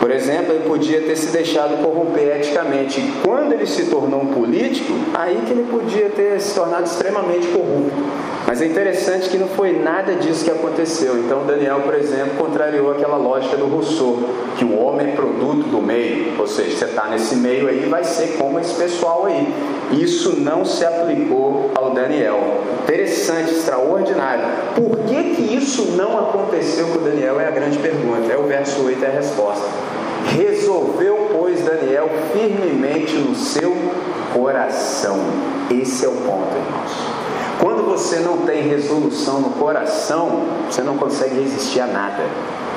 Por 0.00 0.10
exemplo, 0.10 0.54
ele 0.54 0.68
podia 0.68 1.00
ter 1.00 1.16
se 1.16 1.30
deixado 1.32 1.82
corromper 1.82 2.36
eticamente. 2.36 3.02
Quando 3.24 3.52
ele 3.52 3.66
se 3.66 3.86
tornou 3.86 4.22
um 4.22 4.32
político, 4.32 4.92
aí 5.12 5.42
que 5.44 5.52
ele 5.52 5.66
podia 5.70 6.08
ter 6.10 6.40
se 6.40 6.54
tornado 6.54 6.84
extremamente 6.84 7.48
corrupto. 7.48 8.37
Mas 8.48 8.62
é 8.62 8.64
interessante 8.64 9.28
que 9.28 9.36
não 9.36 9.46
foi 9.46 9.78
nada 9.78 10.14
disso 10.14 10.42
que 10.42 10.50
aconteceu. 10.50 11.18
Então, 11.18 11.44
Daniel, 11.44 11.82
por 11.84 11.94
exemplo, 11.94 12.30
contrariou 12.38 12.90
aquela 12.90 13.18
lógica 13.18 13.58
do 13.58 13.66
Rousseau, 13.66 14.20
que 14.56 14.64
o 14.64 14.74
homem 14.74 15.08
é 15.08 15.10
produto 15.10 15.68
do 15.68 15.82
meio. 15.82 16.32
Ou 16.40 16.46
seja, 16.46 16.74
você 16.74 16.84
está 16.86 17.08
nesse 17.08 17.36
meio 17.36 17.68
aí, 17.68 17.86
vai 17.90 18.02
ser 18.04 18.38
como 18.38 18.58
esse 18.58 18.72
pessoal 18.72 19.26
aí. 19.26 19.52
Isso 19.92 20.40
não 20.40 20.64
se 20.64 20.82
aplicou 20.82 21.72
ao 21.74 21.90
Daniel. 21.90 22.40
Interessante, 22.84 23.52
extraordinário. 23.52 24.44
Por 24.74 24.96
que, 25.00 25.34
que 25.34 25.54
isso 25.54 25.92
não 25.94 26.18
aconteceu 26.18 26.86
com 26.86 27.00
o 27.00 27.02
Daniel? 27.02 27.38
É 27.38 27.48
a 27.48 27.50
grande 27.50 27.76
pergunta. 27.76 28.32
É 28.32 28.38
o 28.38 28.44
verso 28.44 28.82
8 28.82 29.04
é 29.04 29.08
a 29.08 29.10
resposta. 29.10 29.66
Resolveu, 30.34 31.28
pois, 31.38 31.60
Daniel 31.60 32.08
firmemente 32.32 33.14
no 33.14 33.34
seu 33.34 33.76
coração. 34.32 35.18
Esse 35.70 36.06
é 36.06 36.08
o 36.08 36.12
ponto, 36.12 36.56
irmãos. 36.56 37.27
Quando 37.60 37.84
você 37.84 38.20
não 38.20 38.38
tem 38.38 38.68
resolução 38.68 39.40
no 39.40 39.50
coração, 39.50 40.42
você 40.70 40.82
não 40.82 40.96
consegue 40.96 41.40
resistir 41.40 41.80
a 41.80 41.86
nada. 41.86 42.22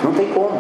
Não 0.04 0.12
tem 0.12 0.30
como. 0.30 0.60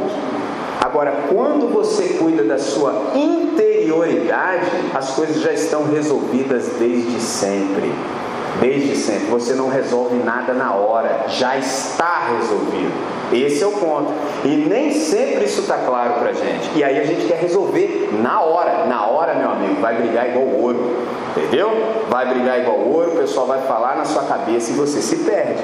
Agora, 0.79 1.25
quando 1.29 1.71
você 1.71 2.15
cuida 2.19 2.43
da 2.43 2.57
sua 2.59 3.13
interioridade, 3.15 4.65
as 4.93 5.11
coisas 5.11 5.41
já 5.41 5.51
estão 5.51 5.85
resolvidas 5.85 6.67
desde 6.77 7.19
sempre. 7.19 7.91
Desde 8.59 8.95
sempre. 8.95 9.27
Você 9.27 9.53
não 9.53 9.69
resolve 9.69 10.15
nada 10.17 10.53
na 10.53 10.73
hora, 10.73 11.25
já 11.27 11.57
está 11.57 12.35
resolvido. 12.37 12.91
Esse 13.31 13.63
é 13.63 13.67
o 13.67 13.71
ponto. 13.71 14.11
E 14.43 14.47
nem 14.67 14.91
sempre 14.91 15.45
isso 15.45 15.61
está 15.61 15.77
claro 15.77 16.15
para 16.15 16.29
a 16.29 16.33
gente. 16.33 16.71
E 16.75 16.83
aí 16.83 16.99
a 16.99 17.05
gente 17.05 17.27
quer 17.27 17.39
resolver 17.39 18.09
na 18.21 18.41
hora. 18.41 18.85
Na 18.85 19.05
hora, 19.05 19.35
meu 19.35 19.51
amigo, 19.51 19.79
vai 19.79 19.95
brigar 19.95 20.29
igual 20.29 20.47
ouro. 20.47 21.05
Entendeu? 21.37 21.69
Vai 22.09 22.33
brigar 22.33 22.59
igual 22.59 22.79
ouro, 22.79 23.11
o 23.11 23.17
pessoal 23.17 23.45
vai 23.45 23.61
falar 23.61 23.95
na 23.95 24.05
sua 24.05 24.23
cabeça 24.23 24.71
e 24.71 24.75
você 24.75 25.01
se 25.01 25.17
perde. 25.17 25.63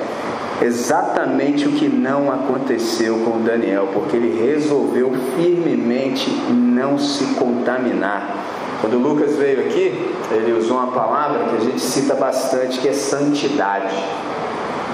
exatamente 0.61 1.67
o 1.67 1.71
que 1.71 1.87
não 1.87 2.31
aconteceu 2.31 3.19
com 3.19 3.41
Daniel, 3.41 3.89
porque 3.93 4.15
ele 4.15 4.41
resolveu 4.41 5.11
firmemente 5.35 6.29
não 6.49 6.97
se 6.97 7.25
contaminar. 7.35 8.35
Quando 8.79 8.97
Lucas 8.97 9.35
veio 9.35 9.61
aqui, 9.61 10.15
ele 10.31 10.53
usou 10.53 10.77
uma 10.77 10.91
palavra 10.91 11.45
que 11.45 11.55
a 11.57 11.59
gente 11.59 11.81
cita 11.81 12.13
bastante, 12.13 12.79
que 12.79 12.87
é 12.87 12.93
santidade. 12.93 13.95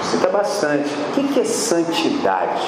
Cita 0.02 0.28
bastante. 0.28 0.88
O 1.16 1.22
que 1.28 1.40
é 1.40 1.44
santidade? 1.44 2.62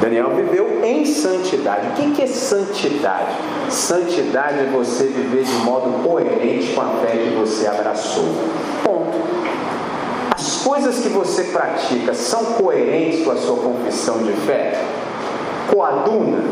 Daniel 0.00 0.30
viveu 0.30 0.82
em 0.82 1.04
santidade. 1.04 1.88
O 1.88 2.12
que 2.12 2.22
é 2.22 2.26
santidade? 2.26 3.36
Santidade 3.68 4.60
é 4.60 4.70
você 4.72 5.04
viver 5.04 5.44
de 5.44 5.52
modo 5.64 6.02
coerente 6.02 6.72
com 6.72 6.80
a 6.80 6.88
fé 7.04 7.16
que 7.18 7.36
você 7.38 7.66
abraçou. 7.66 8.24
Ponto. 8.82 9.18
As 10.34 10.62
coisas 10.62 11.00
que 11.00 11.08
você 11.08 11.44
pratica 11.44 12.14
são 12.14 12.44
coerentes 12.54 13.24
com 13.24 13.32
a 13.32 13.36
sua 13.36 13.56
confissão 13.56 14.18
de 14.18 14.32
fé? 14.32 14.82
Coaduna? 15.70 16.44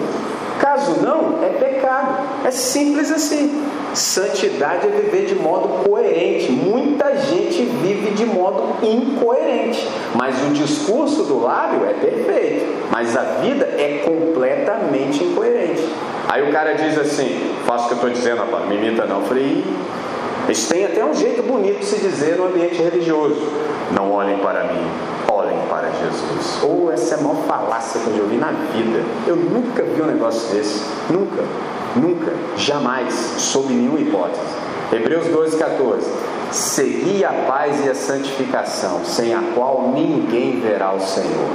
Caso 0.60 1.00
não, 1.00 1.42
é 1.42 1.48
pecado. 1.48 2.18
É 2.44 2.50
simples 2.50 3.10
assim. 3.10 3.64
Santidade 3.94 4.86
é 4.86 4.90
viver 4.90 5.26
de 5.26 5.34
modo 5.34 5.84
coerente. 5.88 6.50
Muita 6.52 7.16
gente 7.16 7.62
vive 7.82 8.10
de 8.10 8.26
modo 8.26 8.76
incoerente, 8.82 9.88
mas 10.14 10.36
o 10.46 10.52
discurso 10.52 11.24
do 11.24 11.40
lábio 11.42 11.86
é 11.86 11.94
perfeito, 11.94 12.66
mas 12.90 13.16
a 13.16 13.22
vida 13.40 13.64
é 13.64 14.04
completamente 14.04 15.24
incoerente. 15.24 15.82
Aí 16.28 16.48
o 16.48 16.52
cara 16.52 16.74
diz 16.74 16.98
assim: 16.98 17.54
faço 17.66 17.84
o 17.84 17.88
que 17.88 17.94
eu 17.94 17.96
estou 17.96 18.10
dizendo, 18.10 18.38
rapaz, 18.38 18.68
me 18.68 18.76
imita 18.76 19.06
não. 19.06 19.20
Eu 19.20 19.26
falei: 19.26 19.64
isso 20.48 20.68
tem 20.68 20.84
até 20.84 21.04
um 21.04 21.14
jeito 21.14 21.42
bonito 21.42 21.80
de 21.80 21.84
se 21.84 21.98
dizer 22.00 22.36
no 22.36 22.46
ambiente 22.46 22.82
religioso: 22.82 23.40
não 23.92 24.12
olhem 24.12 24.38
para 24.38 24.64
mim, 24.64 24.86
olhem 25.30 25.58
para 25.68 25.90
Jesus. 25.90 26.62
Ou 26.62 26.86
oh, 26.86 26.92
essa 26.92 27.14
é 27.14 27.18
a 27.18 27.20
maior 27.22 27.42
falácia 27.46 28.00
que 28.00 28.08
eu 28.08 28.16
já 28.16 28.22
ouvi 28.22 28.36
na 28.36 28.50
vida. 28.52 29.02
Eu 29.26 29.36
nunca 29.36 29.82
vi 29.82 30.02
um 30.02 30.06
negócio 30.06 30.54
desse. 30.54 30.82
Nunca. 31.10 31.42
Nunca, 31.96 32.32
jamais, 32.56 33.14
sob 33.38 33.72
nenhuma 33.72 34.00
hipótese. 34.00 34.40
Hebreus 34.92 35.26
12, 35.26 35.56
14. 35.56 36.06
Segui 36.50 37.24
a 37.24 37.32
paz 37.32 37.84
e 37.84 37.90
a 37.90 37.94
santificação, 37.94 39.04
sem 39.04 39.34
a 39.34 39.42
qual 39.54 39.92
ninguém 39.94 40.60
verá 40.60 40.92
o 40.92 41.00
Senhor. 41.00 41.50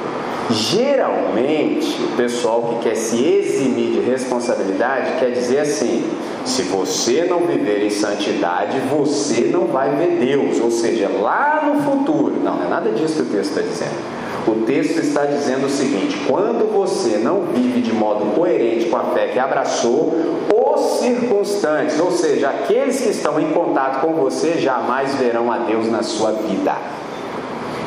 Geralmente, 0.51 2.03
o 2.03 2.15
pessoal 2.17 2.61
que 2.61 2.89
quer 2.89 2.95
se 2.95 3.23
eximir 3.23 3.91
de 3.91 3.99
responsabilidade 4.01 5.19
quer 5.19 5.31
dizer 5.31 5.59
assim: 5.59 6.03
se 6.45 6.63
você 6.63 7.23
não 7.23 7.47
viver 7.47 7.85
em 7.85 7.89
santidade, 7.89 8.77
você 8.89 9.49
não 9.51 9.67
vai 9.67 9.95
ver 9.95 10.19
Deus, 10.19 10.59
ou 10.59 10.69
seja, 10.69 11.09
lá 11.09 11.63
no 11.65 11.81
futuro. 11.83 12.35
Não, 12.43 12.57
não 12.57 12.65
é 12.65 12.69
nada 12.69 12.91
disso 12.91 13.15
que 13.15 13.21
o 13.21 13.25
texto 13.25 13.57
está 13.57 13.61
dizendo. 13.61 14.23
O 14.45 14.65
texto 14.65 14.99
está 14.99 15.25
dizendo 15.25 15.67
o 15.67 15.69
seguinte: 15.69 16.17
quando 16.27 16.71
você 16.71 17.17
não 17.17 17.43
vive 17.53 17.81
de 17.81 17.93
modo 17.93 18.35
coerente 18.35 18.89
com 18.89 18.97
a 18.97 19.03
fé 19.05 19.27
que 19.27 19.39
abraçou, 19.39 20.13
os 20.51 20.99
circunstantes, 20.99 21.99
ou 21.99 22.11
seja, 22.11 22.49
aqueles 22.49 23.01
que 23.01 23.09
estão 23.09 23.39
em 23.39 23.51
contato 23.51 24.01
com 24.01 24.13
você, 24.13 24.57
jamais 24.57 25.13
verão 25.15 25.51
a 25.51 25.59
Deus 25.59 25.89
na 25.89 26.03
sua 26.03 26.31
vida. 26.31 26.75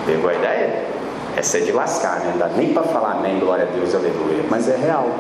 Pegou 0.07 0.31
a 0.31 0.35
ideia? 0.35 0.85
Essa 1.37 1.59
é 1.59 1.61
de 1.61 1.73
lascar, 1.73 2.21
né? 2.21 2.31
Não 2.31 2.39
dá 2.39 2.49
nem 2.49 2.73
para 2.73 2.85
falar 2.85 3.19
amém, 3.19 3.39
glória 3.39 3.69
a 3.71 3.77
Deus, 3.77 3.95
aleluia. 3.95 4.45
Mas 4.49 4.69
é 4.69 4.77
real. 4.77 5.11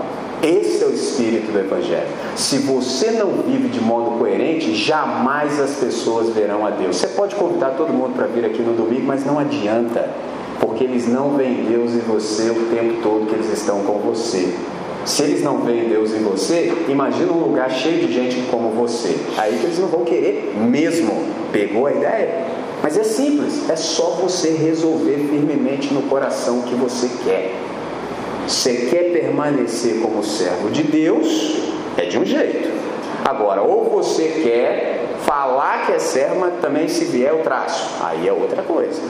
Esse 0.42 0.82
é 0.84 0.86
o 0.86 0.92
espírito 0.92 1.52
do 1.52 1.58
Evangelho. 1.58 2.06
Se 2.36 2.58
você 2.58 3.10
não 3.10 3.42
vive 3.42 3.68
de 3.68 3.80
modo 3.80 4.18
coerente, 4.18 4.74
jamais 4.74 5.58
as 5.60 5.76
pessoas 5.76 6.30
verão 6.30 6.64
a 6.64 6.70
Deus. 6.70 6.96
Você 6.96 7.08
pode 7.08 7.34
convidar 7.34 7.70
todo 7.70 7.92
mundo 7.92 8.14
para 8.14 8.26
vir 8.26 8.44
aqui 8.44 8.62
no 8.62 8.74
domingo, 8.74 9.06
mas 9.06 9.24
não 9.24 9.38
adianta 9.38 10.08
porque 10.60 10.84
eles 10.84 11.08
não 11.08 11.36
veem 11.36 11.64
Deus 11.64 11.92
em 11.92 12.00
você 12.00 12.50
o 12.50 12.66
tempo 12.74 13.02
todo 13.02 13.26
que 13.26 13.34
eles 13.34 13.52
estão 13.52 13.80
com 13.82 13.98
você. 13.98 14.54
Se 15.04 15.22
eles 15.22 15.42
não 15.42 15.58
veem 15.58 15.88
Deus 15.88 16.12
em 16.12 16.18
você, 16.18 16.72
imagina 16.88 17.32
um 17.32 17.38
lugar 17.38 17.70
cheio 17.70 18.06
de 18.06 18.12
gente 18.12 18.44
como 18.50 18.70
você. 18.70 19.16
Aí 19.36 19.56
que 19.56 19.66
eles 19.66 19.78
não 19.78 19.86
vão 19.86 20.04
querer 20.04 20.54
mesmo. 20.56 21.12
Pegou 21.52 21.86
a 21.86 21.92
ideia? 21.92 22.44
Mas 22.82 22.98
é 22.98 23.04
simples, 23.04 23.68
é 23.70 23.76
só 23.76 24.18
você 24.20 24.50
resolver 24.50 25.28
firmemente 25.30 25.94
no 25.94 26.02
coração 26.02 26.60
o 26.60 26.62
que 26.64 26.74
você 26.74 27.08
quer. 27.24 27.54
Você 28.46 28.86
quer 28.90 29.12
permanecer 29.12 30.00
como 30.00 30.22
servo 30.22 30.70
de 30.70 30.82
Deus, 30.82 31.56
é 31.96 32.04
de 32.04 32.18
um 32.18 32.24
jeito. 32.24 32.70
Agora, 33.24 33.62
ou 33.62 33.90
você 33.90 34.40
quer 34.42 35.04
falar 35.24 35.86
que 35.86 35.92
é 35.92 35.98
servo, 35.98 36.40
mas 36.40 36.60
também 36.60 36.86
se 36.86 37.04
vier 37.06 37.34
o 37.34 37.38
traço, 37.38 37.90
aí 38.04 38.28
é 38.28 38.32
outra 38.32 38.62
coisa. 38.62 39.00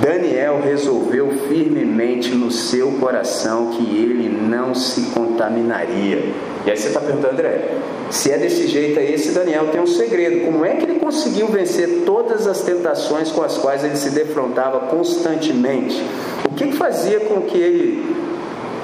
Daniel 0.00 0.60
resolveu 0.62 1.30
firmemente 1.48 2.30
no 2.30 2.50
seu 2.50 2.92
coração 2.92 3.72
que 3.72 3.82
ele 3.82 4.28
não 4.28 4.74
se 4.74 5.10
contaminaria. 5.10 6.32
E 6.64 6.70
aí 6.70 6.76
você 6.76 6.88
está 6.88 7.00
perguntando, 7.00 7.34
André, 7.34 7.70
se 8.08 8.30
é 8.30 8.38
desse 8.38 8.68
jeito 8.68 9.00
aí, 9.00 9.12
esse 9.12 9.32
Daniel 9.32 9.68
tem 9.72 9.80
um 9.80 9.86
segredo. 9.86 10.44
Como 10.44 10.64
é 10.64 10.76
que 10.76 10.84
ele 10.84 11.00
conseguiu 11.00 11.48
vencer 11.48 12.02
todas 12.06 12.46
as 12.46 12.60
tentações 12.60 13.32
com 13.32 13.42
as 13.42 13.58
quais 13.58 13.82
ele 13.82 13.96
se 13.96 14.10
defrontava 14.10 14.80
constantemente? 14.80 16.00
O 16.44 16.54
que 16.54 16.72
fazia 16.72 17.20
com 17.20 17.42
que 17.42 17.58
ele 17.58 18.14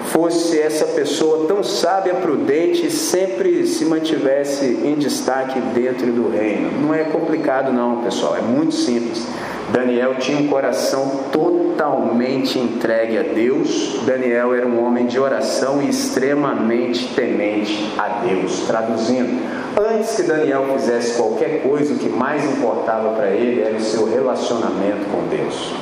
fosse 0.06 0.58
essa 0.58 0.86
pessoa 0.86 1.46
tão 1.46 1.62
sábia, 1.62 2.14
prudente 2.14 2.86
e 2.86 2.90
sempre 2.90 3.66
se 3.66 3.84
mantivesse 3.84 4.64
em 4.82 4.94
destaque 4.96 5.60
dentro 5.74 6.10
do 6.10 6.28
reino? 6.28 6.70
Não 6.80 6.92
é 6.92 7.04
complicado, 7.04 7.72
não, 7.72 8.02
pessoal, 8.02 8.36
é 8.36 8.40
muito 8.40 8.74
simples. 8.74 9.24
Daniel 9.72 10.14
tinha 10.14 10.38
um 10.38 10.48
coração 10.48 11.24
totalmente 11.30 12.58
entregue 12.58 13.18
a 13.18 13.22
Deus. 13.22 14.00
Daniel 14.06 14.54
era 14.54 14.66
um 14.66 14.84
homem 14.84 15.06
de 15.06 15.18
oração 15.18 15.82
e 15.82 15.90
extremamente 15.90 17.14
temente 17.14 17.92
a 17.98 18.24
Deus. 18.26 18.60
Traduzindo, 18.66 19.40
antes 19.78 20.16
que 20.16 20.22
Daniel 20.22 20.66
fizesse 20.74 21.16
qualquer 21.16 21.62
coisa, 21.62 21.94
o 21.94 21.98
que 21.98 22.08
mais 22.08 22.44
importava 22.44 23.10
para 23.10 23.28
ele 23.28 23.60
era 23.60 23.76
o 23.76 23.80
seu 23.80 24.10
relacionamento 24.10 25.04
com 25.10 25.28
Deus. 25.28 25.72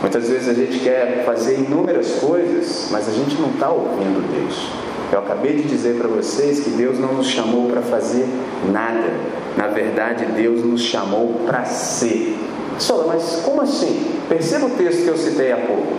Muitas 0.00 0.28
vezes 0.28 0.48
a 0.48 0.54
gente 0.54 0.80
quer 0.80 1.22
fazer 1.24 1.60
inúmeras 1.60 2.16
coisas, 2.20 2.88
mas 2.90 3.08
a 3.08 3.12
gente 3.12 3.40
não 3.40 3.50
está 3.50 3.70
ouvindo 3.70 4.28
Deus. 4.32 4.68
Eu 5.12 5.18
acabei 5.18 5.56
de 5.56 5.64
dizer 5.64 5.96
para 5.96 6.08
vocês 6.08 6.60
que 6.60 6.70
Deus 6.70 6.98
não 6.98 7.12
nos 7.12 7.28
chamou 7.28 7.70
para 7.70 7.82
fazer 7.82 8.26
nada. 8.72 9.12
Na 9.56 9.68
verdade, 9.68 10.24
Deus 10.26 10.64
nos 10.64 10.80
chamou 10.80 11.42
para 11.46 11.64
ser. 11.66 12.31
Sola, 12.78 13.06
mas 13.08 13.42
como 13.44 13.60
assim? 13.60 14.12
Perceba 14.28 14.66
o 14.66 14.70
texto 14.70 15.04
que 15.04 15.08
eu 15.08 15.16
citei 15.16 15.52
há 15.52 15.58
pouco. 15.58 15.92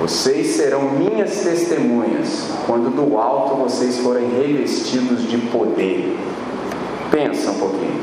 Vocês 0.00 0.48
serão 0.56 0.90
minhas 0.90 1.42
testemunhas 1.42 2.46
quando 2.66 2.90
do 2.90 3.16
alto 3.16 3.54
vocês 3.56 3.98
forem 3.98 4.28
revestidos 4.30 5.28
de 5.28 5.38
poder. 5.38 6.16
Pensa 7.10 7.50
um 7.50 7.58
pouquinho. 7.58 8.00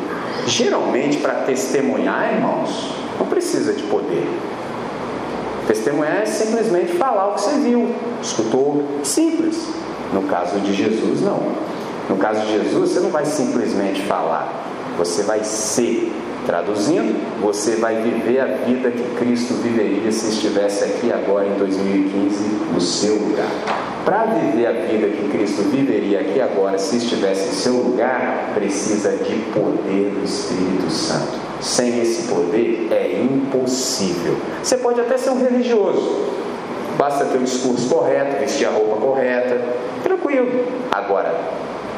Geralmente, 0.48 1.18
para 1.18 1.44
testemunhar, 1.44 2.34
irmãos, 2.34 2.94
não 3.20 3.26
precisa 3.28 3.74
de 3.74 3.84
poder. 3.84 4.28
Testemunhar 5.68 6.22
é 6.22 6.26
simplesmente 6.26 6.94
falar 6.94 7.30
o 7.30 7.34
que 7.34 7.42
você 7.42 7.58
viu, 7.60 7.94
escutou, 8.22 8.84
simples. 9.04 9.68
No 10.14 10.24
caso 10.24 10.60
de 10.60 10.74
Jesus, 10.74 11.22
não. 11.22 11.40
No 12.10 12.18
caso 12.18 12.40
de 12.42 12.52
Jesus, 12.54 12.92
você 12.92 13.00
não 13.00 13.10
vai 13.10 13.26
simplesmente 13.26 14.02
falar, 14.04 14.66
você 14.98 15.22
vai 15.22 15.44
ser 15.44 16.12
Traduzindo, 16.50 17.40
você 17.40 17.76
vai 17.76 18.02
viver 18.02 18.40
a 18.40 18.46
vida 18.48 18.90
que 18.90 19.04
Cristo 19.20 19.54
viveria 19.62 20.12
se 20.12 20.30
estivesse 20.30 20.84
aqui 20.84 21.14
agora 21.14 21.46
em 21.46 21.54
2015 21.60 22.44
no 22.74 22.82
seu 22.82 23.18
lugar. 23.18 23.52
Para 24.04 24.26
viver 24.26 24.66
a 24.66 24.72
vida 24.72 25.10
que 25.10 25.30
Cristo 25.30 25.62
viveria 25.70 26.22
aqui 26.22 26.42
agora 26.42 26.80
se 26.80 26.98
estivesse 26.98 27.50
em 27.50 27.52
seu 27.52 27.74
lugar, 27.74 28.50
precisa 28.56 29.12
de 29.12 29.36
poder 29.54 30.10
do 30.10 30.26
Espírito 30.26 30.90
Santo. 30.90 31.38
Sem 31.62 32.02
esse 32.02 32.28
poder 32.28 32.88
é 32.90 33.22
impossível. 33.22 34.36
Você 34.64 34.78
pode 34.78 35.00
até 35.00 35.20
ser 35.20 35.30
um 35.30 35.40
religioso, 35.40 36.32
basta 36.98 37.26
ter 37.26 37.38
o 37.38 37.44
discurso 37.44 37.88
correto, 37.88 38.40
vestir 38.40 38.66
a 38.66 38.72
roupa 38.72 39.00
correta, 39.00 39.62
tranquilo. 40.02 40.66
Agora, 40.92 41.32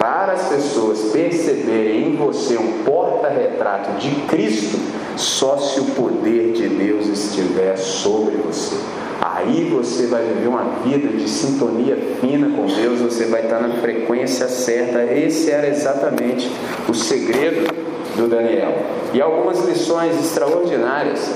para 0.02 0.34
as 0.34 0.48
pessoas 0.50 1.12
perceberem 1.14 2.08
em 2.08 2.16
você 2.16 2.58
um 2.58 2.84
porta-retrato 2.84 4.00
de 4.00 4.10
Cristo, 4.22 4.80
só 5.16 5.58
se 5.58 5.80
o 5.80 5.86
poder 5.92 6.54
de 6.54 6.68
Deus 6.68 7.06
estiver 7.06 7.78
sobre 7.78 8.38
você. 8.38 8.76
Aí 9.22 9.70
você 9.72 10.08
vai 10.08 10.24
viver 10.24 10.48
uma 10.48 10.64
vida 10.84 11.08
de 11.08 11.30
sintonia 11.30 11.96
fina 12.20 12.50
com 12.50 12.66
Deus, 12.66 13.00
você 13.00 13.26
vai 13.26 13.44
estar 13.44 13.60
na 13.60 13.76
frequência 13.76 14.48
certa. 14.48 15.04
Esse 15.04 15.52
era 15.52 15.68
exatamente 15.68 16.52
o 16.90 16.94
segredo 16.96 17.72
do 18.18 18.28
Daniel. 18.28 18.80
E 19.14 19.22
algumas 19.22 19.64
lições 19.68 20.20
extraordinárias 20.20 21.32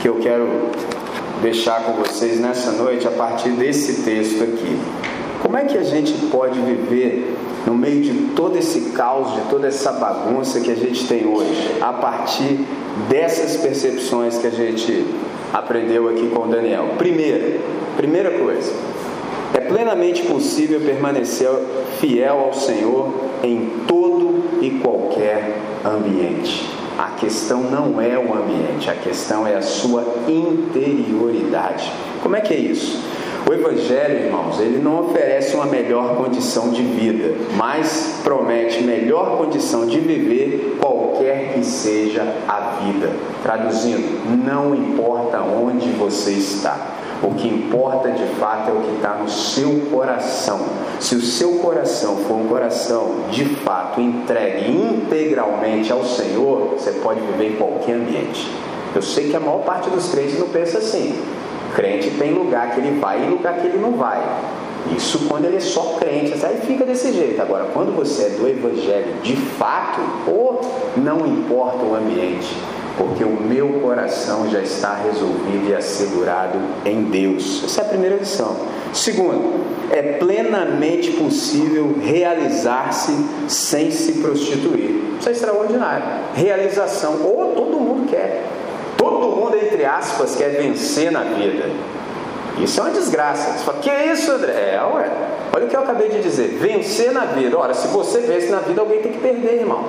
que 0.00 0.08
eu 0.08 0.20
quero 0.20 0.70
deixar 1.42 1.82
com 1.82 1.94
vocês 1.94 2.38
nessa 2.38 2.70
noite 2.70 3.08
a 3.08 3.10
partir 3.10 3.50
desse 3.50 4.04
texto 4.04 4.44
aqui. 4.44 4.78
Como 5.42 5.56
é 5.56 5.64
que 5.64 5.76
a 5.76 5.82
gente 5.82 6.12
pode 6.26 6.60
viver 6.60 7.37
no 7.68 7.74
meio 7.74 8.00
de 8.00 8.34
todo 8.34 8.56
esse 8.56 8.92
caos, 8.92 9.34
de 9.34 9.42
toda 9.50 9.66
essa 9.68 9.92
bagunça 9.92 10.58
que 10.60 10.70
a 10.70 10.74
gente 10.74 11.06
tem 11.06 11.26
hoje, 11.26 11.76
a 11.82 11.92
partir 11.92 12.60
dessas 13.10 13.58
percepções 13.58 14.38
que 14.38 14.46
a 14.46 14.50
gente 14.50 15.04
aprendeu 15.52 16.08
aqui 16.08 16.30
com 16.30 16.48
Daniel? 16.48 16.94
Primeiro, 16.96 17.60
primeira 17.94 18.38
coisa, 18.38 18.72
é 19.52 19.60
plenamente 19.60 20.22
possível 20.22 20.80
permanecer 20.80 21.50
fiel 22.00 22.38
ao 22.38 22.54
Senhor 22.54 23.12
em 23.42 23.70
todo 23.86 24.42
e 24.62 24.70
qualquer 24.82 25.58
ambiente. 25.84 26.66
A 26.98 27.10
questão 27.10 27.62
não 27.64 28.00
é 28.00 28.18
o 28.18 28.32
ambiente, 28.34 28.88
a 28.88 28.94
questão 28.94 29.46
é 29.46 29.56
a 29.56 29.62
sua 29.62 30.06
interioridade. 30.26 31.92
Como 32.22 32.34
é 32.34 32.40
que 32.40 32.54
é 32.54 32.58
isso? 32.58 32.98
O 33.48 33.52
Evangelho, 33.54 34.26
irmãos, 34.26 34.60
ele 34.60 34.76
não 34.76 35.06
oferece 35.06 35.56
uma 35.56 35.64
melhor 35.64 36.16
condição 36.16 36.68
de 36.68 36.82
vida, 36.82 37.34
mas 37.56 38.20
promete 38.22 38.82
melhor 38.82 39.38
condição 39.38 39.86
de 39.86 39.98
viver 40.00 40.76
qualquer 40.78 41.54
que 41.54 41.64
seja 41.64 42.22
a 42.46 42.82
vida. 42.82 43.10
Traduzindo, 43.42 44.44
não 44.44 44.74
importa 44.74 45.40
onde 45.40 45.88
você 45.92 46.32
está. 46.32 46.76
O 47.22 47.32
que 47.36 47.48
importa 47.48 48.10
de 48.10 48.26
fato 48.38 48.68
é 48.68 48.72
o 48.74 48.82
que 48.82 48.96
está 48.96 49.14
no 49.14 49.30
seu 49.30 49.80
coração. 49.90 50.60
Se 51.00 51.14
o 51.14 51.22
seu 51.22 51.52
coração 51.52 52.16
for 52.16 52.34
um 52.34 52.48
coração 52.48 53.30
de 53.30 53.46
fato 53.46 53.98
entregue 53.98 54.70
integralmente 54.70 55.90
ao 55.90 56.04
Senhor, 56.04 56.74
você 56.76 56.90
pode 56.90 57.20
viver 57.20 57.52
em 57.52 57.56
qualquer 57.56 57.94
ambiente. 57.94 58.46
Eu 58.94 59.00
sei 59.00 59.30
que 59.30 59.36
a 59.36 59.40
maior 59.40 59.60
parte 59.64 59.88
dos 59.88 60.10
crentes 60.10 60.38
não 60.38 60.48
pensa 60.48 60.78
assim. 60.78 61.18
Crente 61.74 62.10
tem 62.12 62.32
lugar 62.32 62.72
que 62.72 62.80
ele 62.80 62.98
vai 62.98 63.24
e 63.24 63.30
lugar 63.30 63.54
que 63.54 63.66
ele 63.66 63.78
não 63.78 63.92
vai. 63.92 64.22
Isso 64.96 65.26
quando 65.28 65.44
ele 65.44 65.56
é 65.56 65.60
só 65.60 65.96
crente, 65.98 66.34
aí 66.44 66.60
fica 66.66 66.84
desse 66.84 67.12
jeito. 67.12 67.40
Agora, 67.42 67.66
quando 67.72 67.94
você 67.94 68.24
é 68.24 68.28
do 68.30 68.48
Evangelho 68.48 69.20
de 69.22 69.36
fato, 69.36 70.00
ou 70.26 70.60
não 70.96 71.26
importa 71.26 71.84
o 71.84 71.94
ambiente, 71.94 72.56
porque 72.96 73.22
o 73.22 73.30
meu 73.30 73.80
coração 73.80 74.50
já 74.50 74.60
está 74.60 74.94
resolvido 74.94 75.68
e 75.68 75.74
assegurado 75.74 76.58
em 76.84 77.04
Deus. 77.04 77.62
Essa 77.64 77.82
é 77.82 77.84
a 77.84 77.88
primeira 77.88 78.16
lição. 78.16 78.56
Segundo, 78.92 79.64
é 79.90 80.02
plenamente 80.14 81.12
possível 81.12 81.96
realizar-se 82.00 83.12
sem 83.46 83.90
se 83.90 84.14
prostituir. 84.14 85.16
Isso 85.18 85.28
é 85.28 85.32
extraordinário. 85.32 86.04
Realização, 86.34 87.22
ou 87.22 87.52
todo 87.54 87.78
mundo 87.78 88.08
quer. 88.08 88.44
Todo 89.08 89.36
mundo, 89.36 89.56
entre 89.56 89.84
aspas, 89.84 90.36
quer 90.36 90.50
vencer 90.50 91.10
na 91.10 91.22
vida. 91.22 91.70
Isso 92.58 92.80
é 92.80 92.82
uma 92.82 92.90
desgraça. 92.90 93.52
Você 93.52 93.64
fala, 93.64 93.78
que 93.78 93.88
é 93.88 94.12
isso, 94.12 94.30
André? 94.30 94.52
É, 94.52 94.82
ué. 94.94 95.10
Olha 95.54 95.64
o 95.64 95.68
que 95.68 95.76
eu 95.76 95.80
acabei 95.80 96.08
de 96.08 96.20
dizer. 96.20 96.58
Vencer 96.60 97.12
na 97.12 97.24
vida. 97.24 97.56
Ora, 97.56 97.72
se 97.72 97.88
você 97.88 98.20
vence 98.20 98.48
na 98.50 98.58
vida, 98.58 98.80
alguém 98.80 99.00
tem 99.00 99.12
que 99.12 99.18
perder, 99.18 99.60
irmão. 99.60 99.84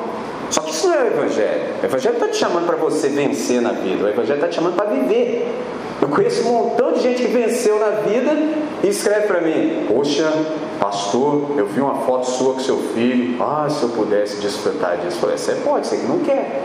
Só 0.50 0.62
que 0.62 0.72
isso 0.72 0.88
não 0.88 0.96
é 0.96 1.04
o 1.04 1.08
Evangelho. 1.08 1.62
O 1.82 1.86
Evangelho 1.86 2.14
está 2.14 2.28
te 2.28 2.38
chamando 2.38 2.66
para 2.66 2.76
você 2.76 3.10
vencer 3.10 3.62
na 3.62 3.72
vida. 3.72 4.06
O 4.06 4.10
Evangelho 4.10 4.38
está 4.38 4.48
te 4.48 4.56
chamando 4.56 4.76
para 4.76 4.90
viver. 4.90 5.48
Eu 6.02 6.08
conheço 6.08 6.48
um 6.48 6.54
montão 6.54 6.94
de 6.94 7.02
gente 7.02 7.24
que 7.24 7.28
venceu 7.28 7.78
na 7.78 7.90
vida 7.90 8.32
e 8.84 8.88
escreve 8.88 9.28
para 9.28 9.42
mim: 9.42 9.86
Poxa, 9.88 10.32
pastor, 10.80 11.52
eu 11.58 11.66
vi 11.66 11.82
uma 11.82 11.96
foto 12.06 12.26
sua 12.26 12.54
com 12.54 12.60
seu 12.62 12.78
filho. 12.94 13.36
Ah, 13.44 13.68
se 13.70 13.84
eu 13.84 13.90
pudesse 13.90 14.38
desfrutar 14.38 14.98
disso. 14.98 15.18
Eu 15.18 15.22
falei: 15.22 15.38
Você 15.38 15.56
pode, 15.56 15.88
você 15.88 15.98
que 15.98 16.08
não 16.08 16.20
quer. 16.20 16.64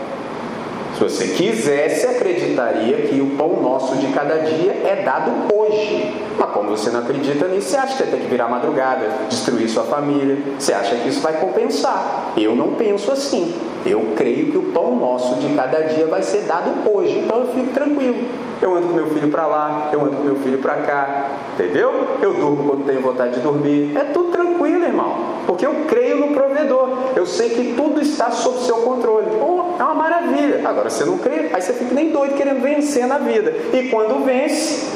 Se 0.95 1.03
você 1.03 1.27
quisesse, 1.27 2.07
acreditaria 2.07 3.07
que 3.07 3.19
o 3.19 3.31
pão 3.35 3.61
nosso 3.61 3.97
de 3.97 4.07
cada 4.13 4.37
dia 4.37 4.71
é 4.71 5.03
dado 5.03 5.53
hoje. 5.53 6.13
Mas 6.39 6.49
como 6.51 6.69
você 6.69 6.89
não 6.89 7.01
acredita 7.01 7.49
nisso, 7.49 7.69
você 7.69 7.77
acha 7.77 8.01
que 8.01 8.09
tem 8.09 8.21
que 8.21 8.27
virar 8.27 8.47
madrugada, 8.47 9.05
destruir 9.27 9.67
sua 9.67 9.83
família. 9.83 10.37
Você 10.57 10.71
acha 10.71 10.95
que 10.95 11.09
isso 11.09 11.19
vai 11.19 11.33
compensar. 11.33 12.31
Eu 12.37 12.55
não 12.55 12.75
penso 12.75 13.11
assim. 13.11 13.53
Eu 13.85 14.13
creio 14.15 14.51
que 14.51 14.57
o 14.57 14.63
pão 14.71 14.95
nosso 14.95 15.35
de 15.35 15.53
cada 15.55 15.81
dia 15.81 16.07
vai 16.07 16.23
ser 16.23 16.41
dado 16.41 16.71
hoje. 16.91 17.19
Então 17.19 17.41
eu 17.41 17.47
fico 17.47 17.71
tranquilo. 17.71 18.15
Eu 18.61 18.75
ando 18.75 18.87
com 18.87 18.93
meu 18.93 19.07
filho 19.07 19.29
para 19.29 19.45
lá, 19.45 19.89
eu 19.93 20.01
ando 20.01 20.15
com 20.15 20.23
meu 20.23 20.35
filho 20.37 20.57
para 20.57 20.75
cá, 20.77 21.29
entendeu? 21.53 21.91
Eu 22.21 22.33
durmo 22.33 22.69
quando 22.69 22.85
tenho 22.85 23.01
vontade 23.01 23.35
de 23.35 23.41
dormir. 23.41 23.95
É 23.95 24.05
tudo 24.05 24.31
tranquilo, 24.31 24.83
irmão, 24.83 25.17
porque 25.45 25.65
eu 25.65 25.85
creio 25.87 26.17
no 26.17 26.33
provedor. 26.33 26.89
Eu 27.15 27.25
sei 27.25 27.49
que 27.49 27.73
tudo 27.75 28.01
está 28.01 28.31
sob 28.31 28.59
seu 28.59 28.77
controle. 28.77 29.27
Oh, 29.41 29.79
é 29.79 29.83
uma 29.83 29.93
maravilha. 29.93 30.67
Agora 30.67 30.89
você 30.89 31.03
não 31.03 31.17
crê, 31.17 31.51
aí 31.53 31.61
você 31.61 31.73
fica 31.73 31.93
nem 31.93 32.11
doido 32.11 32.35
querendo 32.35 32.61
vencer 32.61 33.05
na 33.05 33.17
vida. 33.17 33.53
E 33.73 33.89
quando 33.89 34.25
vence, 34.25 34.89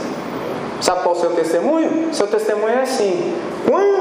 sabe 0.82 1.04
qual 1.04 1.16
é 1.16 1.18
o 1.18 1.22
seu 1.22 1.32
testemunho? 1.32 2.14
Seu 2.14 2.28
testemunho 2.28 2.70
é 2.70 2.82
assim: 2.82 3.36
quando 3.70 3.99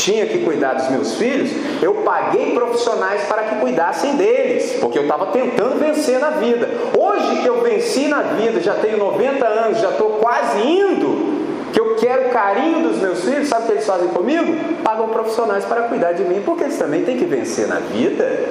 tinha 0.00 0.26
que 0.26 0.38
cuidar 0.38 0.74
dos 0.74 0.88
meus 0.88 1.14
filhos, 1.14 1.50
eu 1.82 1.94
paguei 1.96 2.54
profissionais 2.54 3.22
para 3.24 3.42
que 3.42 3.56
cuidassem 3.56 4.16
deles, 4.16 4.78
porque 4.80 4.98
eu 4.98 5.02
estava 5.02 5.26
tentando 5.26 5.78
vencer 5.78 6.18
na 6.18 6.30
vida. 6.30 6.68
Hoje 6.98 7.42
que 7.42 7.46
eu 7.46 7.60
venci 7.60 8.08
na 8.08 8.22
vida, 8.22 8.60
já 8.60 8.74
tenho 8.74 8.98
90 8.98 9.46
anos, 9.46 9.78
já 9.78 9.90
estou 9.90 10.12
quase 10.12 10.66
indo, 10.66 11.70
que 11.72 11.78
eu 11.78 11.96
quero 11.96 12.28
o 12.28 12.30
carinho 12.30 12.88
dos 12.88 12.98
meus 12.98 13.24
filhos, 13.24 13.48
sabe 13.48 13.64
o 13.64 13.66
que 13.66 13.72
eles 13.72 13.86
fazem 13.86 14.08
comigo? 14.08 14.54
Pagam 14.82 15.08
profissionais 15.08 15.64
para 15.64 15.82
cuidar 15.82 16.12
de 16.12 16.24
mim, 16.24 16.42
porque 16.44 16.64
eles 16.64 16.78
também 16.78 17.04
têm 17.04 17.18
que 17.18 17.26
vencer 17.26 17.68
na 17.68 17.76
vida. 17.76 18.48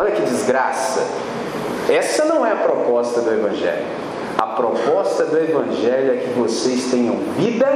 Olha 0.00 0.12
que 0.12 0.22
desgraça. 0.22 1.06
Essa 1.90 2.24
não 2.24 2.46
é 2.46 2.52
a 2.52 2.56
proposta 2.56 3.20
do 3.20 3.32
Evangelho. 3.32 4.01
Proposta 4.56 5.24
do 5.24 5.38
Evangelho 5.38 6.12
é 6.12 6.16
que 6.16 6.38
vocês 6.38 6.90
tenham 6.90 7.16
vida 7.38 7.66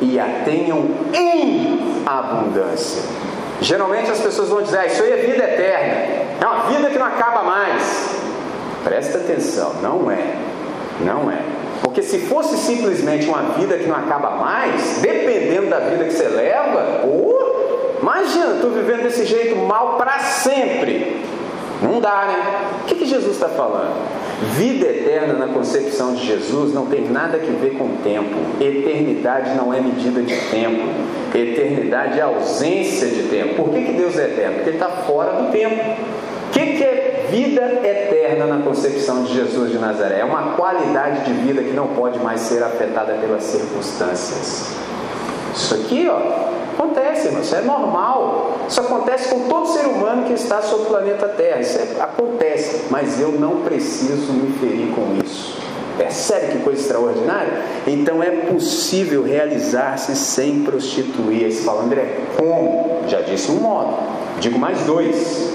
e 0.00 0.18
a 0.18 0.42
tenham 0.44 0.88
em 1.12 2.02
abundância. 2.06 3.02
Geralmente 3.60 4.10
as 4.10 4.20
pessoas 4.20 4.48
vão 4.48 4.62
dizer: 4.62 4.78
ah, 4.78 4.86
Isso 4.86 5.02
aí 5.02 5.12
é 5.12 5.16
vida 5.16 5.44
eterna, 5.44 5.94
é 6.40 6.44
uma 6.44 6.62
vida 6.70 6.90
que 6.90 6.98
não 6.98 7.06
acaba 7.06 7.42
mais. 7.42 8.16
Presta 8.84 9.18
atenção, 9.18 9.74
não 9.82 10.10
é, 10.10 10.36
não 11.00 11.30
é. 11.30 11.38
Porque 11.82 12.02
se 12.02 12.20
fosse 12.20 12.56
simplesmente 12.56 13.26
uma 13.28 13.42
vida 13.54 13.76
que 13.76 13.86
não 13.86 13.96
acaba 13.96 14.30
mais, 14.30 14.98
dependendo 15.00 15.68
da 15.68 15.80
vida 15.80 16.04
que 16.04 16.12
você 16.12 16.28
leva, 16.28 17.04
oh, 17.04 18.00
imagina, 18.00 18.58
tu 18.60 18.68
vivendo 18.68 19.02
desse 19.02 19.24
jeito 19.24 19.56
mal 19.56 19.96
para 19.96 20.18
sempre. 20.20 21.24
Não 21.82 22.00
dá, 22.00 22.24
né? 22.26 22.60
O 22.82 22.84
que, 22.86 22.94
que 22.94 23.04
Jesus 23.04 23.32
está 23.34 23.48
falando? 23.48 23.94
Vida 24.54 24.84
eterna 24.86 25.32
na 25.32 25.46
concepção 25.46 26.14
de 26.14 26.26
Jesus 26.26 26.74
não 26.74 26.86
tem 26.86 27.08
nada 27.08 27.38
a 27.38 27.40
ver 27.40 27.78
com 27.78 27.88
tempo. 28.02 28.34
Eternidade 28.60 29.54
não 29.56 29.72
é 29.72 29.80
medida 29.80 30.20
de 30.20 30.36
tempo. 30.50 30.82
Eternidade 31.34 32.18
é 32.18 32.22
ausência 32.22 33.08
de 33.08 33.22
tempo. 33.24 33.54
Por 33.54 33.72
que, 33.72 33.82
que 33.82 33.92
Deus 33.92 34.18
é 34.18 34.24
eterno? 34.24 34.56
Porque 34.56 34.70
Ele 34.70 34.76
está 34.76 34.90
fora 34.90 35.42
do 35.42 35.50
tempo. 35.50 35.76
O 35.76 36.50
que, 36.50 36.66
que 36.66 36.84
é 36.84 37.26
vida 37.30 37.80
eterna 37.82 38.46
na 38.46 38.62
concepção 38.62 39.24
de 39.24 39.34
Jesus 39.34 39.70
de 39.72 39.78
Nazaré? 39.78 40.20
É 40.20 40.24
uma 40.24 40.54
qualidade 40.54 41.24
de 41.24 41.32
vida 41.32 41.62
que 41.62 41.72
não 41.72 41.88
pode 41.88 42.18
mais 42.18 42.42
ser 42.42 42.62
afetada 42.62 43.14
pelas 43.14 43.42
circunstâncias. 43.42 44.76
Isso 45.56 45.74
aqui, 45.74 46.06
ó, 46.08 46.56
Acontece, 46.76 47.28
irmão, 47.28 47.40
isso 47.40 47.56
é 47.56 47.62
normal. 47.62 48.58
Isso 48.68 48.80
acontece 48.80 49.30
com 49.30 49.48
todo 49.48 49.66
ser 49.68 49.86
humano 49.86 50.24
que 50.24 50.34
está 50.34 50.60
sobre 50.60 50.84
o 50.84 50.88
planeta 50.90 51.26
Terra. 51.26 51.60
Isso 51.60 51.78
é, 51.78 52.02
acontece, 52.02 52.84
mas 52.90 53.18
eu 53.18 53.32
não 53.32 53.62
preciso 53.62 54.30
me 54.34 54.52
ferir 54.58 54.94
com 54.94 55.18
isso. 55.24 55.56
Percebe 55.96 56.52
que 56.52 56.58
coisa 56.58 56.82
extraordinária? 56.82 57.62
Então 57.86 58.22
é 58.22 58.30
possível 58.30 59.22
realizar-se 59.22 60.14
sem 60.14 60.64
prostituir. 60.64 61.46
Aí 61.46 61.52
você 61.52 61.64
fala, 61.64 61.84
André, 61.84 62.18
como? 62.36 63.00
Já 63.08 63.22
disse 63.22 63.50
um 63.50 63.56
modo. 63.56 63.96
Digo 64.38 64.58
mais 64.58 64.78
dois. 64.82 65.54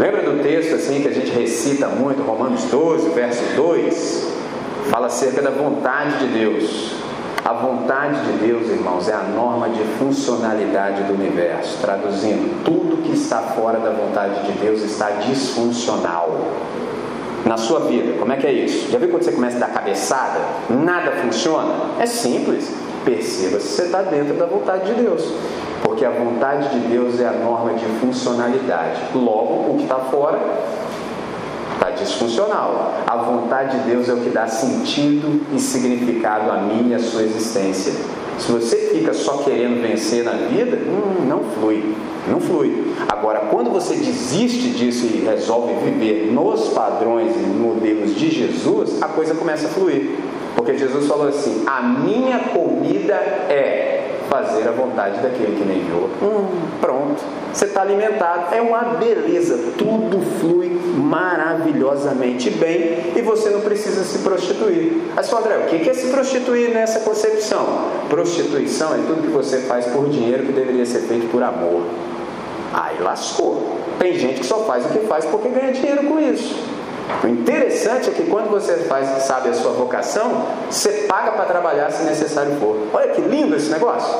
Lembra 0.00 0.22
do 0.22 0.42
texto 0.42 0.74
assim 0.74 1.00
que 1.00 1.08
a 1.08 1.12
gente 1.12 1.30
recita 1.30 1.86
muito, 1.86 2.22
Romanos 2.22 2.64
12, 2.64 3.10
verso 3.10 3.42
2? 3.54 4.26
Fala 4.90 5.06
acerca 5.06 5.40
da 5.40 5.50
vontade 5.50 6.18
de 6.18 6.38
Deus. 6.38 7.05
A 7.46 7.52
vontade 7.52 8.20
de 8.22 8.38
Deus, 8.44 8.68
irmãos, 8.68 9.08
é 9.08 9.12
a 9.12 9.22
norma 9.22 9.68
de 9.68 9.80
funcionalidade 10.00 11.04
do 11.04 11.14
universo. 11.14 11.78
Traduzindo, 11.80 12.64
tudo 12.64 13.04
que 13.04 13.12
está 13.12 13.38
fora 13.38 13.78
da 13.78 13.90
vontade 13.90 14.46
de 14.46 14.58
Deus 14.58 14.82
está 14.82 15.10
disfuncional. 15.10 16.40
Na 17.44 17.56
sua 17.56 17.82
vida, 17.82 18.18
como 18.18 18.32
é 18.32 18.36
que 18.36 18.48
é 18.48 18.52
isso? 18.52 18.90
Já 18.90 18.98
viu 18.98 19.10
quando 19.10 19.22
você 19.22 19.30
começa 19.30 19.58
a 19.58 19.60
dar 19.60 19.68
cabeçada? 19.68 20.40
Nada 20.68 21.12
funciona? 21.22 21.72
É 22.00 22.06
simples. 22.06 22.68
Perceba 23.04 23.60
se 23.60 23.76
você 23.76 23.82
está 23.82 24.02
dentro 24.02 24.34
da 24.34 24.46
vontade 24.46 24.92
de 24.92 25.00
Deus. 25.00 25.22
Porque 25.84 26.04
a 26.04 26.10
vontade 26.10 26.68
de 26.70 26.80
Deus 26.88 27.20
é 27.20 27.28
a 27.28 27.32
norma 27.32 27.74
de 27.74 27.84
funcionalidade. 28.00 29.02
Logo, 29.14 29.70
o 29.70 29.74
que 29.76 29.84
está 29.84 30.00
fora 30.00 30.40
está 31.86 31.90
disfuncional. 31.90 32.94
A 33.06 33.16
vontade 33.16 33.78
de 33.78 33.90
Deus 33.90 34.08
é 34.08 34.12
o 34.12 34.18
que 34.18 34.30
dá 34.30 34.46
sentido 34.46 35.40
e 35.54 35.60
significado 35.60 36.50
a 36.50 36.58
mim 36.58 36.90
e 36.90 36.94
à 36.94 36.98
sua 36.98 37.22
existência. 37.22 37.92
Se 38.38 38.52
você 38.52 38.76
fica 38.92 39.14
só 39.14 39.38
querendo 39.38 39.80
vencer 39.80 40.24
na 40.24 40.32
vida, 40.32 40.76
hum, 40.76 41.26
não 41.26 41.42
flui, 41.54 41.94
não 42.28 42.40
flui. 42.40 42.94
Agora, 43.08 43.46
quando 43.50 43.70
você 43.70 43.94
desiste 43.94 44.70
disso 44.70 45.06
e 45.06 45.24
resolve 45.24 45.72
viver 45.84 46.30
nos 46.32 46.68
padrões 46.68 47.34
e 47.36 47.46
modelos 47.46 48.14
de 48.14 48.30
Jesus, 48.30 49.02
a 49.02 49.08
coisa 49.08 49.34
começa 49.34 49.66
a 49.66 49.70
fluir. 49.70 50.10
Porque 50.54 50.76
Jesus 50.76 51.06
falou 51.06 51.28
assim: 51.28 51.64
a 51.66 51.82
minha 51.82 52.38
comida 52.40 53.14
é 53.14 53.95
fazer 54.28 54.68
a 54.68 54.72
vontade 54.72 55.20
daquele 55.20 55.56
que 55.56 55.64
me 55.64 55.80
enviou. 55.80 56.10
Hum, 56.22 56.46
pronto. 56.80 57.22
Você 57.52 57.66
está 57.66 57.82
alimentado. 57.82 58.54
É 58.54 58.60
uma 58.60 58.80
beleza. 58.94 59.72
Tudo 59.78 60.20
flui 60.40 60.78
maravilhosamente 60.96 62.50
bem 62.50 63.12
e 63.16 63.22
você 63.22 63.50
não 63.50 63.60
precisa 63.60 64.04
se 64.04 64.18
prostituir. 64.18 65.02
Mas, 65.14 65.32
André, 65.32 65.58
o 65.58 65.66
que 65.66 65.88
é 65.88 65.94
se 65.94 66.08
prostituir 66.08 66.70
nessa 66.70 67.00
concepção? 67.00 67.66
Prostituição 68.08 68.94
é 68.94 68.98
tudo 68.98 69.22
que 69.22 69.32
você 69.32 69.58
faz 69.60 69.86
por 69.86 70.08
dinheiro 70.08 70.44
que 70.44 70.52
deveria 70.52 70.86
ser 70.86 71.00
feito 71.00 71.30
por 71.30 71.42
amor. 71.42 71.82
Aí 72.72 72.98
lascou. 73.00 73.76
Tem 73.98 74.18
gente 74.18 74.40
que 74.40 74.46
só 74.46 74.64
faz 74.64 74.84
o 74.84 74.88
que 74.88 75.06
faz 75.06 75.24
porque 75.24 75.48
ganha 75.48 75.72
dinheiro 75.72 76.04
com 76.04 76.20
isso. 76.20 76.75
O 77.22 77.28
interessante 77.28 78.10
é 78.10 78.12
que 78.12 78.24
quando 78.24 78.50
você 78.50 78.74
faz, 78.84 79.22
sabe 79.22 79.48
a 79.48 79.54
sua 79.54 79.72
vocação, 79.72 80.46
você 80.68 81.06
paga 81.08 81.32
para 81.32 81.44
trabalhar 81.44 81.90
se 81.90 82.04
necessário 82.04 82.56
for. 82.56 82.76
Olha 82.92 83.08
que 83.08 83.20
lindo 83.20 83.56
esse 83.56 83.70
negócio. 83.70 84.14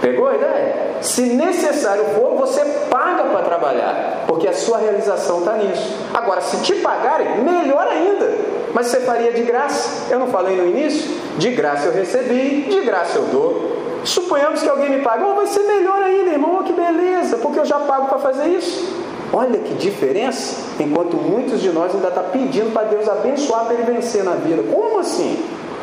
Pegou 0.00 0.28
a 0.28 0.34
ideia? 0.34 0.96
Se 1.02 1.22
necessário 1.22 2.04
for, 2.14 2.36
você 2.36 2.64
paga 2.88 3.24
para 3.24 3.42
trabalhar, 3.42 4.24
porque 4.26 4.48
a 4.48 4.52
sua 4.52 4.78
realização 4.78 5.40
está 5.40 5.54
nisso. 5.54 5.94
Agora, 6.14 6.40
se 6.40 6.58
te 6.58 6.74
pagarem, 6.76 7.42
melhor 7.42 7.86
ainda. 7.86 8.30
Mas 8.72 8.86
você 8.86 9.00
faria 9.00 9.32
de 9.32 9.42
graça. 9.42 10.10
Eu 10.10 10.18
não 10.18 10.28
falei 10.28 10.56
no 10.56 10.66
início? 10.66 11.10
De 11.36 11.50
graça 11.50 11.86
eu 11.86 11.92
recebi, 11.92 12.62
de 12.70 12.80
graça 12.82 13.18
eu 13.18 13.24
dou. 13.24 13.76
Suponhamos 14.04 14.62
que 14.62 14.68
alguém 14.68 14.88
me 14.88 15.02
pague, 15.02 15.24
oh, 15.24 15.34
vai 15.34 15.46
ser 15.46 15.62
melhor 15.64 16.02
ainda, 16.02 16.30
irmão, 16.30 16.58
oh, 16.58 16.64
que 16.64 16.72
beleza, 16.72 17.36
porque 17.36 17.58
eu 17.58 17.66
já 17.66 17.78
pago 17.80 18.06
para 18.06 18.18
fazer 18.18 18.48
isso. 18.48 19.09
Olha 19.32 19.58
que 19.60 19.74
diferença, 19.74 20.56
enquanto 20.80 21.16
muitos 21.16 21.60
de 21.60 21.70
nós 21.70 21.94
ainda 21.94 22.08
estão 22.08 22.24
tá 22.24 22.30
pedindo 22.30 22.72
para 22.72 22.88
Deus 22.88 23.08
abençoar 23.08 23.64
para 23.64 23.74
ele 23.74 23.84
vencer 23.84 24.24
na 24.24 24.32
vida. 24.32 24.62
Como 24.64 24.98
assim? 24.98 25.38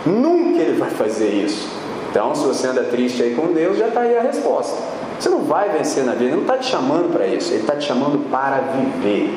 Nunca 0.06 0.62
ele 0.62 0.78
vai 0.78 0.89
fazer 0.89 1.30
isso. 1.30 1.68
Então, 2.10 2.36
se 2.36 2.45
você 2.45 2.68
anda 2.68 2.84
triste 2.84 3.24
aí 3.24 3.36
com 3.36 3.54
Deus, 3.54 3.78
já 3.78 3.88
está 3.88 4.02
aí 4.02 4.18
a 4.18 4.22
resposta. 4.22 4.76
Você 5.20 5.30
não 5.30 5.39
vai 5.39 5.70
vencer 5.70 6.04
na 6.04 6.12
vida, 6.12 6.26
ele 6.26 6.36
não 6.36 6.41
está 6.41 6.58
te 6.58 6.70
chamando 6.70 7.12
para 7.12 7.26
isso, 7.26 7.52
ele 7.52 7.62
está 7.62 7.76
te 7.76 7.86
chamando 7.86 8.30
para 8.30 8.62
viver 8.62 9.34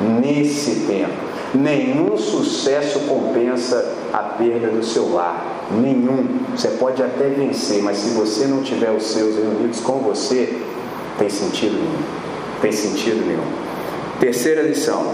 nesse 0.00 0.86
tempo. 0.86 1.12
Nenhum 1.54 2.16
sucesso 2.16 3.00
compensa 3.00 3.94
a 4.12 4.18
perda 4.18 4.68
do 4.68 4.82
seu 4.82 5.12
lar. 5.12 5.66
Nenhum. 5.70 6.40
Você 6.56 6.68
pode 6.68 7.02
até 7.02 7.28
vencer, 7.28 7.82
mas 7.82 7.98
se 7.98 8.10
você 8.10 8.46
não 8.46 8.62
tiver 8.62 8.90
os 8.90 9.04
seus 9.04 9.36
reunidos 9.36 9.80
com 9.80 9.98
você, 9.98 10.58
tem 11.18 11.28
sentido 11.28 11.74
nenhum. 11.74 12.21
Tem 12.62 12.72
sentido 12.72 13.26
nenhum. 13.26 13.44
Terceira 14.20 14.62
lição. 14.62 15.04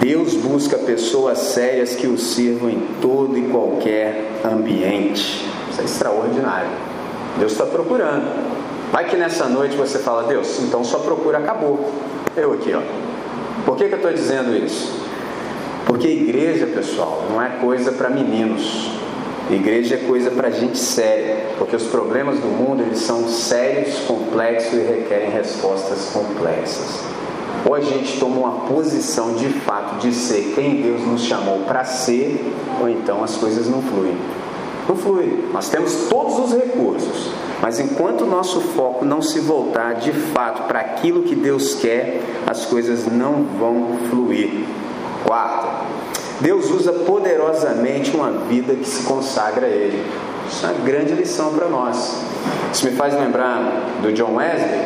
Deus 0.00 0.34
busca 0.34 0.78
pessoas 0.78 1.38
sérias 1.38 1.94
que 1.94 2.06
o 2.06 2.16
sirvam 2.16 2.70
em 2.70 2.80
todo 3.02 3.36
e 3.36 3.42
qualquer 3.42 4.30
ambiente. 4.44 5.44
Isso 5.70 5.80
é 5.80 5.84
extraordinário. 5.84 6.70
Deus 7.38 7.52
está 7.52 7.66
procurando. 7.66 8.26
Vai 8.92 9.06
que 9.06 9.16
nessa 9.16 9.48
noite 9.48 9.76
você 9.76 9.98
fala, 9.98 10.22
Deus, 10.22 10.60
então 10.60 10.84
sua 10.84 11.00
procura 11.00 11.38
acabou. 11.38 11.92
Eu 12.36 12.52
aqui, 12.52 12.72
ó. 12.72 12.80
Por 13.66 13.76
que, 13.76 13.88
que 13.88 13.94
eu 13.94 13.96
estou 13.96 14.12
dizendo 14.12 14.56
isso? 14.56 14.92
Porque 15.84 16.06
igreja, 16.06 16.66
pessoal, 16.66 17.24
não 17.28 17.42
é 17.42 17.48
coisa 17.60 17.90
para 17.92 18.08
meninos. 18.08 18.88
Igreja 19.50 19.96
é 19.96 19.98
coisa 19.98 20.30
para 20.30 20.50
gente 20.50 20.78
séria, 20.78 21.36
porque 21.58 21.76
os 21.76 21.84
problemas 21.84 22.38
do 22.38 22.46
mundo 22.46 22.82
eles 22.82 23.00
são 23.00 23.28
sérios, 23.28 23.98
complexos 24.06 24.72
e 24.72 24.82
requerem 24.82 25.30
respostas 25.30 26.10
complexas. 26.12 27.04
Ou 27.66 27.74
a 27.74 27.80
gente 27.80 28.18
toma 28.18 28.36
uma 28.38 28.66
posição 28.66 29.34
de 29.34 29.48
fato 29.48 29.98
de 29.98 30.14
ser 30.14 30.54
quem 30.54 30.80
Deus 30.80 31.02
nos 31.02 31.22
chamou 31.22 31.60
para 31.60 31.84
ser, 31.84 32.42
ou 32.80 32.88
então 32.88 33.22
as 33.22 33.36
coisas 33.36 33.68
não 33.68 33.82
fluem. 33.82 34.16
Não 34.88 34.96
flui. 34.96 35.44
Nós 35.52 35.68
temos 35.68 36.08
todos 36.08 36.38
os 36.38 36.52
recursos, 36.58 37.30
mas 37.60 37.78
enquanto 37.80 38.22
o 38.22 38.26
nosso 38.26 38.60
foco 38.60 39.04
não 39.04 39.22
se 39.22 39.40
voltar 39.40 39.94
de 39.94 40.12
fato 40.12 40.66
para 40.66 40.80
aquilo 40.80 41.22
que 41.22 41.34
Deus 41.34 41.74
quer, 41.74 42.20
as 42.46 42.64
coisas 42.66 43.06
não 43.06 43.44
vão 43.58 43.98
fluir. 44.10 44.64
Quarto, 45.24 45.83
Deus 46.44 46.70
usa 46.70 46.92
poderosamente 46.92 48.14
uma 48.14 48.30
vida 48.30 48.74
que 48.74 48.86
se 48.86 49.04
consagra 49.04 49.64
a 49.66 49.70
Ele. 49.70 50.04
Isso 50.46 50.66
é 50.66 50.68
uma 50.68 50.84
grande 50.84 51.14
lição 51.14 51.54
para 51.54 51.66
nós. 51.68 52.22
Isso 52.70 52.84
me 52.84 52.92
faz 52.92 53.14
lembrar 53.14 54.02
do 54.02 54.12
John 54.12 54.34
Wesley, 54.34 54.82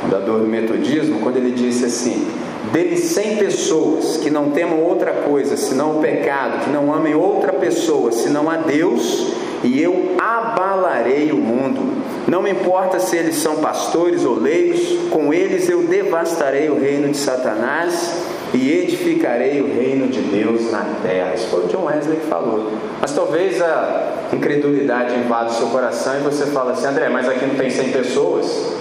fundador 0.00 0.38
do 0.38 0.46
metodismo, 0.46 1.18
quando 1.18 1.38
ele 1.38 1.50
disse 1.50 1.84
assim: 1.84 2.28
Dele 2.70 2.96
cem 2.96 3.38
pessoas 3.38 4.18
que 4.18 4.30
não 4.30 4.50
temam 4.52 4.84
outra 4.84 5.10
coisa 5.10 5.56
senão 5.56 5.98
o 5.98 6.00
pecado, 6.00 6.62
que 6.62 6.70
não 6.70 6.94
amem 6.94 7.12
outra 7.12 7.52
pessoa 7.52 8.12
senão 8.12 8.48
a 8.48 8.58
Deus, 8.58 9.32
e 9.64 9.82
eu 9.82 10.14
abalarei 10.16 11.32
o 11.32 11.38
mundo. 11.38 12.04
Não 12.28 12.40
me 12.40 12.52
importa 12.52 13.00
se 13.00 13.16
eles 13.16 13.34
são 13.34 13.56
pastores 13.56 14.24
ou 14.24 14.38
leigos, 14.38 15.10
com 15.10 15.34
eles 15.34 15.68
eu 15.68 15.88
devastarei 15.88 16.70
o 16.70 16.78
reino 16.78 17.08
de 17.08 17.16
Satanás 17.16 18.32
e 18.54 18.70
edificarei 18.70 19.60
o 19.60 19.66
reino 19.66 20.06
de 20.06 20.20
Deus 20.20 20.70
na 20.70 20.86
terra. 21.02 21.34
Isso 21.34 21.48
foi 21.48 21.64
o 21.64 21.68
John 21.68 21.86
Wesley 21.86 22.18
que 22.18 22.26
falou. 22.26 22.70
Mas 23.00 23.12
talvez 23.12 23.60
a 23.60 24.28
incredulidade 24.32 25.14
invada 25.16 25.50
o 25.50 25.52
seu 25.52 25.66
coração 25.66 26.16
e 26.16 26.22
você 26.22 26.46
fala 26.46 26.72
assim, 26.72 26.86
André, 26.86 27.08
mas 27.08 27.28
aqui 27.28 27.44
não 27.44 27.56
tem 27.56 27.68
100 27.68 27.90
pessoas. 27.90 28.72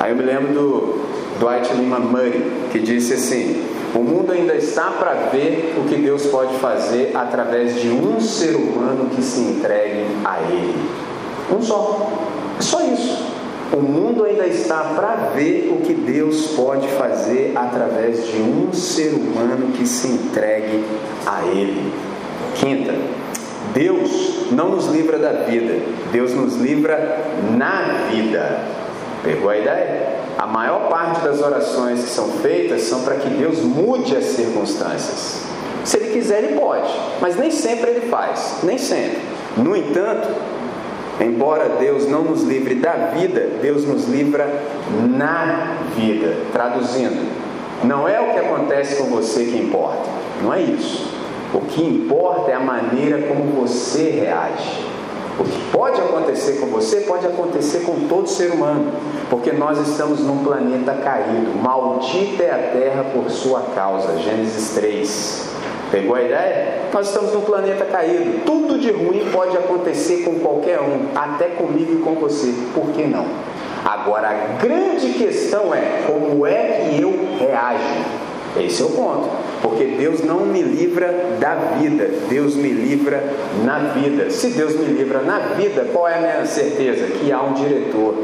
Aí 0.00 0.10
eu 0.10 0.16
me 0.16 0.22
lembro 0.22 0.54
do 0.54 1.02
Dwight 1.38 1.74
Lima 1.74 1.98
Murray, 1.98 2.42
que 2.72 2.78
disse 2.78 3.14
assim: 3.14 3.62
O 3.94 3.98
mundo 3.98 4.32
ainda 4.32 4.54
está 4.54 4.90
para 4.92 5.12
ver 5.30 5.74
o 5.78 5.88
que 5.88 5.96
Deus 5.96 6.26
pode 6.26 6.54
fazer 6.58 7.12
através 7.14 7.80
de 7.80 7.88
um 7.90 8.18
ser 8.18 8.56
humano 8.56 9.10
que 9.14 9.22
se 9.22 9.40
entregue 9.40 10.06
a 10.24 10.40
Ele. 10.40 10.88
Um 11.54 11.60
só. 11.60 12.10
É 12.58 12.62
só 12.62 12.80
isso. 12.80 13.31
O 13.72 13.80
mundo 13.80 14.24
ainda 14.24 14.46
está 14.46 14.80
para 14.94 15.30
ver 15.34 15.72
o 15.72 15.80
que 15.80 15.94
Deus 15.94 16.48
pode 16.48 16.86
fazer 16.88 17.52
através 17.56 18.26
de 18.26 18.36
um 18.36 18.70
ser 18.70 19.14
humano 19.14 19.72
que 19.72 19.86
se 19.86 20.08
entregue 20.08 20.84
a 21.24 21.42
Ele. 21.46 21.90
Quinta, 22.56 22.94
Deus 23.72 24.50
não 24.52 24.68
nos 24.68 24.88
livra 24.88 25.18
da 25.18 25.32
vida, 25.44 25.82
Deus 26.12 26.34
nos 26.34 26.56
livra 26.56 27.18
na 27.56 28.08
vida. 28.10 28.60
Pegou 29.24 29.48
a 29.48 29.56
ideia? 29.56 30.18
A 30.36 30.46
maior 30.46 30.88
parte 30.90 31.24
das 31.24 31.40
orações 31.40 32.04
que 32.04 32.10
são 32.10 32.28
feitas 32.42 32.82
são 32.82 33.00
para 33.02 33.14
que 33.16 33.28
Deus 33.30 33.60
mude 33.60 34.14
as 34.14 34.24
circunstâncias. 34.24 35.44
Se 35.82 35.96
Ele 35.96 36.12
quiser, 36.12 36.44
Ele 36.44 36.60
pode, 36.60 36.92
mas 37.22 37.36
nem 37.36 37.50
sempre 37.50 37.90
Ele 37.90 38.10
faz, 38.10 38.58
nem 38.62 38.76
sempre. 38.76 39.18
No 39.56 39.74
entanto, 39.74 40.28
embora 41.20 41.76
Deus 41.78 42.08
não 42.08 42.22
nos 42.22 42.42
livre 42.42 42.76
da 42.76 43.10
vida, 43.14 43.48
Deus 43.60 43.86
nos 43.86 44.08
livra 44.08 44.48
na 45.08 45.76
vida. 45.96 46.36
Traduzindo, 46.52 47.30
não 47.84 48.08
é 48.08 48.20
o 48.20 48.32
que 48.32 48.38
acontece 48.38 48.96
com 48.96 49.10
você 49.10 49.44
que 49.44 49.58
importa, 49.58 50.08
não 50.42 50.52
é 50.52 50.62
isso. 50.62 51.12
O 51.54 51.60
que 51.60 51.84
importa 51.84 52.50
é 52.50 52.54
a 52.54 52.60
maneira 52.60 53.26
como 53.28 53.44
você 53.60 54.08
reage. 54.10 54.92
O 55.38 55.44
que 55.44 55.70
pode 55.70 56.00
acontecer 56.00 56.60
com 56.60 56.66
você 56.66 57.00
pode 57.00 57.26
acontecer 57.26 57.80
com 57.80 58.06
todo 58.06 58.28
ser 58.28 58.52
humano, 58.52 58.92
porque 59.30 59.52
nós 59.52 59.78
estamos 59.78 60.20
num 60.20 60.44
planeta 60.44 60.92
caído. 60.94 61.52
Maldita 61.62 62.42
é 62.42 62.50
a 62.50 62.78
terra 62.78 63.04
por 63.12 63.30
sua 63.30 63.60
causa. 63.74 64.18
Gênesis 64.18 64.74
3. 64.74 65.51
Pegou 65.92 66.16
a 66.16 66.22
ideia? 66.22 66.78
Nós 66.90 67.08
estamos 67.08 67.34
num 67.34 67.42
planeta 67.42 67.84
caído. 67.84 68.44
Tudo 68.46 68.78
de 68.78 68.90
ruim 68.90 69.28
pode 69.30 69.54
acontecer 69.58 70.24
com 70.24 70.36
qualquer 70.40 70.80
um, 70.80 71.08
até 71.14 71.48
comigo 71.48 71.92
e 71.92 72.02
com 72.02 72.14
você. 72.14 72.52
Por 72.74 72.86
que 72.92 73.04
não? 73.04 73.26
Agora, 73.84 74.28
a 74.28 74.62
grande 74.62 75.12
questão 75.12 75.74
é 75.74 76.04
como 76.06 76.46
é 76.46 76.88
que 76.88 77.02
eu 77.02 77.12
reajo. 77.38 78.22
Esse 78.58 78.80
é 78.80 78.84
o 78.86 78.88
ponto. 78.88 79.28
Porque 79.60 79.84
Deus 79.84 80.22
não 80.24 80.46
me 80.46 80.62
livra 80.62 81.36
da 81.38 81.54
vida, 81.78 82.08
Deus 82.28 82.54
me 82.54 82.70
livra 82.70 83.22
na 83.62 83.78
vida. 83.78 84.30
Se 84.30 84.48
Deus 84.48 84.74
me 84.74 84.86
livra 84.86 85.20
na 85.20 85.38
vida, 85.56 85.88
qual 85.92 86.08
é 86.08 86.14
a 86.16 86.20
minha 86.20 86.46
certeza? 86.46 87.06
Que 87.06 87.30
há 87.30 87.42
um 87.42 87.52
diretor. 87.52 88.14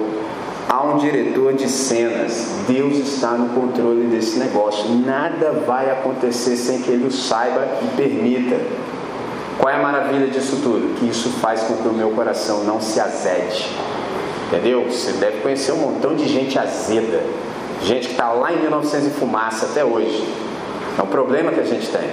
Há 0.69 0.85
um 0.85 0.99
diretor 0.99 1.55
de 1.55 1.69
cenas. 1.69 2.49
Deus 2.69 2.99
está 2.99 3.33
no 3.33 3.49
controle 3.55 4.07
desse 4.09 4.39
negócio. 4.39 4.89
Nada 4.91 5.53
vai 5.67 5.91
acontecer 5.91 6.57
sem 6.57 6.83
que 6.83 6.91
ele 6.91 7.07
o 7.07 7.11
saiba 7.11 7.67
e 7.83 7.97
permita. 7.97 8.61
Qual 9.59 9.73
é 9.73 9.77
a 9.77 9.83
maravilha 9.83 10.29
disso 10.29 10.61
tudo? 10.63 10.95
Que 10.99 11.07
isso 11.07 11.31
faz 11.41 11.63
com 11.63 11.75
que 11.77 11.89
o 11.89 11.93
meu 11.93 12.11
coração 12.11 12.65
não 12.65 12.81
se 12.81 13.01
azede. 13.01 13.69
Entendeu? 14.47 14.85
Você 14.85 15.13
deve 15.13 15.41
conhecer 15.41 15.73
um 15.73 15.79
montão 15.79 16.15
de 16.15 16.29
gente 16.29 16.59
azeda 16.59 17.23
Gente 17.83 18.09
que 18.09 18.13
está 18.13 18.33
lá 18.33 18.53
em 18.53 18.61
1900 18.61 19.07
e 19.07 19.11
fumaça 19.11 19.67
até 19.67 19.85
hoje. 19.85 20.27
É 20.99 21.03
um 21.03 21.07
problema 21.07 21.53
que 21.53 21.61
a 21.61 21.65
gente 21.65 21.89
tem. 21.89 22.11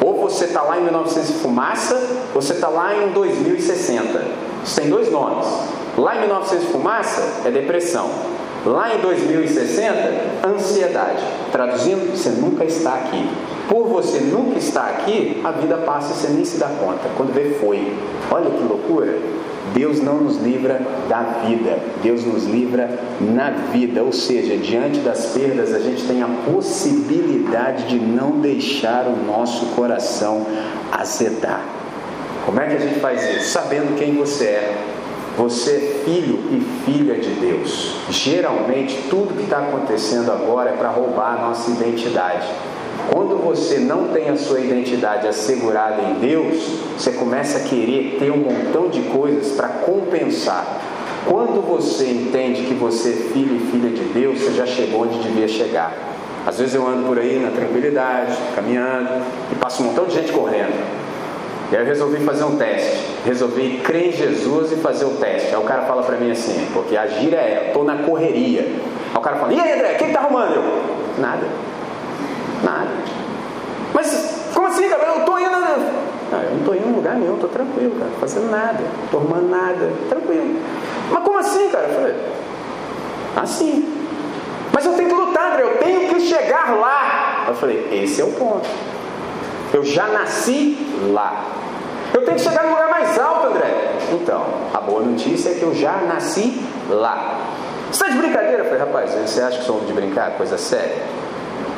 Ou 0.00 0.20
você 0.20 0.44
está 0.44 0.62
lá 0.62 0.78
em 0.78 0.84
1900 0.84 1.30
e 1.30 1.32
fumaça, 1.34 1.94
ou 2.34 2.40
você 2.40 2.52
está 2.52 2.68
lá 2.68 2.94
em 2.94 3.10
2060. 3.10 4.24
Isso 4.64 4.80
tem 4.80 4.88
dois 4.88 5.10
nomes. 5.10 5.46
Lá 5.98 6.16
em 6.16 6.20
1900 6.20 6.64
e 6.64 6.66
fumaça 6.68 7.42
é 7.44 7.50
depressão. 7.50 8.08
Lá 8.64 8.94
em 8.94 9.00
2060, 9.00 10.46
ansiedade. 10.46 11.24
Traduzindo, 11.50 12.16
você 12.16 12.28
nunca 12.30 12.64
está 12.64 12.94
aqui. 12.94 13.28
Por 13.68 13.88
você 13.88 14.20
nunca 14.20 14.58
estar 14.58 14.84
aqui, 14.84 15.40
a 15.44 15.50
vida 15.50 15.76
passa 15.78 16.12
e 16.12 16.16
você 16.16 16.28
nem 16.28 16.44
se 16.44 16.56
dá 16.56 16.68
conta. 16.68 17.08
Quando 17.16 17.34
vê, 17.34 17.56
foi. 17.60 17.92
Olha 18.30 18.48
que 18.48 18.62
loucura. 18.62 19.18
Deus 19.74 20.00
não 20.00 20.18
nos 20.18 20.38
livra 20.38 20.80
da 21.08 21.20
vida, 21.44 21.78
Deus 22.02 22.24
nos 22.24 22.46
livra 22.46 22.88
na 23.20 23.50
vida, 23.70 24.02
ou 24.02 24.12
seja, 24.12 24.56
diante 24.56 25.00
das 25.00 25.26
perdas 25.26 25.74
a 25.74 25.78
gente 25.78 26.06
tem 26.06 26.22
a 26.22 26.28
possibilidade 26.50 27.86
de 27.86 27.98
não 27.98 28.40
deixar 28.40 29.06
o 29.06 29.26
nosso 29.26 29.66
coração 29.74 30.46
azedar. 30.90 31.60
Como 32.46 32.58
é 32.60 32.66
que 32.66 32.76
a 32.76 32.78
gente 32.78 32.98
faz 33.00 33.22
isso? 33.36 33.50
Sabendo 33.50 33.94
quem 33.98 34.14
você 34.14 34.44
é. 34.44 34.97
Você 35.38 35.70
é 35.70 36.04
filho 36.04 36.40
e 36.50 36.60
filha 36.84 37.14
de 37.14 37.30
Deus. 37.30 37.94
Geralmente, 38.10 39.04
tudo 39.08 39.36
que 39.36 39.44
está 39.44 39.58
acontecendo 39.58 40.32
agora 40.32 40.70
é 40.70 40.72
para 40.72 40.88
roubar 40.88 41.38
a 41.38 41.46
nossa 41.46 41.70
identidade. 41.70 42.48
Quando 43.12 43.36
você 43.36 43.78
não 43.78 44.08
tem 44.08 44.28
a 44.30 44.36
sua 44.36 44.58
identidade 44.58 45.28
assegurada 45.28 46.02
em 46.02 46.14
Deus, 46.14 46.56
você 46.98 47.12
começa 47.12 47.58
a 47.58 47.60
querer 47.60 48.16
ter 48.18 48.32
um 48.32 48.38
montão 48.38 48.88
de 48.88 49.00
coisas 49.02 49.52
para 49.52 49.68
compensar. 49.68 50.66
Quando 51.24 51.64
você 51.64 52.10
entende 52.10 52.64
que 52.64 52.74
você 52.74 53.10
é 53.10 53.32
filho 53.32 53.54
e 53.54 53.70
filha 53.70 53.90
de 53.90 54.12
Deus, 54.12 54.40
você 54.40 54.54
já 54.54 54.66
chegou 54.66 55.02
onde 55.02 55.20
devia 55.20 55.46
chegar. 55.46 55.96
Às 56.44 56.58
vezes 56.58 56.74
eu 56.74 56.84
ando 56.84 57.06
por 57.06 57.16
aí 57.16 57.38
na 57.38 57.52
tranquilidade, 57.52 58.36
caminhando, 58.56 59.24
e 59.52 59.54
passa 59.54 59.84
um 59.84 59.86
montão 59.86 60.06
de 60.06 60.14
gente 60.14 60.32
correndo. 60.32 60.97
E 61.70 61.76
aí 61.76 61.82
eu 61.82 61.86
resolvi 61.86 62.24
fazer 62.24 62.44
um 62.44 62.56
teste. 62.56 63.04
Resolvi 63.24 63.80
crer 63.84 64.08
em 64.08 64.12
Jesus 64.12 64.72
e 64.72 64.76
fazer 64.76 65.04
o 65.04 65.10
teste. 65.10 65.54
Aí 65.54 65.60
o 65.60 65.64
cara 65.64 65.82
fala 65.82 66.02
para 66.02 66.16
mim 66.16 66.30
assim, 66.30 66.66
porque 66.72 66.96
a 66.96 67.06
gíria 67.06 67.36
é, 67.36 67.68
eu 67.68 67.72
tô 67.74 67.84
na 67.84 67.96
correria. 67.98 68.62
Aí 68.62 69.16
o 69.16 69.20
cara 69.20 69.36
fala, 69.36 69.52
e 69.52 69.60
aí 69.60 69.72
André, 69.72 69.94
quem 69.94 70.12
tá 70.12 70.20
arrumando? 70.20 70.54
Eu, 70.54 70.62
nada. 71.18 71.46
Nada. 72.64 72.90
Mas 73.92 74.50
como 74.54 74.66
assim, 74.66 74.88
cara? 74.88 75.04
Eu 75.04 75.18
estou 75.18 75.38
indo. 75.38 75.50
Não, 75.50 76.42
eu 76.42 76.50
não 76.50 76.58
estou 76.58 76.74
indo 76.74 76.88
em 76.88 76.92
lugar 76.92 77.14
nenhum, 77.16 77.34
estou 77.34 77.50
tranquilo, 77.50 77.92
cara. 77.98 78.10
Não 78.10 78.18
fazendo 78.18 78.50
nada, 78.50 78.80
estou 79.04 79.20
arrumando 79.20 79.48
nada, 79.50 79.90
tranquilo. 80.08 80.56
Mas 81.10 81.22
como 81.22 81.38
assim, 81.38 81.68
cara? 81.70 81.84
Eu 81.84 81.94
falei, 81.94 82.16
assim. 83.36 83.94
Mas 84.72 84.86
eu 84.86 84.92
tenho 84.92 85.08
que 85.08 85.14
lutar, 85.14 85.52
André, 85.52 85.62
eu 85.64 85.76
tenho 85.78 86.08
que 86.08 86.20
chegar 86.20 86.74
lá. 86.76 87.44
Eu 87.48 87.54
falei, 87.54 87.88
esse 87.92 88.20
é 88.20 88.24
o 88.24 88.32
ponto. 88.32 88.68
Eu 89.72 89.84
já 89.84 90.06
nasci 90.06 90.78
lá. 91.12 91.57
Tenho 92.28 92.36
que 92.36 92.44
chegar 92.44 92.64
no 92.64 92.72
lugar 92.72 92.90
mais 92.90 93.18
alto, 93.18 93.46
André. 93.46 93.94
Então, 94.12 94.44
a 94.74 94.80
boa 94.82 95.00
notícia 95.00 95.48
é 95.48 95.54
que 95.54 95.62
eu 95.62 95.74
já 95.74 95.96
nasci 96.06 96.62
lá. 96.90 97.38
Você 97.90 98.04
está 98.04 98.08
de 98.08 98.18
brincadeira? 98.18 98.58
Eu 98.58 98.64
falei, 98.64 98.80
rapaz, 98.80 99.12
você 99.12 99.40
acha 99.40 99.58
que 99.60 99.64
sou 99.64 99.80
de 99.80 99.94
brincar? 99.94 100.32
Coisa 100.32 100.58
séria. 100.58 100.98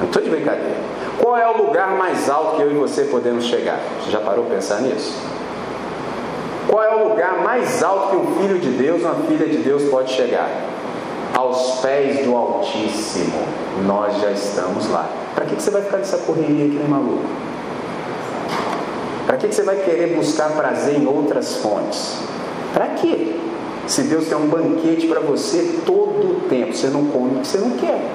Não 0.00 0.08
estou 0.08 0.20
de 0.20 0.28
brincadeira. 0.28 0.74
Qual 1.20 1.36
é 1.36 1.46
o 1.46 1.56
lugar 1.56 1.90
mais 1.90 2.28
alto 2.28 2.56
que 2.56 2.62
eu 2.62 2.72
e 2.72 2.74
você 2.74 3.04
podemos 3.04 3.44
chegar? 3.44 3.78
Você 4.02 4.10
já 4.10 4.18
parou 4.18 4.44
para 4.44 4.56
pensar 4.56 4.80
nisso? 4.80 5.16
Qual 6.66 6.82
é 6.82 6.96
o 6.96 7.10
lugar 7.10 7.44
mais 7.44 7.80
alto 7.84 8.08
que 8.08 8.16
um 8.16 8.40
filho 8.40 8.58
de 8.58 8.70
Deus, 8.70 9.02
uma 9.02 9.14
filha 9.28 9.46
de 9.46 9.58
Deus 9.58 9.84
pode 9.84 10.10
chegar? 10.10 10.50
Aos 11.32 11.78
pés 11.80 12.24
do 12.24 12.34
Altíssimo. 12.34 13.40
Nós 13.86 14.20
já 14.20 14.32
estamos 14.32 14.90
lá. 14.90 15.08
Para 15.32 15.44
que 15.44 15.54
você 15.54 15.70
vai 15.70 15.82
ficar 15.82 15.98
nessa 15.98 16.18
correria 16.18 16.66
aqui, 16.66 16.84
maluco? 16.88 17.49
Para 19.30 19.36
que 19.36 19.46
você 19.46 19.62
vai 19.62 19.76
querer 19.76 20.16
buscar 20.16 20.50
prazer 20.50 20.98
em 20.98 21.06
outras 21.06 21.58
fontes? 21.58 22.18
Para 22.74 22.88
quê? 22.88 23.36
Se 23.86 24.02
Deus 24.02 24.26
tem 24.26 24.36
um 24.36 24.48
banquete 24.48 25.06
para 25.06 25.20
você 25.20 25.82
todo 25.86 26.32
o 26.32 26.40
tempo, 26.48 26.74
você 26.74 26.88
não 26.88 27.04
come 27.06 27.36
o 27.36 27.40
que 27.40 27.46
você 27.46 27.58
não 27.58 27.70
quer. 27.76 28.10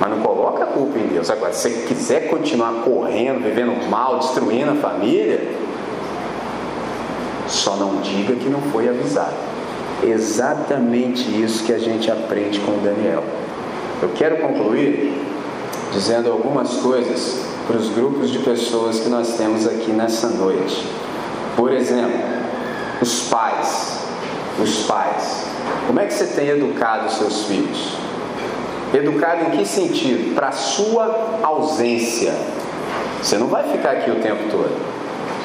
Mas 0.00 0.10
não 0.10 0.18
coloca 0.18 0.64
a 0.64 0.66
culpa 0.66 0.98
em 0.98 1.06
Deus. 1.06 1.30
Agora, 1.30 1.52
se 1.52 1.70
você 1.70 1.86
quiser 1.86 2.28
continuar 2.28 2.82
correndo, 2.82 3.40
vivendo 3.40 3.88
mal, 3.88 4.18
destruindo 4.18 4.72
a 4.72 4.74
família, 4.74 5.48
só 7.46 7.76
não 7.76 8.00
diga 8.00 8.34
que 8.34 8.48
não 8.48 8.60
foi 8.72 8.88
avisado. 8.88 9.36
Exatamente 10.02 11.40
isso 11.40 11.62
que 11.62 11.72
a 11.72 11.78
gente 11.78 12.10
aprende 12.10 12.58
com 12.58 12.82
Daniel. 12.82 13.22
Eu 14.02 14.08
quero 14.16 14.38
concluir 14.38 15.22
dizendo 15.92 16.32
algumas 16.32 16.78
coisas 16.78 17.57
para 17.68 17.76
os 17.76 17.90
grupos 17.90 18.30
de 18.30 18.38
pessoas 18.38 18.98
que 18.98 19.10
nós 19.10 19.36
temos 19.36 19.66
aqui 19.66 19.90
nessa 19.90 20.28
noite. 20.28 20.86
Por 21.54 21.70
exemplo, 21.70 22.18
os 23.02 23.28
pais. 23.28 23.98
Os 24.58 24.86
pais. 24.86 25.44
Como 25.86 26.00
é 26.00 26.06
que 26.06 26.14
você 26.14 26.24
tem 26.28 26.48
educado 26.48 27.12
seus 27.12 27.44
filhos? 27.44 27.92
Educado 28.94 29.44
em 29.44 29.58
que 29.58 29.66
sentido? 29.66 30.34
Para 30.34 30.50
sua 30.50 31.40
ausência. 31.42 32.32
Você 33.22 33.36
não 33.36 33.48
vai 33.48 33.70
ficar 33.70 33.90
aqui 33.90 34.10
o 34.10 34.16
tempo 34.16 34.50
todo. 34.50 34.74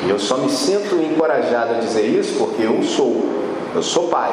E 0.05 0.09
eu 0.09 0.17
só 0.17 0.37
me 0.37 0.49
sinto 0.49 0.95
encorajado 0.95 1.73
a 1.75 1.77
dizer 1.79 2.05
isso 2.05 2.35
porque 2.37 2.63
eu 2.63 2.81
sou. 2.83 3.29
Eu 3.75 3.83
sou 3.83 4.07
pai. 4.07 4.31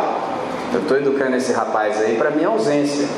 Eu 0.73 0.83
estou 0.83 0.97
educando 0.97 1.35
esse 1.35 1.53
rapaz 1.53 2.01
aí 2.01 2.15
para 2.17 2.31
minha 2.31 2.49
ausência. 2.49 3.09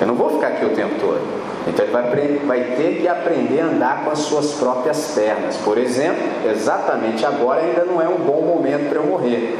Eu 0.00 0.06
não 0.06 0.14
vou 0.14 0.30
ficar 0.30 0.48
aqui 0.48 0.64
o 0.64 0.70
tempo 0.70 0.94
todo. 0.98 1.43
Então 1.66 1.84
ele 1.84 1.92
vai, 1.92 2.02
vai, 2.46 2.76
ter 2.76 3.00
que 3.00 3.08
aprender 3.08 3.60
a 3.60 3.66
andar 3.66 4.04
com 4.04 4.10
as 4.10 4.18
suas 4.20 4.52
próprias 4.52 5.12
pernas. 5.14 5.56
Por 5.56 5.78
exemplo, 5.78 6.22
exatamente 6.50 7.24
agora 7.24 7.62
ainda 7.62 7.84
não 7.84 8.00
é 8.00 8.08
um 8.08 8.18
bom 8.18 8.42
momento 8.42 8.88
para 8.90 8.98
eu 8.98 9.06
morrer. 9.06 9.56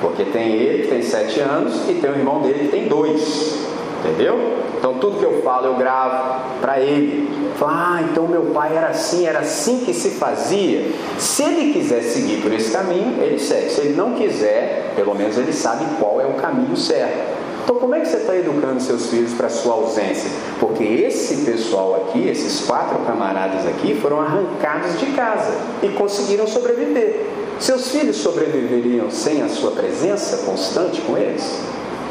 Porque 0.00 0.24
tem 0.24 0.52
ele 0.52 0.82
que 0.82 0.88
tem 0.88 1.02
sete 1.02 1.40
anos 1.40 1.88
e 1.88 1.94
tem 1.94 2.10
o 2.10 2.14
irmão 2.14 2.42
dele 2.42 2.66
que 2.66 2.68
tem 2.68 2.88
dois. 2.88 3.66
Entendeu? 4.00 4.58
Então 4.78 4.94
tudo 4.94 5.18
que 5.18 5.24
eu 5.24 5.40
falo 5.42 5.66
eu 5.66 5.74
gravo 5.76 6.60
para 6.60 6.78
ele. 6.78 7.26
Ah, 7.62 8.02
então 8.02 8.28
meu 8.28 8.46
pai 8.52 8.76
era 8.76 8.88
assim, 8.88 9.26
era 9.26 9.38
assim 9.38 9.80
que 9.80 9.94
se 9.94 10.10
fazia. 10.10 10.84
Se 11.18 11.42
ele 11.42 11.72
quiser 11.72 12.02
seguir 12.02 12.42
por 12.42 12.52
esse 12.52 12.70
caminho, 12.70 13.22
ele 13.22 13.38
segue. 13.38 13.70
Se 13.70 13.80
ele 13.80 13.94
não 13.94 14.12
quiser, 14.12 14.92
pelo 14.94 15.14
menos 15.14 15.38
ele 15.38 15.54
sabe 15.54 15.86
qual 15.98 16.20
é 16.20 16.26
o 16.26 16.34
caminho 16.34 16.76
certo. 16.76 17.45
Então, 17.66 17.80
como 17.80 17.96
é 17.96 18.00
que 18.00 18.06
você 18.06 18.18
está 18.18 18.36
educando 18.36 18.80
seus 18.80 19.06
filhos 19.10 19.32
para 19.32 19.48
sua 19.48 19.74
ausência? 19.74 20.30
Porque 20.60 20.84
esse 20.84 21.44
pessoal 21.44 21.96
aqui, 21.96 22.28
esses 22.28 22.64
quatro 22.64 22.96
camaradas 23.00 23.66
aqui, 23.66 23.98
foram 24.00 24.20
arrancados 24.20 25.00
de 25.00 25.06
casa 25.06 25.52
e 25.82 25.88
conseguiram 25.88 26.46
sobreviver. 26.46 27.26
Seus 27.58 27.90
filhos 27.90 28.18
sobreviveriam 28.18 29.10
sem 29.10 29.42
a 29.42 29.48
sua 29.48 29.72
presença 29.72 30.46
constante 30.46 31.00
com 31.00 31.18
eles? 31.18 31.60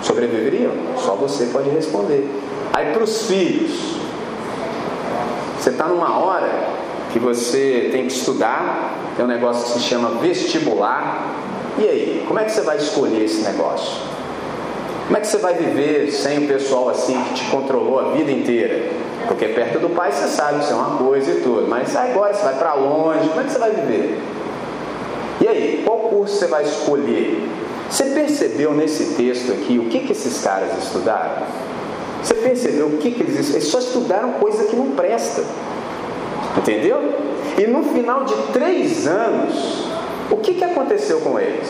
Sobreviveriam? 0.03 0.73
Só 0.97 1.15
você 1.15 1.45
pode 1.45 1.69
responder. 1.69 2.29
Aí 2.73 2.91
para 2.91 3.05
os 3.05 3.25
filhos, 3.25 3.95
você 5.57 5.69
está 5.69 5.85
numa 5.85 6.19
hora 6.19 6.51
que 7.13 7.19
você 7.19 7.87
tem 7.93 8.07
que 8.07 8.11
estudar, 8.11 8.93
tem 9.15 9.23
um 9.23 9.29
negócio 9.29 9.63
que 9.63 9.79
se 9.79 9.85
chama 9.85 10.19
vestibular. 10.19 11.33
E 11.77 11.83
aí, 11.83 12.25
como 12.27 12.41
é 12.41 12.43
que 12.43 12.51
você 12.51 12.59
vai 12.59 12.75
escolher 12.75 13.23
esse 13.23 13.41
negócio? 13.41 14.14
Como 15.05 15.17
é 15.17 15.19
que 15.21 15.27
você 15.27 15.37
vai 15.37 15.53
viver 15.53 16.11
sem 16.11 16.45
o 16.45 16.47
pessoal 16.47 16.89
assim 16.89 17.13
que 17.25 17.33
te 17.35 17.45
controlou 17.51 17.99
a 17.99 18.11
vida 18.13 18.31
inteira? 18.31 18.89
Porque 19.27 19.47
perto 19.49 19.79
do 19.79 19.89
pai 19.89 20.11
você 20.11 20.27
sabe 20.27 20.65
que 20.65 20.71
é 20.71 20.75
uma 20.75 20.97
coisa 20.97 21.31
e 21.31 21.41
tudo, 21.41 21.67
mas 21.67 21.95
agora 21.95 22.33
você 22.33 22.43
vai 22.43 22.55
para 22.55 22.73
longe, 22.73 23.29
como 23.29 23.41
é 23.41 23.43
que 23.43 23.51
você 23.51 23.59
vai 23.59 23.71
viver? 23.71 24.19
E 25.41 25.47
aí, 25.47 25.83
qual 25.85 25.99
curso 25.99 26.37
você 26.37 26.47
vai 26.47 26.63
escolher? 26.63 27.47
Você 27.89 28.05
percebeu 28.05 28.73
nesse 28.73 29.13
texto 29.13 29.51
aqui 29.51 29.77
o 29.77 29.89
que, 29.89 29.99
que 29.99 30.11
esses 30.11 30.41
caras 30.43 30.71
estudaram? 30.81 31.43
Você 32.23 32.33
percebeu 32.35 32.87
o 32.87 32.97
que, 32.97 33.11
que 33.11 33.21
eles 33.21 33.51
Eles 33.51 33.67
só 33.67 33.77
estudaram 33.77 34.33
coisa 34.33 34.63
que 34.63 34.75
não 34.75 34.91
presta. 34.91 35.43
Entendeu? 36.57 37.13
E 37.57 37.67
no 37.67 37.83
final 37.83 38.23
de 38.23 38.33
três 38.53 39.05
anos, 39.05 39.87
o 40.31 40.37
que, 40.37 40.55
que 40.55 40.63
aconteceu 40.63 41.19
com 41.19 41.39
eles? 41.39 41.69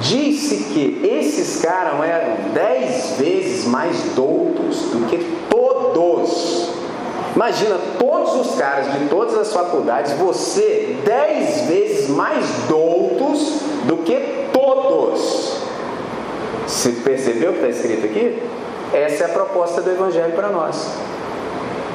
Disse 0.00 0.72
que 0.72 1.00
esses 1.04 1.62
caras 1.62 1.94
eram 2.04 2.52
dez 2.52 3.16
vezes 3.18 3.64
mais 3.66 3.96
doutos 4.14 4.90
do 4.90 5.06
que 5.08 5.18
todos. 5.48 6.70
Imagina 7.34 7.78
todos 7.98 8.46
os 8.46 8.56
caras 8.56 8.92
de 8.92 9.08
todas 9.08 9.36
as 9.36 9.52
faculdades, 9.52 10.12
você 10.12 10.96
dez 11.04 11.62
vezes 11.62 12.08
mais 12.08 12.44
doutos 12.68 13.60
do 13.86 13.98
que 13.98 14.48
todos. 14.52 15.58
Você 16.66 16.90
percebeu 16.90 17.50
o 17.50 17.54
que 17.54 17.66
está 17.66 17.70
escrito 17.70 18.06
aqui? 18.06 18.42
Essa 18.92 19.24
é 19.24 19.26
a 19.26 19.30
proposta 19.30 19.80
do 19.80 19.90
Evangelho 19.90 20.32
para 20.34 20.48
nós. 20.48 20.88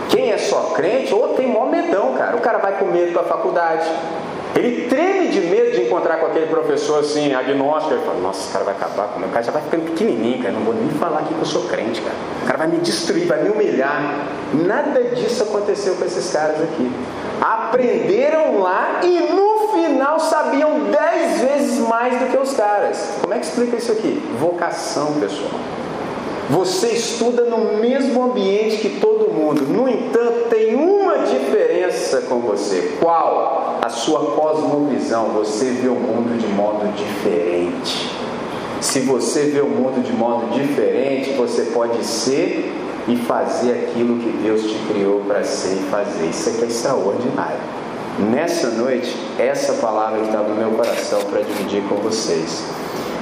Quem 0.10 0.32
é 0.32 0.38
só 0.38 0.74
crente, 0.76 1.14
ou 1.14 1.30
tem 1.30 1.47
mó 1.47 1.66
medão, 1.66 2.14
cara. 2.16 2.36
O 2.36 2.41
cara 2.41 2.58
vai 2.58 2.78
com 2.78 2.86
medo 2.86 3.14
para 3.14 3.22
a 3.22 3.26
faculdade. 3.26 3.89
Ele 4.60 4.89
treme 4.89 5.30
de 5.30 5.39
medo 5.39 5.72
de 5.72 5.84
encontrar 5.84 6.18
com 6.18 6.26
aquele 6.26 6.47
professor 6.47 6.99
assim, 6.99 7.34
agnóstico. 7.34 7.93
Ele 7.93 8.03
fala, 8.03 8.20
nossa, 8.20 8.41
esse 8.41 8.51
cara 8.51 8.66
vai 8.66 8.74
acabar 8.74 9.07
com 9.07 9.22
o 9.22 9.30
cara 9.30 9.43
já 9.43 9.51
vai 9.53 9.62
ficando 9.62 9.86
pequenininho, 9.86 10.39
cara. 10.39 10.53
Não 10.53 10.62
vou 10.62 10.74
nem 10.74 10.89
falar 10.89 11.20
aqui 11.20 11.34
que 11.34 11.39
eu 11.39 11.45
sou 11.45 11.64
crente, 11.64 12.01
cara. 12.01 12.16
O 12.43 12.45
cara 12.45 12.57
vai 12.57 12.68
me 12.68 12.78
destruir, 12.80 13.26
vai 13.26 13.41
me 13.41 13.49
humilhar. 13.49 14.28
Nada 14.53 15.01
disso 15.16 15.43
aconteceu 15.43 15.95
com 15.95 16.03
esses 16.03 16.30
caras 16.34 16.62
aqui. 16.62 16.91
Aprenderam 17.39 18.60
lá 18.60 18.99
e 19.01 19.34
no 19.34 19.70
final 19.74 20.20
sabiam 20.20 20.91
dez 20.91 21.39
vezes 21.39 21.80
mais 21.80 22.20
do 22.20 22.26
que 22.26 22.38
os 22.38 22.53
caras. 22.53 23.14
Como 23.22 23.34
é 23.34 23.39
que 23.39 23.45
explica 23.45 23.78
isso 23.78 23.93
aqui? 23.93 24.22
Vocação, 24.38 25.14
pessoal. 25.22 25.78
Você 26.50 26.88
estuda 26.93 27.43
no 27.43 27.78
mesmo 27.78 28.24
ambiente 28.24 28.78
que 28.78 29.00
todo 29.00 29.32
mundo. 29.32 29.62
No 29.62 29.88
entanto, 29.88 30.50
tem 30.50 30.74
uma 30.74 31.20
diferença 31.20 32.22
com 32.22 32.39
você. 32.39 32.97
Qual? 33.00 33.80
A 33.84 33.89
sua 33.89 34.32
cosmovisão. 34.32 35.26
Você 35.36 35.66
vê 35.66 35.88
o 35.88 35.95
mundo 35.95 36.36
de 36.39 36.47
modo 36.47 36.91
diferente. 36.95 38.10
Se 38.82 39.02
você 39.02 39.43
vê 39.43 39.62
o 39.62 39.68
mundo 39.68 40.02
de 40.04 40.12
modo 40.12 40.52
diferente, 40.52 41.34
você 41.34 41.66
pode 41.66 42.04
ser 42.04 42.74
e 43.08 43.16
fazer 43.16 43.72
aquilo 43.72 44.18
que 44.18 44.32
Deus 44.41 44.64
te 44.64 44.80
criou 44.91 45.22
para 45.28 45.43
ser 45.43 45.74
e 45.76 45.89
fazer. 45.91 46.26
Isso 46.30 46.50
aqui 46.50 46.64
é 46.64 46.68
extraordinário. 46.68 47.60
Nessa 48.32 48.70
noite, 48.72 49.16
essa 49.38 49.74
palavra 49.74 50.20
que 50.20 50.26
está 50.26 50.39
no 50.39 50.56
meu 50.56 50.72
coração 50.72 51.22
para 51.30 51.41
dividir 51.41 51.84
com 51.88 51.95
vocês. 51.97 52.64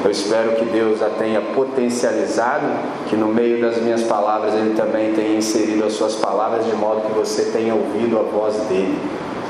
Eu 0.06 0.12
espero 0.12 0.56
que 0.56 0.66
Deus 0.66 1.02
a 1.02 1.10
tenha 1.10 1.42
potencializado, 1.42 2.66
que 3.10 3.16
no 3.16 3.28
meio 3.28 3.60
das 3.60 3.78
minhas 3.82 4.04
palavras 4.04 4.54
Ele 4.54 4.76
também 4.76 5.14
tenha 5.14 5.38
inserido 5.38 5.86
as 5.86 5.94
suas 5.94 6.16
palavras 6.16 6.66
de 6.66 6.76
modo 6.76 7.02
que 7.02 7.14
você 7.14 7.46
tenha 7.46 7.74
ouvido 7.74 8.20
a 8.20 8.22
voz 8.22 8.56
dele. 8.68 8.98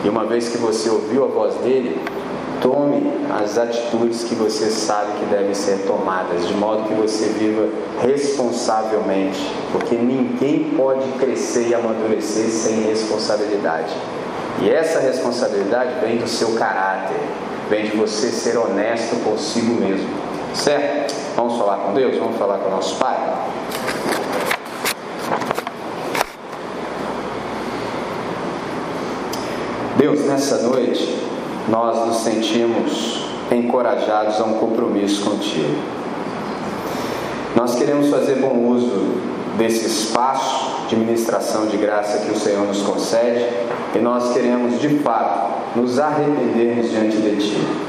E 0.06 0.10
uma 0.10 0.26
vez 0.26 0.48
que 0.48 0.58
você 0.58 0.90
ouviu 0.90 1.26
a 1.26 1.28
voz 1.28 1.56
dele, 1.56 2.00
tome 2.62 3.12
as 3.42 3.58
atitudes 3.58 4.24
que 4.24 4.36
você 4.36 4.70
sabe 4.70 5.20
que 5.20 5.26
devem 5.26 5.54
ser 5.54 5.86
tomadas, 5.86 6.48
de 6.48 6.54
modo 6.54 6.88
que 6.88 6.94
você 6.94 7.28
viva 7.28 7.68
responsavelmente, 8.02 9.52
porque 9.72 9.96
ninguém 9.96 10.72
pode 10.78 11.08
crescer 11.20 11.68
e 11.70 11.76
amadurecer 11.76 12.50
sem 12.50 12.84
responsabilidade. 12.84 13.94
E 14.62 14.70
essa 14.70 15.00
responsabilidade 15.00 16.00
vem 16.02 16.18
do 16.18 16.28
seu 16.28 16.54
caráter, 16.54 17.18
vem 17.70 17.86
de 17.86 17.98
você 17.98 18.30
ser 18.30 18.58
honesto 18.58 19.24
consigo 19.24 19.74
mesmo. 19.74 20.27
Certo? 20.58 21.14
Vamos 21.36 21.58
falar 21.58 21.78
com 21.78 21.94
Deus? 21.94 22.18
Vamos 22.18 22.36
falar 22.38 22.58
com 22.58 22.70
o 22.70 22.72
nosso 22.72 22.96
Pai? 22.98 23.16
Deus, 29.98 30.26
nessa 30.26 30.64
noite, 30.64 31.16
nós 31.70 32.08
nos 32.08 32.18
sentimos 32.18 33.28
encorajados 33.52 34.42
a 34.42 34.46
um 34.46 34.56
compromisso 34.56 35.30
contigo. 35.30 35.76
Nós 37.56 37.76
queremos 37.76 38.10
fazer 38.10 38.36
bom 38.36 38.68
uso 38.68 39.22
desse 39.58 39.86
espaço 39.86 40.88
de 40.90 40.96
ministração 40.96 41.68
de 41.68 41.78
graça 41.78 42.26
que 42.26 42.32
o 42.32 42.38
Senhor 42.38 42.66
nos 42.66 42.82
concede 42.82 43.46
e 43.96 44.00
nós 44.00 44.34
queremos 44.34 44.80
de 44.82 45.00
fato 45.00 45.78
nos 45.78 46.00
arrependermos 46.00 46.90
diante 46.90 47.18
de 47.18 47.38
Ti. 47.38 47.87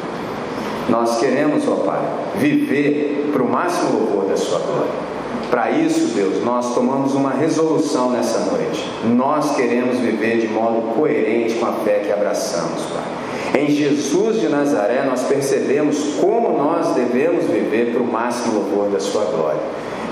Nós 0.89 1.19
queremos, 1.19 1.69
ó 1.69 1.77
Pai, 1.77 2.01
viver 2.37 3.31
para 3.33 3.43
o 3.43 3.49
máximo 3.49 3.99
louvor 3.99 4.25
da 4.25 4.37
Sua 4.37 4.59
glória. 4.59 5.09
Para 5.51 5.71
isso, 5.71 6.15
Deus, 6.15 6.45
nós 6.45 6.75
tomamos 6.75 7.15
uma 7.15 7.31
resolução 7.31 8.11
nessa 8.11 8.51
noite. 8.51 8.87
Nós 9.17 9.57
queremos 9.57 9.99
viver 9.99 10.39
de 10.39 10.49
modo 10.49 10.95
coerente 10.95 11.55
com 11.55 11.67
a 11.67 11.73
fé 11.73 12.03
que 12.05 12.13
abraçamos, 12.13 12.83
Pai. 12.83 13.63
Em 13.63 13.71
Jesus 13.71 14.41
de 14.41 14.49
Nazaré, 14.49 15.05
nós 15.05 15.23
percebemos 15.23 16.17
como 16.21 16.57
nós 16.57 16.95
devemos 16.95 17.45
viver 17.45 17.93
para 17.93 18.03
o 18.03 18.07
máximo 18.07 18.55
louvor 18.55 18.91
da 18.91 19.01
Sua 19.01 19.25
glória. 19.25 19.61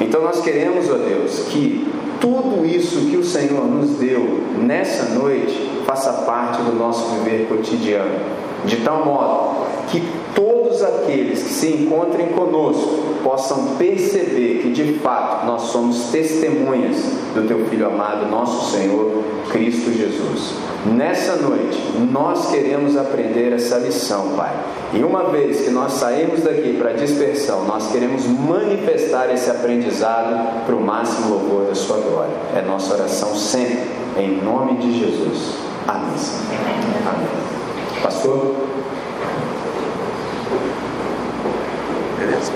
Então, 0.00 0.22
nós 0.22 0.40
queremos, 0.40 0.90
ó 0.90 0.94
Deus, 0.94 1.44
que 1.50 1.86
tudo 2.20 2.64
isso 2.66 3.10
que 3.10 3.16
o 3.16 3.24
Senhor 3.24 3.66
nos 3.66 3.90
deu 3.98 4.40
nessa 4.58 5.14
noite 5.14 5.70
faça 5.86 6.12
parte 6.24 6.62
do 6.62 6.74
nosso 6.74 7.14
viver 7.14 7.46
cotidiano, 7.46 8.18
de 8.64 8.76
tal 8.76 9.04
modo 9.04 9.66
que 9.88 10.00
todos 10.36 10.82
aqueles 10.82 11.42
que 11.42 11.48
se 11.48 11.68
encontrem 11.68 12.28
conosco 12.28 13.16
possam 13.24 13.76
perceber 13.78 14.60
que 14.62 14.70
de 14.70 14.98
fato 14.98 15.46
nós 15.46 15.62
somos 15.62 16.10
testemunhas 16.10 16.96
do 17.34 17.48
Teu 17.48 17.64
Filho 17.66 17.86
amado, 17.86 18.30
nosso 18.30 18.76
Senhor 18.76 19.24
Cristo 19.50 19.90
Jesus. 19.90 20.54
Nessa 20.84 21.36
noite, 21.36 21.78
nós 22.12 22.50
queremos 22.50 22.96
aprender 22.96 23.52
essa 23.52 23.78
lição, 23.78 24.34
Pai. 24.36 24.54
E 24.92 25.02
uma 25.02 25.30
vez 25.30 25.62
que 25.62 25.70
nós 25.70 25.94
saímos 25.94 26.42
daqui 26.42 26.76
para 26.78 26.92
dispersão, 26.92 27.64
nós 27.64 27.90
queremos 27.90 28.24
manifestar 28.26 29.32
esse 29.32 29.50
aprendizado 29.50 30.64
para 30.66 30.76
o 30.76 30.80
máximo 30.80 31.30
louvor 31.30 31.66
da 31.66 31.74
Sua 31.74 31.96
glória. 31.96 32.34
É 32.54 32.62
nossa 32.62 32.94
oração 32.94 33.34
sempre, 33.34 33.80
em 34.18 34.36
nome 34.42 34.76
de 34.76 35.00
Jesus. 35.00 35.54
Amém. 35.88 36.14
Amém. 37.08 38.02
Pastor? 38.02 38.75
Beleza? 42.18 42.52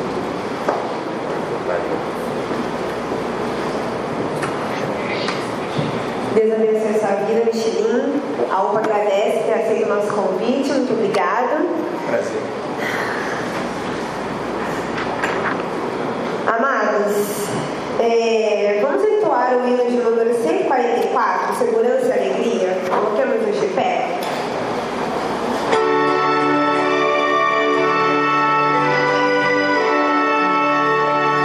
Deus 6.35 6.53
abençoe 6.53 6.95
a 6.95 6.99
sua 6.99 7.17
vida, 7.27 7.45
Michelin. 7.45 8.23
A 8.51 8.63
UPA 8.63 8.79
agradece 8.79 9.39
por 9.39 9.45
ter 9.45 9.53
aceito 9.53 9.85
o 9.85 9.89
nosso 9.95 10.13
convite. 10.15 10.73
Muito 10.73 10.93
obrigado. 10.95 11.69
Prazer. 12.09 12.41
Amados, 16.47 17.47
é, 18.01 18.81
vamos 18.83 19.05
entoar 19.05 19.57
o 19.57 19.69
hino 19.69 19.91
de 19.91 19.97
número 19.99 20.35
144, 20.35 21.55
Segurança 21.57 22.17
e 22.17 22.31